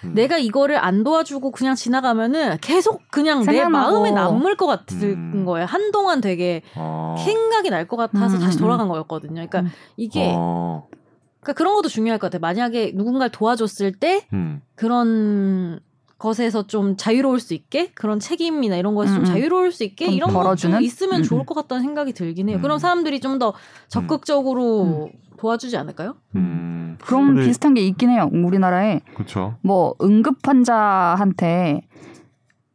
음. 0.03 0.13
내가 0.15 0.37
이거를 0.37 0.75
안 0.77 1.03
도와주고 1.03 1.51
그냥 1.51 1.75
지나가면은 1.75 2.57
계속 2.59 3.03
그냥 3.09 3.39
내 3.45 3.45
생각나고. 3.53 3.71
마음에 3.71 4.11
남을 4.11 4.57
것 4.57 4.65
같은 4.67 5.01
음. 5.01 5.45
거예요. 5.45 5.65
한동안 5.65 6.19
되게 6.19 6.61
어. 6.75 7.15
생각이 7.23 7.69
날 7.69 7.87
것 7.87 7.95
같아서 7.95 8.35
음, 8.35 8.41
다시 8.41 8.57
음, 8.57 8.61
돌아간 8.61 8.87
거였거든요. 8.89 9.35
그러니까 9.35 9.61
음. 9.61 9.71
이게 9.95 10.33
어. 10.35 10.87
그러니까 11.39 11.53
그런 11.57 11.73
것도 11.75 11.87
중요할 11.87 12.19
것 12.19 12.27
같아요. 12.27 12.41
만약에 12.41 12.91
누군가를 12.95 13.31
도와줬을 13.31 13.93
때 13.93 14.27
음. 14.33 14.61
그런 14.75 15.79
것에서 16.21 16.67
좀 16.67 16.95
자유로울 16.97 17.39
수 17.39 17.55
있게 17.55 17.89
그런 17.95 18.19
책임이나 18.19 18.75
이런 18.75 18.93
것에서 18.93 19.15
좀 19.15 19.23
음, 19.23 19.27
음. 19.27 19.33
자유로울 19.33 19.71
수 19.71 19.83
있게 19.83 20.05
좀 20.05 20.13
이런 20.13 20.29
덜어주는? 20.31 20.79
있으면 20.83 21.21
음, 21.21 21.23
좋을 21.23 21.41
음. 21.41 21.45
것 21.47 21.55
같다는 21.55 21.81
생각이 21.81 22.13
들긴 22.13 22.47
해요. 22.49 22.57
음. 22.57 22.61
그럼 22.61 22.77
사람들이 22.77 23.19
좀 23.19 23.39
더 23.39 23.53
적극적으로 23.87 25.09
도와주지 25.37 25.75
않을까요? 25.77 26.15
음. 26.35 26.97
그런 27.03 27.27
근데- 27.33 27.47
비슷한 27.47 27.73
게 27.73 27.81
있긴 27.81 28.09
해요. 28.11 28.29
우리나라에 28.31 29.01
그렇죠. 29.15 29.55
뭐 29.61 29.95
응급 30.01 30.37
환자한테 30.47 31.81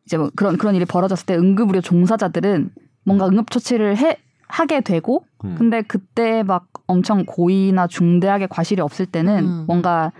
이제 0.05 0.16
뭐 0.16 0.30
그런 0.34 0.57
그런 0.57 0.74
일이 0.74 0.84
벌어졌을 0.84 1.26
때 1.26 1.36
응급 1.36 1.68
의료 1.68 1.80
종사자들은 1.80 2.70
뭔가 3.05 3.26
응급 3.28 3.51
처치를 3.53 3.97
해 3.97 4.16
하게 4.49 4.80
되고 4.80 5.24
음. 5.44 5.55
근데 5.57 5.82
그때 5.82 6.42
막 6.42 6.66
엄청 6.88 7.24
고의나 7.24 7.86
중대하게 7.86 8.47
과실이 8.49 8.80
없을 8.80 9.07
때는 9.07 9.44
음. 9.44 9.64
뭔가 9.66 10.12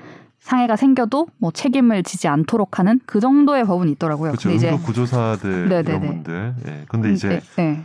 상해가 0.47 0.77
생겨도 0.77 1.27
뭐 1.39 1.51
책임을 1.51 2.05
지지 2.05 2.29
않도록 2.29 2.79
하는 2.79 3.01
그 3.05 3.19
정도의 3.19 3.65
법은 3.65 3.89
있더라고요. 3.89 4.31
그렇죠. 4.31 4.49
근데 4.49 4.57
이제 4.57 4.79
구조사들 4.79 5.69
네네네. 5.69 5.89
이런 5.89 6.01
분들. 6.01 6.55
예. 6.69 6.85
근데 6.89 7.13
이제 7.13 7.41
네, 7.57 7.65
네, 7.65 7.85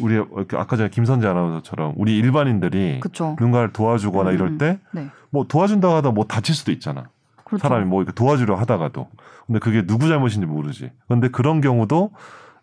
우리 0.00 0.18
아까 0.18 0.76
전에 0.76 0.90
김선재 0.90 1.28
아나운서처럼 1.28 1.94
우리 1.96 2.18
일반인들이 2.18 2.98
그렇죠. 2.98 3.36
누군가를 3.38 3.72
도와주거나 3.72 4.30
음, 4.30 4.34
이럴 4.34 4.58
때뭐 4.58 4.78
네. 4.90 5.08
도와준다고 5.46 5.94
하다 5.94 6.10
뭐 6.10 6.24
다칠 6.24 6.52
수도 6.52 6.72
있잖아. 6.72 7.04
그렇죠. 7.44 7.62
사람이 7.62 7.86
뭐 7.86 8.02
이렇게 8.02 8.12
도와주려 8.12 8.56
하다가도. 8.56 9.06
근데 9.46 9.60
그게 9.60 9.86
누구 9.86 10.08
잘못인지 10.08 10.46
모르지. 10.46 10.90
근데 11.06 11.28
그런 11.28 11.60
경우도 11.60 12.10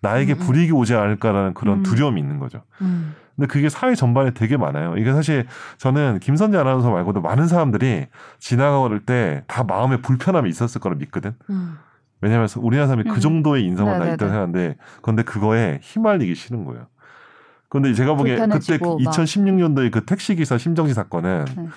나에게 0.02 0.34
음, 0.34 0.40
음. 0.42 0.46
불이익이 0.46 0.74
오지 0.74 0.94
않을까라는 0.94 1.54
그런 1.54 1.78
음. 1.78 1.84
두려움이 1.84 2.20
있는 2.20 2.40
거죠. 2.40 2.64
음. 2.82 3.16
근데 3.38 3.48
그게 3.48 3.70
사회 3.70 3.94
전반에 3.94 4.32
되게 4.32 4.58
많아요. 4.58 4.98
이게 4.98 5.14
사실 5.14 5.46
저는 5.78 6.20
김선재 6.20 6.58
아나운서 6.58 6.90
말고도 6.90 7.22
많은 7.22 7.48
사람들이 7.48 8.08
지나가올 8.40 9.00
때다 9.02 9.64
마음에 9.64 9.98
불편함이 9.98 10.50
있었을 10.50 10.82
거라 10.82 10.96
믿거든. 10.96 11.36
음. 11.52 11.78
왜냐하면 12.20 12.48
우리나라 12.58 12.88
사람이 12.88 13.08
그 13.08 13.16
음. 13.16 13.20
정도의 13.20 13.64
인성은 13.66 13.94
다 13.94 14.00
네네네. 14.00 14.14
있다고 14.16 14.32
생각하는데 14.32 14.78
그런데 15.04 15.24
그거에 15.24 15.80
휘말리기 15.84 16.34
싫은 16.34 16.66
거예요. 16.66 16.88
근데 17.70 17.94
제가 17.94 18.16
보기에 18.16 18.38
그때 18.38 18.48
불편해지고 18.48 19.00
막. 19.00 19.14
2016년도에 19.14 19.92
그 19.92 20.04
택시기사 20.06 20.58
심정지 20.58 20.96
사건은 20.96 21.46
네. 21.56 21.68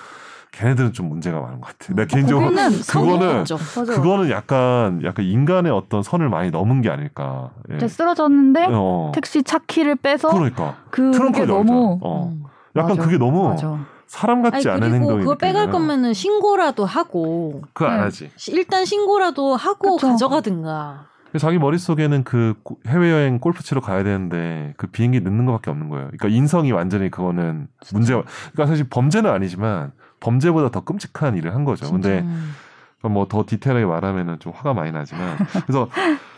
걔네들은 0.51 0.91
좀 0.93 1.07
문제가 1.09 1.39
많은 1.39 1.61
것 1.61 1.67
같아. 1.67 1.93
음. 1.93 1.95
내가 1.95 2.07
개인적으로 2.07 2.49
그거는. 2.49 3.43
그거는 3.87 4.29
약간 4.29 5.01
약간 5.03 5.25
인간의 5.25 5.71
어떤 5.71 6.03
선을 6.03 6.29
많이 6.29 6.51
넘은 6.51 6.81
게 6.81 6.89
아닐까. 6.89 7.51
예. 7.71 7.87
쓰러졌는데 7.87 8.67
어. 8.71 9.11
택시 9.15 9.43
차 9.43 9.59
키를 9.65 9.95
빼서 9.95 10.29
그러니까 10.29 10.75
그게 10.89 11.17
트렁크를 11.17 11.47
너무. 11.47 11.99
어. 12.01 12.27
음. 12.27 12.43
약간 12.75 12.91
맞아. 12.97 13.01
그게 13.03 13.17
너무 13.17 13.49
맞아. 13.49 13.77
사람 14.07 14.41
같지 14.41 14.69
아니 14.69 14.83
않은 14.83 14.93
행동이 14.95 15.19
그걸 15.21 15.37
빼갈. 15.37 15.69
거면은 15.71 16.13
신고라도 16.13 16.85
하고 16.85 17.61
그거 17.73 17.89
안 17.89 17.97
네. 17.97 18.03
하지. 18.03 18.29
시- 18.35 18.51
일단 18.51 18.83
신고라도 18.83 19.55
하고 19.55 19.95
그쵸. 19.95 20.07
가져가든가. 20.09 21.05
자기 21.37 21.57
머릿속에는 21.59 22.25
그 22.25 22.55
고- 22.61 22.77
해외여행 22.87 23.39
골프 23.39 23.63
치러 23.63 23.79
가야 23.79 24.03
되는데 24.03 24.73
그 24.75 24.87
비행기 24.87 25.21
늦는 25.21 25.45
것밖에 25.45 25.71
없는 25.71 25.87
거예요. 25.87 26.07
그러니까 26.07 26.27
인성이 26.27 26.73
완전히 26.73 27.09
그거는 27.09 27.67
문제가 27.93 28.23
그러니까 28.51 28.65
사실 28.65 28.85
범죄는 28.89 29.29
아니지만 29.31 29.93
범죄보다 30.21 30.69
더 30.69 30.85
끔찍한 30.85 31.35
일을 31.35 31.53
한 31.53 31.65
거죠. 31.65 31.91
근데 31.91 32.19
음. 32.21 32.53
뭐더 33.01 33.43
디테일하게 33.47 33.85
말하면은 33.85 34.39
좀 34.39 34.53
화가 34.55 34.73
많이 34.73 34.91
나지만 34.91 35.37
그래서 35.65 35.89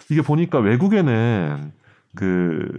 이게 0.10 0.22
보니까 0.22 0.60
외국에는 0.60 1.72
그 2.16 2.70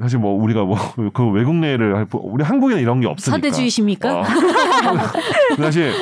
사실 0.00 0.18
뭐 0.18 0.40
우리가 0.40 0.64
뭐 0.64 0.78
그 1.12 1.28
외국 1.30 1.54
내를 1.56 1.96
할 1.96 2.06
우리 2.12 2.44
한국에는 2.44 2.80
이런 2.80 3.00
게 3.00 3.08
없으니까 3.08 3.36
사대주의십니까? 3.36 4.20
어. 4.20 4.24
사실 5.56 5.92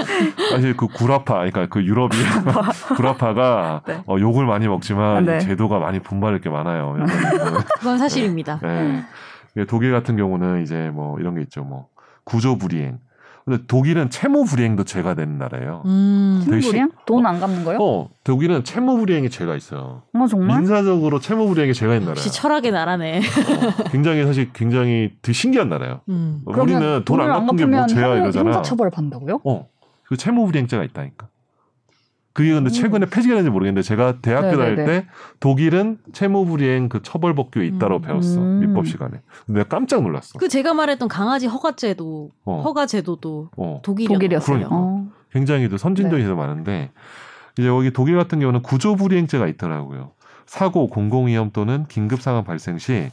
사실 0.50 0.76
그 0.76 0.86
구라파 0.86 1.34
그러니까 1.34 1.66
그 1.66 1.82
유럽이 1.84 2.10
구라파가 2.96 3.82
네. 3.86 4.02
어, 4.06 4.16
욕을 4.20 4.46
많이 4.46 4.68
먹지만 4.68 5.24
네. 5.24 5.38
이 5.38 5.40
제도가 5.40 5.78
많이 5.78 6.00
분발할 6.00 6.40
게 6.40 6.50
많아요. 6.50 6.96
약간 7.00 7.64
그건 7.78 7.98
사실입니다. 7.98 8.60
네. 8.62 9.04
독일 9.68 9.92
같은 9.92 10.16
경우는 10.16 10.62
이제 10.62 10.90
뭐 10.92 11.18
이런 11.18 11.34
게 11.34 11.40
있죠. 11.40 11.64
뭐 11.64 11.88
구조 12.24 12.58
불이행 12.58 12.98
근데 13.46 13.62
독일은 13.68 14.10
채무 14.10 14.44
불이행도 14.44 14.82
죄가 14.82 15.14
되는 15.14 15.38
나라예요. 15.38 15.82
음. 15.86 16.40
시- 16.60 16.66
불이행? 16.68 16.90
돈 17.06 17.24
안 17.24 17.38
갚는 17.38 17.64
거요? 17.64 17.78
어, 17.80 18.10
독일은 18.24 18.64
채무 18.64 18.96
불이행이 18.98 19.30
죄가 19.30 19.54
있어요. 19.54 20.02
어 20.12 20.26
정말? 20.28 20.58
민사적으로 20.58 21.20
채무 21.20 21.46
불이행이 21.46 21.72
죄가 21.72 21.94
있는 21.94 22.06
나라예요. 22.08 22.16
역시 22.26 22.32
철학의 22.32 22.72
나라네. 22.72 23.18
어, 23.20 23.84
굉장히 23.92 24.24
사실 24.26 24.52
굉장히 24.52 25.12
되게 25.22 25.32
신기한 25.32 25.68
나라예요. 25.68 26.00
음. 26.08 26.42
우리는 26.44 27.04
돈 27.04 27.20
안 27.20 27.46
갚은 27.46 27.56
게뭐 27.56 27.86
죄야 27.86 28.08
형- 28.10 28.16
이러잖아. 28.24 28.50
형사처벌 28.50 28.90
받는다고요? 28.90 29.40
어, 29.44 29.68
그 30.02 30.16
채무 30.16 30.44
불이행죄가 30.46 30.82
있다니까. 30.82 31.28
그게 32.36 32.52
근데 32.52 32.68
최근에 32.68 33.06
폐지가 33.06 33.34
됐는지 33.34 33.48
모르겠는데 33.48 33.80
제가 33.80 34.20
대학교 34.20 34.48
음. 34.48 34.58
네네네. 34.58 34.74
다닐 34.74 34.84
때 34.84 35.06
독일은 35.40 35.96
채무 36.12 36.44
불이행 36.44 36.90
그 36.90 37.00
처벌 37.02 37.34
법규에 37.34 37.64
있다고 37.64 37.96
음. 37.96 38.02
배웠어 38.02 38.40
음. 38.40 38.60
민법 38.60 38.86
시간에. 38.86 39.22
근데 39.46 39.60
내가 39.60 39.68
깜짝 39.70 40.02
놀랐어. 40.02 40.38
그 40.38 40.46
제가 40.46 40.74
말했던 40.74 41.08
강아지 41.08 41.46
허가제도 41.46 42.30
어. 42.44 42.62
허가제도도 42.62 43.48
어. 43.56 43.80
독일이었어요. 43.82 44.14
독일이었어요. 44.14 44.54
그러니까. 44.54 44.76
어. 44.76 45.06
굉장히 45.32 45.70
또 45.70 45.78
선진적인 45.78 46.26
네. 46.26 46.34
많은데 46.34 46.90
이제 47.56 47.66
여기 47.66 47.90
독일 47.90 48.18
같은 48.18 48.38
경우는 48.38 48.60
구조불이행죄가 48.60 49.46
있더라고요. 49.46 50.10
사고, 50.44 50.88
공공위험 50.88 51.52
또는 51.54 51.86
긴급 51.88 52.20
상황 52.20 52.44
발생 52.44 52.76
시 52.76 53.10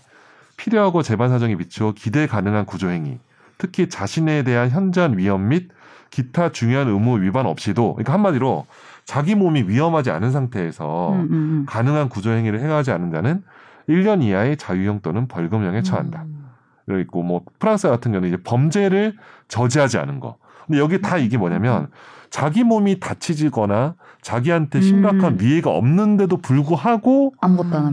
필요하고 0.57 1.01
재반 1.01 1.29
사정에 1.29 1.55
비추어 1.55 1.93
기대 1.93 2.27
가능한 2.27 2.65
구조행위, 2.65 3.19
특히 3.57 3.87
자신에 3.87 4.43
대한 4.43 4.69
현저한 4.69 5.17
위험 5.17 5.47
및 5.47 5.69
기타 6.09 6.51
중요한 6.51 6.89
의무 6.89 7.21
위반 7.21 7.45
없이도, 7.45 7.93
그러니까 7.93 8.11
한마디로 8.11 8.65
자기 9.05 9.35
몸이 9.35 9.63
위험하지 9.63 10.11
않은 10.11 10.31
상태에서 10.31 11.13
음, 11.13 11.19
음, 11.19 11.31
음. 11.31 11.65
가능한 11.67 12.09
구조 12.09 12.31
행위를 12.31 12.59
행하지 12.59 12.91
않는 12.91 13.11
자는 13.11 13.43
1년 13.89 14.23
이하의 14.23 14.57
자유형 14.57 15.01
또는 15.01 15.27
벌금형에 15.27 15.81
처한다. 15.81 16.23
음. 16.23 16.49
여기 16.89 17.01
있고 17.01 17.23
뭐 17.23 17.41
프랑스 17.59 17.87
같은 17.87 18.11
경우는 18.11 18.29
이제 18.29 18.41
범죄를 18.43 19.15
저지하지 19.47 19.97
않은 19.97 20.19
거. 20.19 20.37
근데 20.65 20.79
여기 20.79 21.01
다 21.01 21.17
이게 21.17 21.37
뭐냐면 21.37 21.87
자기 22.29 22.63
몸이 22.63 22.99
다치지거나 22.99 23.95
자기한테 24.21 24.81
심각한 24.81 25.33
음. 25.33 25.37
위해가 25.39 25.69
없는데도 25.69 26.37
불구하고. 26.37 27.33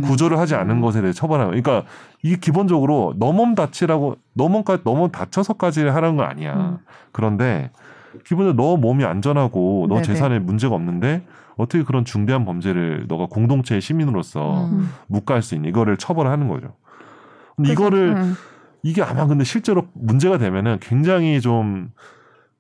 구조를 0.03 0.39
하지 0.39 0.55
않은 0.55 0.81
것에 0.81 1.03
대해 1.03 1.13
처벌하는. 1.13 1.61
그러니까 1.61 1.87
이게 2.23 2.37
기본적으로 2.37 3.15
너몸 3.19 3.55
다치라고 3.55 4.17
너 4.33 4.49
몸까지 4.49 4.83
너몸 4.85 5.11
다쳐서까지 5.11 5.85
하라는 5.87 6.17
건 6.17 6.27
아니야. 6.27 6.55
음. 6.55 6.79
그런데 7.13 7.71
기본적으로 8.25 8.57
너 8.57 8.77
몸이 8.77 9.05
안전하고 9.05 9.87
너 9.89 9.97
네네. 9.97 10.07
재산에 10.07 10.39
문제가 10.39 10.75
없는데 10.75 11.25
어떻게 11.57 11.85
그런 11.85 12.05
중대한 12.05 12.45
범죄를 12.45 13.05
너가 13.09 13.27
공동체의 13.27 13.81
시민으로서 13.81 14.69
음. 14.73 14.91
묵과할 15.09 15.43
수 15.43 15.55
있니? 15.55 15.69
이거를 15.69 15.97
처벌하는 15.97 16.49
거죠. 16.49 16.75
근데 17.57 17.69
그래서, 17.69 17.73
이거를 17.73 18.17
음. 18.17 18.35
이게 18.83 19.03
아마 19.03 19.27
근데 19.27 19.45
실제로 19.45 19.87
문제가 19.95 20.39
되면은 20.39 20.79
굉장히 20.81 21.41
좀 21.41 21.91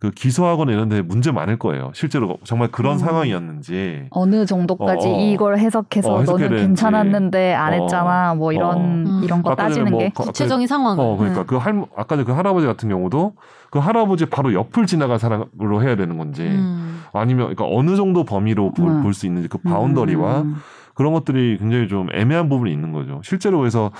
그 0.00 0.10
기소하거나 0.10 0.72
이런 0.72 0.88
데 0.88 1.02
문제 1.02 1.30
많을 1.30 1.58
거예요. 1.58 1.90
실제로 1.94 2.38
정말 2.44 2.68
그런 2.68 2.94
음. 2.94 2.98
상황이었는지. 2.98 4.06
어느 4.10 4.46
정도까지 4.46 5.06
어, 5.06 5.12
어. 5.14 5.20
이걸 5.20 5.58
해석해서 5.58 6.10
어, 6.14 6.22
너는. 6.22 6.48
괜찮았는데 6.56 7.52
안 7.52 7.74
어. 7.74 7.82
했잖아. 7.82 8.34
뭐 8.34 8.50
이런 8.52 9.06
어. 9.06 9.20
이런 9.22 9.42
거 9.42 9.50
아까 9.50 9.64
전에 9.64 9.68
따지는 9.68 9.90
뭐 9.90 10.00
게. 10.00 10.08
거- 10.08 10.24
구체적인 10.24 10.66
상황을. 10.66 11.04
어, 11.04 11.16
그러니까 11.18 11.42
음. 11.42 11.46
그 11.46 11.56
할, 11.56 11.84
아까 11.96 12.16
그 12.24 12.32
할아버지 12.32 12.66
같은 12.66 12.88
경우도 12.88 13.34
그 13.70 13.78
할아버지 13.78 14.24
바로 14.24 14.54
옆을 14.54 14.86
지나간 14.86 15.18
사람으로 15.18 15.82
해야 15.82 15.96
되는 15.96 16.16
건지 16.16 16.44
음. 16.44 17.02
아니면 17.12 17.54
그러니까 17.54 17.66
어느 17.68 17.94
정도 17.94 18.24
범위로 18.24 18.72
음. 18.78 19.02
볼수 19.02 19.26
있는지 19.26 19.48
그 19.48 19.58
boundary와 19.58 20.40
음. 20.40 20.56
그런 20.94 21.12
것들이 21.12 21.58
굉장히 21.58 21.88
좀 21.88 22.08
애매한 22.14 22.48
부분이 22.48 22.72
있는 22.72 22.92
거죠. 22.92 23.20
실제로 23.22 23.58
그래서 23.58 23.90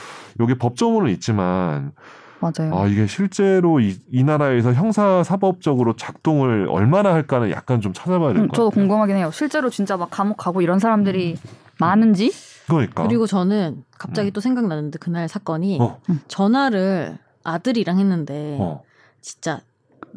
여기 0.41 0.55
법조문은 0.55 1.11
있지만 1.13 1.93
맞아요. 2.41 2.75
아 2.75 2.87
이게 2.87 3.07
실제로 3.07 3.81
이, 3.81 3.97
이 4.11 4.25
나라에서 4.25 4.73
형사 4.73 5.23
사법적으로 5.23 5.95
작동을 5.97 6.67
얼마나 6.71 7.13
할까는 7.13 7.51
약간 7.51 7.81
좀 7.81 7.93
찾아봐야 7.93 8.33
될 8.33 8.43
음, 8.43 8.49
것 8.49 8.57
저도 8.57 8.71
같아요. 8.71 8.81
궁금하긴 8.83 9.17
해요. 9.17 9.31
실제로 9.33 9.69
진짜 9.71 9.97
막 9.97 10.09
감옥 10.11 10.37
가고 10.39 10.63
이런 10.63 10.79
사람들이 10.79 11.37
많은지? 11.79 12.33
그러니까 12.67 13.03
그리고 13.07 13.27
저는 13.27 13.85
갑자기 13.99 14.31
또 14.31 14.41
생각나는데 14.41 14.99
그날 14.99 15.29
사건이 15.29 15.79
어, 15.81 16.01
전화를 16.29 17.19
아들이랑 17.45 17.99
했는데 17.99 18.57
어, 18.61 18.83
진짜 19.21 19.61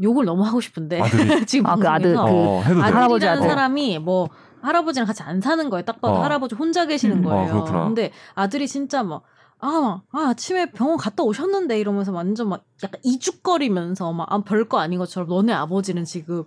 욕을 0.02 0.26
너무 0.26 0.44
하고 0.44 0.62
싶은데 0.62 1.02
지금 1.46 1.66
아, 1.68 1.76
그 1.76 1.88
아들, 1.90 2.16
방송에서 2.16 2.48
어, 2.48 2.62
아들이라는 2.82 3.38
아들. 3.40 3.50
사람이 3.50 4.00
뭐 4.00 4.30
할아버지랑 4.62 5.06
같이 5.06 5.24
안 5.24 5.42
사는 5.42 5.70
거예요. 5.70 5.84
딱 5.84 6.00
봐도 6.00 6.16
어. 6.16 6.24
할아버지 6.24 6.56
혼자 6.56 6.86
계시는 6.86 7.18
음. 7.18 7.24
거예요. 7.24 7.50
어, 7.50 7.52
그렇구나. 7.52 7.84
근데 7.86 8.12
아들이 8.34 8.68
진짜 8.68 9.04
막 9.04 9.24
아, 9.66 10.02
아, 10.12 10.20
아침에 10.28 10.72
병원 10.72 10.98
갔다 10.98 11.24
오셨는데 11.24 11.80
이러면서 11.80 12.12
완전 12.12 12.50
막 12.50 12.66
약간 12.84 13.00
이죽거리면서 13.04 14.12
막 14.12 14.28
아, 14.30 14.42
별거 14.42 14.78
아닌 14.78 15.00
것처럼 15.00 15.30
너네 15.30 15.54
아버지는 15.54 16.04
지금 16.04 16.44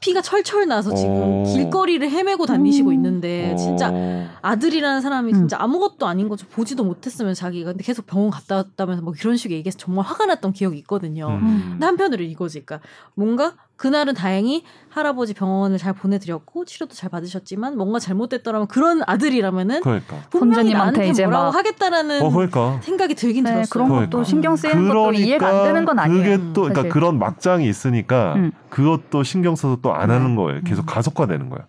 피가 0.00 0.22
철철 0.22 0.66
나서 0.66 0.92
지금 0.94 1.12
어. 1.12 1.44
길거리를 1.44 2.10
헤매고 2.10 2.46
다니시고 2.46 2.88
음. 2.88 2.94
있는데 2.94 3.54
진짜 3.56 3.90
어, 3.92 4.28
아들이라는 4.42 5.00
사람이 5.00 5.32
음. 5.32 5.34
진짜 5.34 5.58
아무것도 5.60 6.06
아닌 6.06 6.28
것처럼 6.28 6.50
보지도 6.52 6.84
못했으면 6.84 7.34
자기가 7.34 7.72
근데 7.72 7.84
계속 7.84 8.06
병원 8.06 8.30
갔다 8.30 8.56
왔다면서 8.56 9.02
뭐 9.02 9.14
이런 9.20 9.36
식의 9.36 9.58
얘기해서 9.58 9.78
정말 9.78 10.04
화가 10.06 10.26
났던 10.26 10.52
기억이 10.52 10.78
있거든요. 10.78 11.28
음. 11.28 11.68
근데 11.72 11.86
한편으로 11.86 12.24
이거지. 12.24 12.64
그러니까 12.64 12.88
뭔가 13.14 13.54
그날은 13.80 14.12
다행히 14.12 14.62
할아버지 14.90 15.32
병원을 15.32 15.78
잘 15.78 15.94
보내드렸고 15.94 16.66
치료도 16.66 16.94
잘 16.94 17.08
받으셨지만 17.08 17.78
뭔가 17.78 17.98
잘못됐더라면 17.98 18.66
그런 18.68 19.00
아들이라면은 19.06 19.80
그러니까 19.80 20.16
분명히 20.28 20.74
나한테 20.74 21.08
이제 21.08 21.24
뭐라고 21.24 21.44
막- 21.46 21.54
하겠다라는 21.54 22.20
어 22.22 22.28
그러니까 22.30 22.78
생각이 22.82 23.14
들긴 23.14 23.44
네, 23.44 23.52
들었어요. 23.52 23.70
그런 23.72 23.88
것도 23.88 23.96
그러니까. 24.10 24.24
신경 24.24 24.56
쓰이는 24.56 24.86
것도 24.86 25.12
이해가 25.14 25.46
안 25.48 25.64
되는 25.64 25.84
건 25.86 25.98
아니에요. 25.98 26.22
그게 26.22 26.36
또 26.52 26.60
그러니까 26.60 26.80
사실. 26.82 26.90
그런 26.90 27.18
막장이 27.18 27.66
있으니까 27.66 28.34
음. 28.34 28.52
그것도 28.68 29.22
신경 29.22 29.56
써서 29.56 29.78
또 29.80 29.94
안 29.94 30.10
하는 30.10 30.30
네. 30.30 30.36
거예요. 30.36 30.60
계속 30.62 30.82
음. 30.82 30.86
가속화되는 30.86 31.48
거야. 31.48 31.60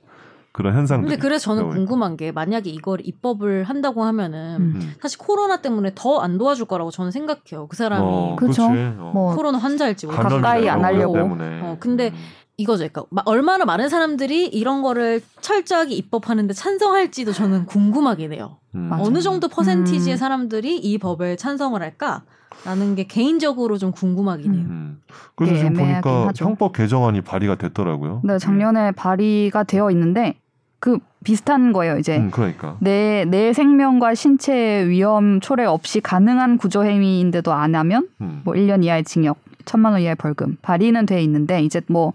그런 0.54 0.76
현상들이. 0.76 1.10
근데 1.10 1.22
그래서 1.22 1.56
저는 1.56 1.70
궁금한 1.70 2.18
게 2.18 2.32
만약에 2.32 2.70
이걸 2.70 3.00
입법을 3.04 3.64
한다고 3.64 4.04
하면은 4.04 4.58
음. 4.60 4.94
사실 5.02 5.18
코로나 5.18 5.62
때문에 5.62 5.92
더 5.96 6.22
안 6.22 6.38
도와줄 6.38 6.66
거라고 6.66 6.92
저는 6.92 7.10
생각해요. 7.12 7.68
그 7.70 7.76
사람이 7.78 8.04
어, 8.06 8.36
그쵸. 8.38 8.68
그치. 8.68 8.80
어. 9.00 9.12
뭐 9.14 9.36
코로나 9.36 9.58
환자일지 9.58 10.06
모르 10.08 10.18
감염이나 10.18 10.42
가까이 10.48 10.70
안거 10.70 10.86
하려고. 10.86 11.18
어, 11.20 11.78
근데 11.80 12.10
음. 12.10 12.16
이거죠. 12.58 12.80
그러니까 12.80 13.06
마- 13.10 13.24
얼마나 13.26 13.66
많은 13.66 13.88
사람들이 13.90 14.48
이런 14.48 14.82
거를 14.84 15.22
철저하게 15.40 15.96
입법하는데 15.96 16.54
찬성할지도 16.54 17.32
저는 17.32 17.66
궁금하긴 17.66 18.34
해요. 18.34 18.58
음. 18.76 18.90
어느 19.00 19.20
정도 19.22 19.48
퍼센티지의 19.48 20.16
음. 20.16 20.18
사람들이 20.18 20.78
이 20.78 20.98
법에 20.98 21.38
찬성을 21.38 21.82
할까 21.82 22.24
라는 22.66 22.94
게 22.96 23.06
개인적으로 23.08 23.78
좀 23.80 23.92
궁금하긴 23.92 24.54
해요. 24.54 24.66
음. 24.70 25.02
그래서 25.36 25.54
네, 25.54 25.60
지금 25.60 25.74
보니까 25.74 26.28
하죠. 26.28 26.46
형법 26.46 26.74
개정안이 26.74 27.22
발의가 27.22 27.56
됐더라고요. 27.56 28.22
네, 28.26 28.38
작년에 28.38 28.92
발의가 28.92 29.64
되어 29.64 29.90
있는데 29.90 30.36
그 30.82 30.98
비슷한 31.24 31.72
거예요. 31.72 31.98
이제 32.00 32.18
음, 32.18 32.32
그러니까. 32.32 32.76
내, 32.80 33.24
내 33.26 33.54
생명과 33.54 34.16
신체 34.16 34.86
위험 34.90 35.40
초래 35.40 35.64
없이 35.64 36.02
가능한 36.02 36.58
구조 36.58 36.84
행위인데도 36.84 37.54
안 37.54 37.76
하면 37.76 38.08
음. 38.20 38.42
뭐 38.44 38.56
1년 38.56 38.84
이하의 38.84 39.04
징역, 39.04 39.38
천만 39.64 39.94
원 39.94 40.02
이하의 40.02 40.16
벌금 40.16 40.58
발의는 40.64 41.06
돼 41.06 41.22
있는데 41.22 41.62
이제 41.62 41.82
뭐 41.88 42.14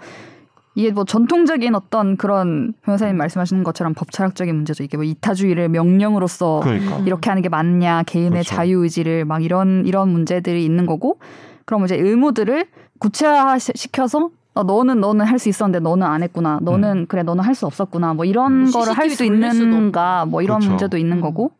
이게 0.75 0.91
뭐 0.91 1.05
전통적인 1.05 1.75
어떤 1.77 2.17
그런 2.17 2.75
변호사님 2.85 3.17
말씀하시는 3.17 3.63
것처럼 3.63 3.95
법 3.95 4.11
철학적인 4.11 4.55
문제죠. 4.55 4.83
이게 4.83 4.97
뭐 4.97 5.05
이타주의를 5.05 5.69
명령으로서 5.71 6.61
그러니까. 6.65 6.99
음. 6.99 7.07
이렇게 7.07 7.31
하는 7.31 7.43
게 7.43 7.49
맞냐, 7.49 8.03
개인의 8.03 8.31
그렇죠. 8.33 8.55
자유 8.57 8.83
의지를 8.83 9.25
막 9.25 9.43
이런 9.45 9.85
이런 9.87 10.09
문제들이 10.11 10.65
있는 10.65 10.85
거고, 10.87 11.19
그럼 11.65 11.85
이제 11.85 11.95
의무들을 11.97 12.67
구체화 12.99 13.59
시- 13.59 13.73
시켜서 13.77 14.29
어, 14.57 14.63
너는 14.63 15.01
너는 15.01 15.27
할 15.27 15.39
수 15.39 15.49
있었는데 15.51 15.81
너는 15.81 16.07
안 16.07 16.23
했구나. 16.23 16.59
너는 16.63 17.07
그래 17.09 17.23
너는 17.23 17.45
할 17.45 17.55
수 17.55 17.67
없었구나. 17.67 18.15
뭐 18.15 18.25
이런 18.25 18.67
음, 18.67 18.71
거를 18.73 18.93
할 18.95 19.11
수 19.11 19.25
있는가, 19.25 20.25
뭐 20.27 20.41
이런 20.43 20.59
그렇죠. 20.61 20.71
문제도 20.71 20.97
있는 20.97 21.19
음. 21.19 21.21
거고 21.21 21.53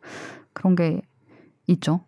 그런 0.53 0.75
게 0.75 1.01
있죠. 1.67 2.01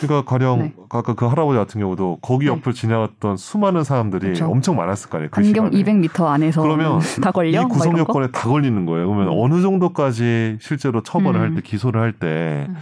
그러니까 0.00 0.28
가령 0.28 0.58
네. 0.58 0.74
아까 0.90 1.14
그 1.14 1.24
할아버지 1.26 1.56
같은 1.56 1.80
경우도 1.80 2.18
거기 2.20 2.46
네. 2.46 2.52
옆을 2.52 2.72
지나갔던 2.74 3.36
수많은 3.36 3.84
사람들이 3.84 4.26
그렇죠. 4.26 4.46
엄청 4.50 4.76
많았을 4.76 5.08
거 5.08 5.18
아니에요. 5.18 5.30
그 5.30 5.40
반경 5.40 5.70
시간에. 5.72 5.82
200m 6.08 6.24
안에서 6.26 6.62
그러면 6.62 6.98
다 7.22 7.30
걸려. 7.30 7.60
이막 7.60 7.68
구성 7.70 7.92
이런 7.92 8.04
거? 8.04 8.10
요건에 8.10 8.30
다 8.32 8.48
걸리는 8.48 8.84
거예요. 8.86 9.06
그러면 9.06 9.28
음. 9.28 9.38
어느 9.40 9.62
정도까지 9.62 10.58
실제로 10.60 11.02
처벌을 11.02 11.40
할 11.40 11.48
음. 11.48 11.54
때 11.54 11.60
기소를 11.62 12.00
할때 12.00 12.66
음. 12.68 12.76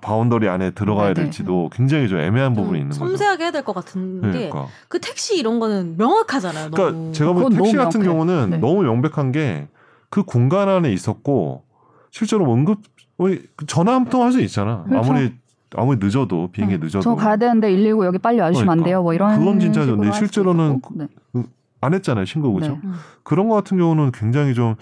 boundary 0.00 0.48
안에 0.48 0.70
들어가야 0.72 1.14
네네. 1.14 1.24
될지도 1.24 1.70
굉장히 1.72 2.08
좀 2.08 2.18
애매한 2.18 2.54
부분이 2.54 2.70
좀 2.70 2.76
있는 2.76 2.88
거죠. 2.90 3.06
섬세하게 3.06 3.44
해야 3.44 3.50
될 3.52 3.62
것 3.64 3.74
같은 3.74 4.20
게그 4.20 4.30
그러니까. 4.50 4.68
택시 5.00 5.38
이런 5.38 5.60
거는 5.60 5.96
명확하잖아요. 5.96 6.70
그러니까 6.70 6.96
너무. 6.98 7.12
제가 7.12 7.32
볼 7.32 7.44
그건 7.44 7.58
택시 7.58 7.72
너무 7.76 7.84
같은 7.84 8.00
명확해. 8.02 8.26
경우는 8.26 8.50
네. 8.50 8.56
너무 8.58 8.82
명백한 8.82 9.32
게 9.32 9.68
그 10.10 10.22
공간 10.22 10.68
안에 10.68 10.92
있었고 10.92 11.64
실제로 12.12 12.44
뭐 12.44 12.54
응급 12.54 12.78
우리 13.18 13.42
전화 13.66 13.94
한 13.94 14.04
통 14.04 14.22
할 14.22 14.30
수 14.30 14.40
있잖아. 14.42 14.84
그렇죠. 14.88 15.10
아무리 15.10 15.32
아무리 15.76 15.98
늦어도 16.00 16.50
비행기 16.52 16.76
응. 16.76 16.80
늦어도 16.84 17.02
저 17.02 17.14
가야 17.16 17.36
되는데 17.36 17.68
119 17.68 18.06
여기 18.06 18.18
빨리 18.18 18.38
와주시면 18.38 18.70
안 18.70 18.78
그러니까. 18.78 18.88
돼요. 18.90 19.02
뭐 19.02 19.12
이런 19.12 19.36
그건 19.40 19.58
진짜 19.58 19.82
수도 19.84 20.12
실제로는. 20.12 20.80
네. 20.94 21.08
안 21.80 21.94
했잖아요 21.94 22.24
신고 22.26 22.52
그죠? 22.52 22.74
네. 22.74 22.80
음. 22.84 22.94
그런 23.24 23.48
거 23.48 23.56
같은 23.56 23.76
경우는 23.76 24.12
굉장히 24.12 24.54
좀 24.54 24.76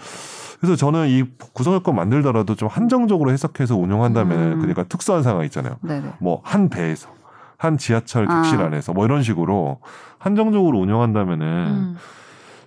그래서 0.63 0.77
저는 0.77 1.09
이 1.09 1.25
구성요건 1.51 1.93
만들더라도 1.93 2.55
좀 2.55 2.69
한정적으로 2.69 3.31
해석해서 3.31 3.75
운영한다면 3.75 4.53
음. 4.53 4.57
그러니까 4.59 4.83
특수한 4.83 5.21
상황 5.21 5.43
있잖아요. 5.43 5.75
네네. 5.81 6.13
뭐한 6.21 6.69
배에서 6.69 7.09
한 7.57 7.77
지하철 7.77 8.31
아. 8.31 8.41
객실 8.41 8.61
안에서 8.61 8.93
뭐 8.93 9.03
이런 9.03 9.23
식으로 9.23 9.81
한정적으로 10.19 10.79
운영한다면은 10.79 11.45
음. 11.47 11.97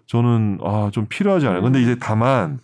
저는 0.04 0.58
아 0.62 0.90
좀 0.92 1.06
필요하지 1.08 1.46
않아요. 1.46 1.62
근데 1.62 1.80
이제 1.80 1.96
다만 1.98 2.58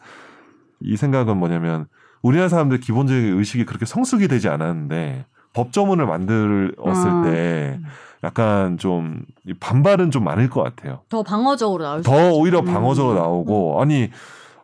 이 0.80 0.98
생각은 0.98 1.38
뭐냐면 1.38 1.86
우리나라 2.20 2.50
사람들 2.50 2.80
기본적인 2.80 3.38
의식이 3.38 3.64
그렇게 3.64 3.86
성숙이 3.86 4.28
되지 4.28 4.50
않았는데 4.50 5.24
법조문을 5.54 6.04
만들었을 6.04 7.10
아. 7.10 7.22
때 7.24 7.80
약간 8.22 8.76
좀 8.76 9.22
반발은 9.60 10.10
좀 10.10 10.24
많을 10.24 10.50
것 10.50 10.62
같아요. 10.62 11.00
더 11.08 11.22
방어적으로 11.22 11.84
나올 11.84 12.04
수더 12.04 12.32
오히려 12.34 12.60
음. 12.60 12.66
방어적으로 12.66 13.14
나오고 13.18 13.80
아니 13.80 14.10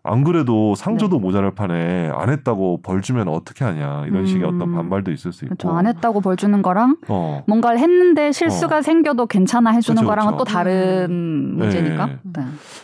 안 0.08 0.24
그래도 0.24 0.74
상조도 0.74 1.16
네. 1.16 1.22
모자랄 1.22 1.50
판에 1.54 2.10
안 2.14 2.30
했다고 2.30 2.80
벌 2.82 3.02
주면 3.02 3.28
어떻게 3.28 3.64
하냐 3.64 4.04
이런 4.06 4.26
식의 4.26 4.48
음. 4.48 4.54
어떤 4.56 4.74
반발도 4.74 5.10
있을 5.12 5.32
수 5.32 5.44
있고 5.44 5.54
그렇죠. 5.56 5.76
안 5.76 5.86
했다고 5.86 6.20
벌 6.20 6.36
주는 6.36 6.60
거랑 6.62 6.96
어. 7.08 7.42
뭔가를 7.46 7.78
했는데 7.78 8.32
실수가 8.32 8.82
생겨도 8.82 9.26
괜찮아 9.26 9.70
해주는 9.72 9.96
그쵸, 10.02 10.08
거랑은 10.08 10.32
그쵸. 10.32 10.38
또 10.38 10.44
다른 10.44 11.56
네. 11.58 11.64
문제니까. 11.64 12.06
네. 12.22 12.42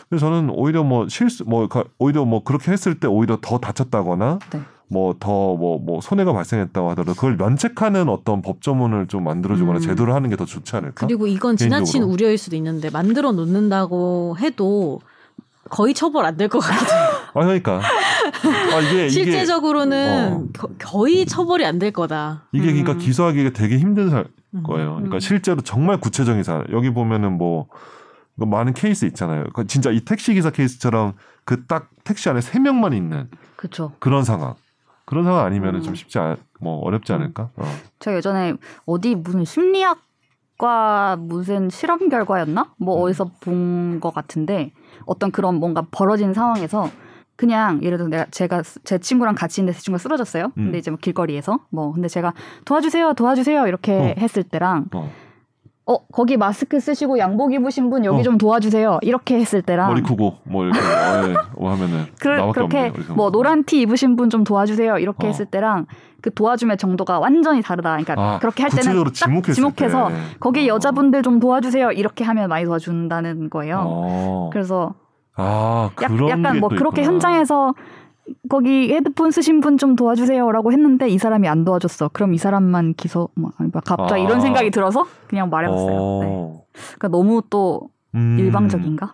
그래서 0.09 0.25
저는 0.27 0.49
오히려 0.51 0.83
뭐 0.83 1.07
실수 1.09 1.43
뭐 1.47 1.67
가- 1.67 1.83
오히려 1.99 2.25
뭐 2.25 2.43
그렇게 2.43 2.71
했을 2.71 2.99
때 2.99 3.07
오히려 3.07 3.37
더 3.41 3.57
다쳤다거나 3.57 4.39
네. 4.51 4.59
뭐더뭐뭐 4.87 5.99
손해가 6.01 6.31
발생했다고 6.33 6.89
하더라도 6.91 7.13
그걸 7.15 7.37
면책하는 7.37 8.07
어떤 8.07 8.41
법조문을 8.43 9.07
좀 9.07 9.23
만들어주거나 9.23 9.79
음. 9.79 9.81
제도를 9.81 10.13
하는 10.13 10.29
게 10.29 10.35
더 10.35 10.45
좋지 10.45 10.75
않을까? 10.75 11.07
그리고 11.07 11.27
이건 11.27 11.57
지나친 11.57 12.01
개인적으로. 12.01 12.13
우려일 12.13 12.37
수도 12.37 12.55
있는데 12.57 12.89
만들어 12.91 13.31
놓는다고 13.31 14.35
해도 14.39 14.99
거의 15.69 15.93
처벌 15.95 16.25
안 16.25 16.37
될것 16.37 16.61
해요. 16.63 16.79
아 17.35 17.43
그러니까 17.43 17.81
아 17.81 18.79
이게 18.81 19.09
실제적으로는 19.09 20.33
어. 20.33 20.43
거- 20.57 20.69
거의 20.79 21.25
처벌이 21.25 21.65
안 21.65 21.79
될 21.79 21.91
거다. 21.91 22.47
이게, 22.53 22.65
이게 22.69 22.81
그러니까 22.83 22.93
음. 22.93 22.97
기소하기가 22.99 23.49
되게 23.51 23.77
힘든 23.77 24.09
사, 24.09 24.23
음. 24.53 24.63
거예요. 24.63 24.93
그러니까 24.95 25.17
음. 25.17 25.19
실제로 25.19 25.61
정말 25.61 25.99
구체적인 25.99 26.43
사안 26.43 26.65
여기 26.71 26.89
보면은 26.91 27.37
뭐 27.37 27.67
이거 28.37 28.45
많은 28.45 28.73
케이스 28.73 29.05
있잖아요. 29.05 29.43
그 29.53 29.67
진짜 29.67 29.91
이 29.91 29.99
택시 30.01 30.33
기사 30.33 30.49
케이스처럼 30.49 31.13
그 31.43 31.67
딱 31.67 31.89
택시 32.03 32.29
안에 32.29 32.41
세 32.41 32.59
명만 32.59 32.93
있는 32.93 33.29
그렇죠. 33.57 33.91
그런 33.99 34.23
상황. 34.23 34.55
그런 35.05 35.23
상황 35.25 35.45
아니면은 35.45 35.81
음. 35.81 35.83
좀 35.83 35.95
쉽지 35.95 36.17
않, 36.17 36.37
뭐 36.59 36.79
어렵지 36.79 37.13
않을까? 37.13 37.49
어. 37.55 37.65
제가 37.99 38.17
예전에 38.17 38.55
어디 38.85 39.15
무슨 39.15 39.43
심리학 39.45 39.99
과 40.57 41.17
무슨 41.19 41.69
실험 41.69 42.07
결과였나? 42.07 42.71
뭐 42.79 42.97
음. 42.97 43.03
어디서 43.03 43.29
본 43.41 43.99
것 43.99 44.13
같은데 44.13 44.71
어떤 45.05 45.29
그런 45.31 45.55
뭔가 45.55 45.85
벌어진 45.91 46.33
상황에서 46.33 46.89
그냥 47.35 47.81
예를 47.83 47.97
들어 47.97 48.07
내가 48.09 48.25
제가 48.31 48.63
쓰- 48.63 48.79
제 48.83 48.97
친구랑 48.97 49.35
같이 49.35 49.61
있는데 49.61 49.77
제 49.77 49.83
친구가 49.83 50.01
쓰러졌어요. 50.01 50.45
음. 50.45 50.51
근데 50.65 50.77
이제 50.77 50.89
뭐 50.91 50.97
길거리에서 51.01 51.59
뭐 51.69 51.91
근데 51.93 52.07
제가 52.07 52.33
도와주세요, 52.65 53.13
도와주세요 53.13 53.67
이렇게 53.67 53.93
어. 53.93 54.13
했을 54.17 54.43
때랑 54.43 54.85
어. 54.93 55.09
어 55.87 55.97
거기 56.07 56.35
마스크 56.35 56.79
쓰시고 56.79 57.19
양복 57.19 57.53
입으신 57.53 57.91
분 57.91 58.05
여기 58.05 58.21
어. 58.21 58.23
좀 58.23 58.39
도와주세요 58.39 58.99
이렇게 59.03 59.37
했을 59.39 59.61
때랑 59.61 59.89
머리 59.89 60.01
크고 60.01 60.37
뭐 60.43 60.63
이렇게 60.65 60.79
어, 60.81 61.27
예, 61.29 61.35
뭐 61.59 61.71
하면은 61.73 62.05
그, 62.19 62.27
나밖에 62.29 62.51
그렇게 62.53 62.77
없네요. 62.87 63.13
뭐 63.15 63.29
노란 63.29 63.63
티 63.65 63.81
입으신 63.81 64.15
분 64.15 64.29
좀 64.31 64.43
도와주세요 64.43 64.97
이렇게 64.97 65.27
어. 65.27 65.29
했을 65.29 65.45
때랑 65.45 65.85
그 66.21 66.33
도와줌의 66.33 66.77
정도가 66.77 67.19
완전히 67.19 67.61
다르다. 67.61 67.91
그러니까 67.91 68.15
아, 68.17 68.39
그렇게 68.39 68.63
할 68.63 68.71
때는 68.71 69.03
딱 69.03 69.43
지목해서 69.53 70.07
때. 70.09 70.15
거기 70.39 70.61
어. 70.67 70.73
여자분들 70.73 71.21
좀 71.21 71.39
도와주세요 71.39 71.91
이렇게 71.91 72.23
하면 72.23 72.49
많이 72.49 72.65
도와준다는 72.65 73.51
거예요. 73.51 73.83
어. 73.85 74.49
그래서 74.51 74.95
아 75.35 75.89
약, 76.01 76.07
그런 76.09 76.29
약간 76.29 76.53
게뭐또 76.53 76.75
그렇게 76.75 77.01
있구나. 77.01 77.13
현장에서 77.15 77.73
거기 78.49 78.91
헤드폰 78.93 79.31
쓰신 79.31 79.61
분 79.61 79.77
좀 79.77 79.95
도와주세요라고 79.95 80.71
했는데 80.71 81.07
이 81.09 81.17
사람이 81.17 81.47
안 81.47 81.63
도와줬어. 81.65 82.09
그럼 82.13 82.33
이 82.33 82.37
사람만 82.37 82.95
기소 82.95 83.29
뭐뭐 83.35 83.51
갑자기 83.83 84.13
아. 84.13 84.17
이런 84.25 84.41
생각이 84.41 84.71
들어서 84.71 85.05
그냥 85.27 85.49
말해봤어요. 85.49 85.87
네. 85.89 86.27
어. 86.29 86.63
그러니까 86.97 87.07
너무 87.09 87.41
또 87.49 87.89
음. 88.15 88.37
일방적인가? 88.39 89.13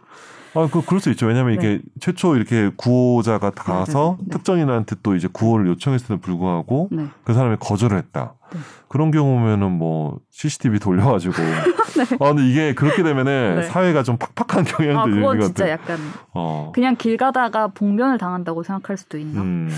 아, 0.54 0.68
그, 0.72 0.84
그럴 0.86 1.00
수 1.00 1.10
있죠. 1.12 1.28
왜냐면 1.28 1.54
이게 1.54 1.82
최초 2.00 2.36
이렇게 2.36 2.70
구호자가 2.76 3.52
가서 3.52 4.18
네, 4.20 4.24
네, 4.24 4.30
네. 4.30 4.38
특정인한테 4.38 4.96
또 5.02 5.16
이제 5.16 5.30
구호를 5.32 5.68
요청했음에도 5.68 6.22
불구하고 6.22 6.90
네. 6.92 7.06
그 7.24 7.34
사람이 7.34 7.58
거절을 7.60 7.98
했다. 7.98 8.34
네. 8.54 8.60
그런 8.90 9.12
경우면은 9.12 9.72
뭐 9.72 10.20
CCTV 10.30 10.80
돌려가지고. 10.80 11.36
아, 12.20 12.34
근데 12.34 12.50
이게 12.50 12.74
그렇게 12.74 13.02
되면은 13.04 13.56
네. 13.62 13.64
사회가 13.64 14.04
좀 14.04 14.18
팍팍한 14.18 14.66
경향도 14.66 15.00
아 15.00 15.06
있는 15.06 15.22
것 15.22 15.40
진짜 15.42 15.66
같아요. 15.66 15.72
약간 15.72 15.98
어. 16.34 16.72
그냥 16.74 16.98
길 16.98 17.16
가다가 17.16 17.68
봉변을 17.70 18.18
당한다고 18.18 18.64
생각할 18.64 18.98
수도 18.98 19.18
있나? 19.18 19.42
음. 19.42 19.70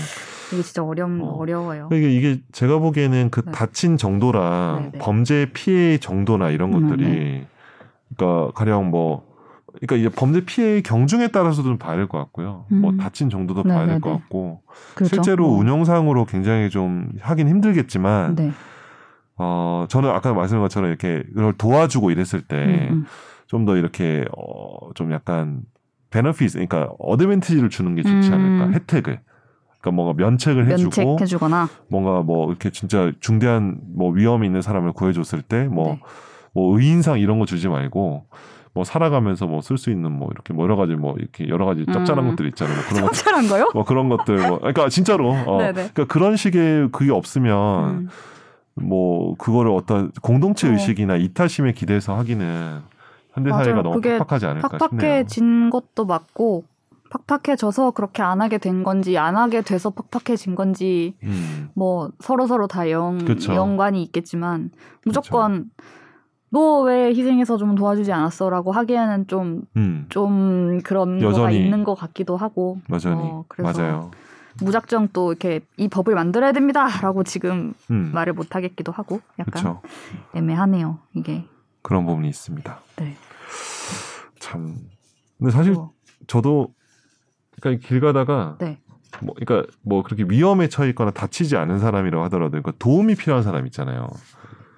이게 0.52 0.62
진짜 0.62 0.82
어려운 0.82 1.20
어. 1.22 1.36
어려워요. 1.38 1.88
그러니까 1.88 2.10
이게 2.10 2.40
제가 2.52 2.78
보기에는 2.78 3.30
그 3.30 3.42
네. 3.44 3.52
다친 3.52 3.96
정도랑 3.96 4.82
네, 4.82 4.90
네. 4.92 4.98
범죄 4.98 5.46
피해 5.52 5.98
정도나 5.98 6.50
이런 6.50 6.74
음, 6.74 6.88
것들이 6.88 7.46
그러니까 8.16 8.52
가령 8.52 8.90
뭐 8.90 9.33
그러니까 9.80 9.96
이제 9.96 10.08
범죄 10.08 10.44
피해의 10.44 10.82
경중에 10.82 11.28
따라서도 11.28 11.68
좀 11.68 11.78
봐야 11.78 11.96
될 11.96 12.06
것 12.06 12.18
같고요. 12.18 12.66
뭐 12.68 12.90
음. 12.90 12.96
다친 12.96 13.28
정도도 13.30 13.62
네, 13.64 13.74
봐야 13.74 13.86
네, 13.86 13.92
될것 13.92 14.12
네. 14.12 14.18
같고 14.20 14.62
그렇죠? 14.94 15.14
실제로 15.16 15.46
어. 15.48 15.56
운영상으로 15.56 16.26
굉장히 16.26 16.70
좀 16.70 17.10
하긴 17.20 17.48
힘들겠지만 17.48 18.34
네. 18.36 18.52
어 19.36 19.86
저는 19.88 20.10
아까 20.10 20.32
말씀드린 20.32 20.62
것처럼 20.62 20.88
이렇게 20.90 21.24
이걸 21.30 21.52
도와주고 21.54 22.10
이랬을 22.12 22.42
때 22.46 22.88
음, 22.90 23.04
좀더 23.46 23.76
이렇게 23.76 24.24
어좀 24.36 25.12
약간 25.12 25.62
베너핏 26.10 26.52
그러니까 26.52 26.90
어드밴티지를 27.00 27.68
주는 27.68 27.94
게 27.96 28.02
좋지 28.02 28.28
음. 28.28 28.34
않을까 28.34 28.72
혜택을 28.72 29.20
그러니까 29.80 29.90
뭔가 29.90 30.14
면책을 30.22 30.62
음. 30.64 30.70
해주고 30.70 31.04
면책해주거나 31.04 31.68
뭔가 31.88 32.22
뭐 32.22 32.48
이렇게 32.48 32.70
진짜 32.70 33.10
중대한 33.18 33.80
뭐 33.96 34.12
위험이 34.12 34.46
있는 34.46 34.62
사람을 34.62 34.92
구해줬을 34.92 35.42
때뭐 35.42 35.84
네. 35.84 36.00
뭐 36.54 36.78
의인상 36.78 37.18
이런 37.18 37.40
거 37.40 37.46
주지 37.46 37.66
말고 37.66 38.26
뭐 38.74 38.82
살아가면서 38.84 39.46
뭐 39.46 39.60
쓸 39.60 39.78
수 39.78 39.90
있는 39.90 40.10
뭐 40.12 40.28
이렇게 40.32 40.52
뭐 40.52 40.64
여러 40.64 40.76
가지 40.76 40.94
뭐 40.96 41.14
이렇게 41.18 41.48
여러 41.48 41.64
가지 41.64 41.86
짭짤한 41.86 42.24
음. 42.24 42.30
것들 42.30 42.46
있잖아요. 42.48 42.74
뭐 42.76 42.84
그런 42.88 43.02
것 43.06 43.12
짭짤한 43.14 43.48
거요? 43.48 43.68
뭐 43.72 43.84
그런 43.84 44.08
것들 44.08 44.48
뭐 44.48 44.58
그러니까 44.58 44.88
진짜로 44.88 45.30
어 45.30 45.58
네네. 45.58 45.72
그러니까 45.72 46.04
그런 46.06 46.36
식의 46.36 46.88
그게 46.90 47.12
없으면 47.12 47.90
음. 47.90 48.08
뭐 48.74 49.36
그거를 49.36 49.70
어떤 49.70 50.10
공동체 50.22 50.68
어. 50.68 50.72
의식이나 50.72 51.16
이타심에 51.16 51.72
기대서 51.72 52.16
하기는 52.18 52.80
현대. 53.32 53.50
사회가 53.50 53.82
너무 53.82 54.00
팍팍하지 54.00 54.46
않을까 54.46 54.68
싶네요. 54.68 54.78
팍팍해진 54.88 55.70
것도 55.70 56.04
맞고 56.06 56.64
팍팍해져서 57.10 57.92
그렇게 57.92 58.22
안 58.22 58.40
하게 58.40 58.58
된 58.58 58.82
건지 58.82 59.16
안 59.18 59.36
하게 59.36 59.62
돼서 59.62 59.90
팍팍해진 59.90 60.56
건지 60.56 61.14
음. 61.22 61.68
뭐 61.74 62.10
서로 62.18 62.48
서로 62.48 62.66
다 62.66 62.90
연, 62.90 63.24
그쵸. 63.24 63.54
연관이 63.54 64.02
있겠지만 64.02 64.70
무조건 65.04 65.70
너 66.54 66.84
왜 66.84 67.08
희생해서 67.08 67.56
좀 67.56 67.74
도와주지 67.74 68.12
않았어라고 68.12 68.70
하기에는 68.72 69.26
좀좀 69.26 69.66
음. 69.76 70.80
그런 70.84 71.18
거가 71.18 71.50
있는 71.50 71.82
것 71.82 71.94
같기도 71.94 72.36
하고 72.36 72.78
여전히 72.90 73.22
어, 73.22 73.44
그래서 73.48 73.80
맞아요. 73.82 74.10
무작정 74.62 75.08
또 75.12 75.32
이렇게 75.32 75.60
이 75.76 75.88
법을 75.88 76.14
만들어야 76.14 76.52
됩니다라고 76.52 77.24
지금 77.24 77.74
음. 77.90 78.12
말을 78.14 78.34
못 78.34 78.54
하겠기도 78.54 78.92
하고 78.92 79.20
약간 79.38 79.62
그렇죠. 79.62 79.82
애매하네요 80.34 80.98
이게 81.14 81.44
그런 81.82 82.06
부분이 82.06 82.28
있습니다. 82.28 82.78
네. 82.96 83.16
참. 84.38 84.76
근데 85.38 85.50
사실 85.50 85.74
어, 85.74 85.90
저도 86.26 86.68
그러니까 87.60 87.86
길 87.86 88.00
가다가 88.00 88.56
네. 88.60 88.78
뭐 89.22 89.34
그러니까 89.34 89.70
뭐 89.82 90.02
그렇게 90.02 90.24
위험에 90.28 90.68
처해 90.68 90.88
있거나 90.90 91.10
다치지 91.10 91.56
않은 91.56 91.78
사람이라고 91.78 92.24
하더라도 92.24 92.50
그러니까 92.50 92.72
도움이 92.78 93.16
필요한 93.16 93.42
사람 93.42 93.66
있잖아요. 93.66 94.08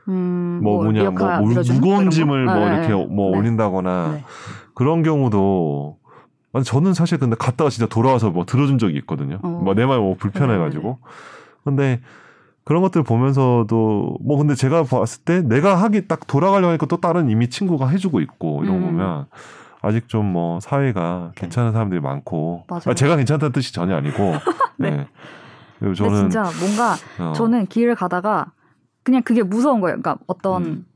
음, 0.08 0.60
뭐 0.62 0.82
뭐냐 0.82 1.10
뭐 1.10 1.36
무- 1.40 1.48
밀어주는 1.48 1.80
무거운 1.80 2.04
거? 2.04 2.10
짐을 2.10 2.44
뭐 2.44 2.54
네, 2.54 2.66
이렇게 2.76 2.88
네. 2.88 3.06
뭐 3.06 3.30
네. 3.32 3.38
올린다거나 3.38 4.12
네. 4.14 4.24
그런 4.74 5.02
경우도 5.02 5.96
아니 6.52 6.64
저는 6.64 6.94
사실 6.94 7.18
근데 7.18 7.36
갔다가 7.38 7.70
진짜 7.70 7.86
돌아와서 7.86 8.30
뭐 8.30 8.44
들어준 8.46 8.78
적이 8.78 8.96
있거든요. 8.98 9.38
어. 9.42 9.48
뭐내말 9.48 9.98
뭐 9.98 10.14
불편해가지고. 10.18 10.98
근데 11.64 12.00
그런 12.64 12.82
것들 12.82 13.02
보면서도 13.02 14.18
뭐 14.20 14.38
근데 14.38 14.54
제가 14.54 14.84
봤을 14.84 15.22
때 15.24 15.42
내가 15.42 15.74
하기 15.82 16.08
딱 16.08 16.26
돌아가려고 16.26 16.68
하니까 16.68 16.86
또 16.86 16.96
다른 16.98 17.28
이미 17.28 17.48
친구가 17.50 17.88
해주고 17.88 18.20
있고 18.20 18.64
이런 18.64 18.80
거 18.80 18.86
음. 18.86 18.92
보면 18.92 19.26
아직 19.82 20.08
좀 20.08 20.26
뭐 20.32 20.58
사회가 20.60 21.32
괜찮은 21.36 21.72
사람들이 21.72 22.00
많고. 22.00 22.64
아, 22.68 22.94
제가 22.94 23.16
괜찮다는 23.16 23.52
뜻이 23.52 23.72
전혀 23.74 23.94
아니고 23.96 24.34
네. 24.78 24.90
네. 24.90 25.06
그리고 25.78 25.94
저는 25.94 26.30
진짜 26.30 26.44
뭔가 26.58 26.94
어, 27.20 27.32
저는 27.34 27.66
길을 27.66 27.94
가다가 27.94 28.46
그냥 29.06 29.22
그게 29.22 29.44
무서운 29.44 29.80
거예요. 29.80 30.00
그러니까 30.00 30.18
어떤 30.26 30.64
음. 30.64 30.86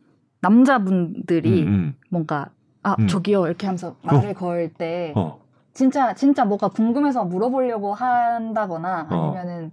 남자분들이 0.40 1.62
음, 1.62 1.68
음. 1.68 1.94
뭔가 2.10 2.50
아 2.82 2.96
음. 2.98 3.06
저기요 3.06 3.46
이렇게 3.46 3.66
하면서 3.68 3.94
말을 4.02 4.34
걸때 4.34 5.12
어. 5.14 5.38
진짜 5.72 6.12
진짜 6.14 6.44
뭐가 6.44 6.68
궁금해서 6.68 7.24
물어보려고 7.24 7.94
한다거나 7.94 9.06
어. 9.10 9.26
아니면은 9.36 9.70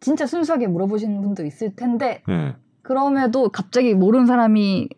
진짜 0.00 0.26
순수하게 0.26 0.66
물어보시는 0.66 1.22
분도 1.22 1.44
있을 1.46 1.76
텐데 1.76 2.22
네. 2.26 2.56
그럼에도 2.82 3.48
갑자기 3.48 3.94
모르는 3.94 4.26
사람이 4.26 4.88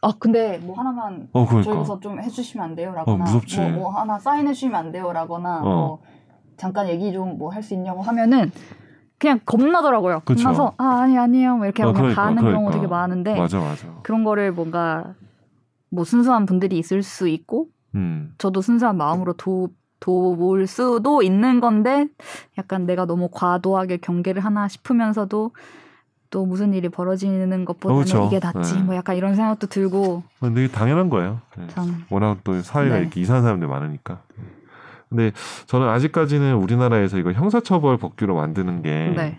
아 0.00 0.12
근데 0.20 0.58
뭐 0.58 0.76
하나만 0.78 1.28
어 1.32 1.46
그러니까 1.48 1.72
저기서 1.72 1.98
좀 1.98 2.20
해주시면 2.22 2.64
안 2.64 2.74
돼요라거나 2.76 3.24
어. 3.24 3.40
뭐, 3.58 3.70
뭐 3.70 3.90
하나 3.90 4.20
사인해 4.20 4.52
주시면 4.52 4.76
안 4.76 4.92
돼요라거나 4.92 5.60
어. 5.62 5.64
뭐 5.64 6.02
잠깐 6.56 6.86
얘기 6.88 7.12
좀 7.12 7.38
뭐 7.38 7.50
할 7.50 7.60
수 7.64 7.74
있냐고 7.74 8.02
하면은 8.02 8.52
그냥 9.18 9.40
겁나더라고요. 9.46 10.22
그쵸. 10.24 10.42
겁나서 10.42 10.74
아 10.76 11.02
아니 11.02 11.16
아니에요 11.18 11.56
뭐 11.56 11.66
이렇게 11.66 11.82
어, 11.82 11.86
그냥 11.86 12.14
그러니까, 12.14 12.22
가는 12.22 12.42
경우 12.42 12.52
그러니까. 12.52 12.72
되게 12.72 12.86
많은데 12.86 13.36
맞아 13.36 13.58
맞아. 13.58 13.88
그런 14.02 14.24
거를 14.24 14.52
뭔가 14.52 15.14
뭐 15.90 16.04
순수한 16.04 16.46
분들이 16.46 16.78
있을 16.78 17.02
수 17.02 17.28
있고 17.28 17.68
음. 17.94 18.34
저도 18.38 18.60
순수한 18.60 18.96
마음으로 18.96 19.34
도 19.34 19.68
도울 20.00 20.66
수도 20.66 21.22
있는 21.22 21.60
건데 21.60 22.06
약간 22.58 22.84
내가 22.84 23.06
너무 23.06 23.28
과도하게 23.32 23.98
경계를 23.98 24.44
하나 24.44 24.68
싶으면서도 24.68 25.52
또 26.28 26.44
무슨 26.44 26.74
일이 26.74 26.88
벌어지는 26.88 27.64
것보다는 27.64 28.00
어, 28.00 28.04
그쵸. 28.04 28.24
이게 28.26 28.40
낫지 28.40 28.74
네. 28.74 28.82
뭐 28.82 28.96
약간 28.96 29.16
이런 29.16 29.34
생각도 29.36 29.68
들고 29.68 30.24
근데 30.40 30.64
이게 30.64 30.72
당연한 30.72 31.08
거예요. 31.08 31.40
네. 31.56 31.68
참 31.68 32.04
워낙 32.10 32.38
또 32.44 32.60
사회가 32.60 32.96
네. 32.96 33.02
이렇게 33.02 33.20
이상한 33.20 33.44
사람들이 33.44 33.70
많으니까. 33.70 34.22
근데 35.14 35.32
저는 35.66 35.88
아직까지는 35.88 36.56
우리나라에서 36.56 37.18
이거 37.18 37.32
형사처벌 37.32 37.98
법규로 37.98 38.34
만드는 38.34 38.82
게 38.82 39.12
네. 39.16 39.38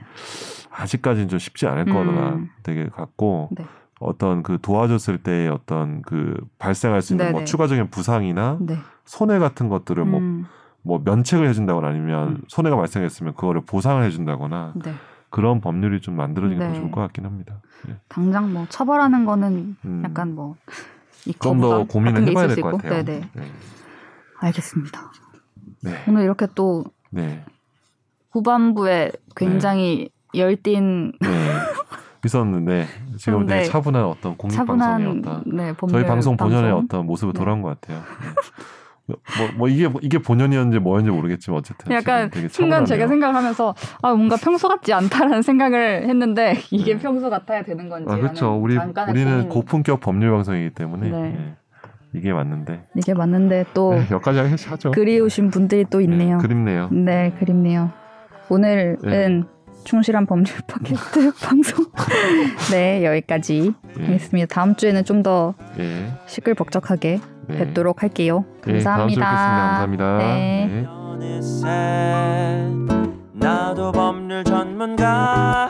아직까지는 0.72 1.28
좀 1.28 1.38
쉽지 1.38 1.68
않을 1.68 1.86
거나 1.86 2.36
음. 2.36 2.50
되게 2.64 2.88
같고 2.88 3.50
네. 3.52 3.66
어떤 4.00 4.42
그 4.44 4.58
도와줬을 4.62 5.18
때 5.18 5.48
어떤 5.48 6.02
그 6.02 6.36
발생할 6.60 7.02
수 7.02 7.14
있는 7.14 7.26
뭐 7.32 7.40
네네. 7.40 7.46
추가적인 7.46 7.90
부상이나 7.90 8.58
네. 8.62 8.78
손해 9.06 9.40
같은 9.40 9.70
것들을 9.70 10.04
뭐, 10.06 10.20
음, 10.20 10.46
뭐 10.82 11.02
면책을 11.04 11.48
해준다거나 11.48 11.88
아니면 11.88 12.28
음. 12.30 12.42
손해가 12.48 12.76
발생했으면 12.78 13.36
그거를 13.36 13.62
보상을 13.62 14.02
해준다거나 14.04 14.74
네. 14.76 14.94
그런 15.30 15.60
법률이 15.60 16.02
좀 16.02 16.16
만들어지는 16.16 16.60
게 16.60 16.68
네. 16.68 16.74
더 16.74 16.80
좋을 16.80 16.92
것 16.92 17.02
같긴 17.02 17.26
합니다. 17.26 17.62
예. 17.90 17.98
당장 18.08 18.54
뭐 18.54 18.66
처벌하는 18.70 19.26
거는 19.26 19.76
음. 19.84 20.02
약간 20.06 20.36
뭐이좀더 20.36 21.86
고민을 21.88 22.26
게 22.26 22.32
해봐야 22.32 22.48
될수 22.48 22.62
것. 22.62 22.78
같아요. 22.78 23.04
네네. 23.04 23.30
네. 23.34 23.52
알겠습니다. 24.40 25.12
네. 25.86 25.92
오늘 26.08 26.24
이렇게 26.24 26.48
또 26.56 26.84
네. 27.12 27.44
후반부에 28.32 29.12
굉장히 29.36 30.10
열띤 30.36 31.14
네. 31.22 31.30
있었는데 32.26 32.88
지금 33.18 33.46
되게 33.46 33.62
네. 33.62 33.66
차분한 33.68 34.04
어떤 34.04 34.36
차분한 34.50 35.08
어떤 35.08 35.44
네, 35.46 35.74
저희 35.90 36.06
방송 36.06 36.36
본연의 36.36 36.72
방송. 36.72 37.00
어떤 37.06 37.32
네. 37.32 37.34
돌아온 37.34 37.62
것 37.62 37.80
같아요. 37.80 38.02
네. 38.22 38.28
뭐, 39.08 39.48
뭐 39.58 39.68
이게 39.68 39.88
이게 40.02 40.18
본연이었는지 40.18 40.80
뭐였는지 40.80 41.16
모르겠지만 41.16 41.60
어쨌든 41.60 41.92
약간 41.92 42.30
되게 42.32 42.48
순간. 42.48 42.86
제가 42.86 43.08
생각을 43.08 43.36
하면서 43.36 43.76
아 44.02 44.14
뭔가 44.14 44.36
평소 44.36 44.68
같지 44.68 44.94
않다라는 44.94 45.44
생각을 45.44 46.10
했는데 46.10 46.56
이게 46.72 46.96
네. 46.96 47.00
평소 47.00 47.30
같아야 47.30 47.62
되는 47.64 47.88
건지 47.88 48.12
아 48.12 48.16
그렇죠. 48.16 48.56
우리 48.56 48.76
우리는 48.76 49.48
고품격 49.50 50.00
법률 50.00 50.32
방송이기 50.32 50.74
때문에 50.74 51.10
네. 51.10 51.38
예. 51.38 51.56
이게 52.16 52.34
맞는데 52.34 52.86
이게 52.96 53.14
맞는데 53.14 53.66
또 53.74 53.94
네, 53.94 54.08
여기까지 54.12 54.40
하죠. 54.70 54.92
그리우신 54.92 55.50
분들이 55.50 55.86
또 55.90 56.02
있네요. 56.02 56.38
네, 56.38 56.42
그립네요. 56.42 56.90
네, 56.92 57.34
그립네요. 57.40 57.92
오늘은 58.50 58.98
네. 59.04 59.42
충실한 59.84 60.26
법률 60.26 60.56
팟캐스트 60.68 61.34
방송 61.46 61.86
네 62.72 63.06
여기까지 63.06 63.74
예. 64.00 64.04
하겠습니다. 64.04 64.54
다음 64.54 64.76
주에는 64.76 65.04
좀더 65.06 65.54
예. 65.80 66.12
시끌벅적하게 66.26 67.20
네. 67.48 67.58
뵙도록 67.58 68.02
할게요. 68.04 68.46
주에 68.64 68.74
감사합니다. 68.74 69.06
뵙겠습니다. 69.06 70.08
감사합니다. 70.08 70.18
네. 70.18 70.68
네. 70.68 70.86
나도 73.34 73.92
법률 73.92 74.44
전문가 74.44 75.70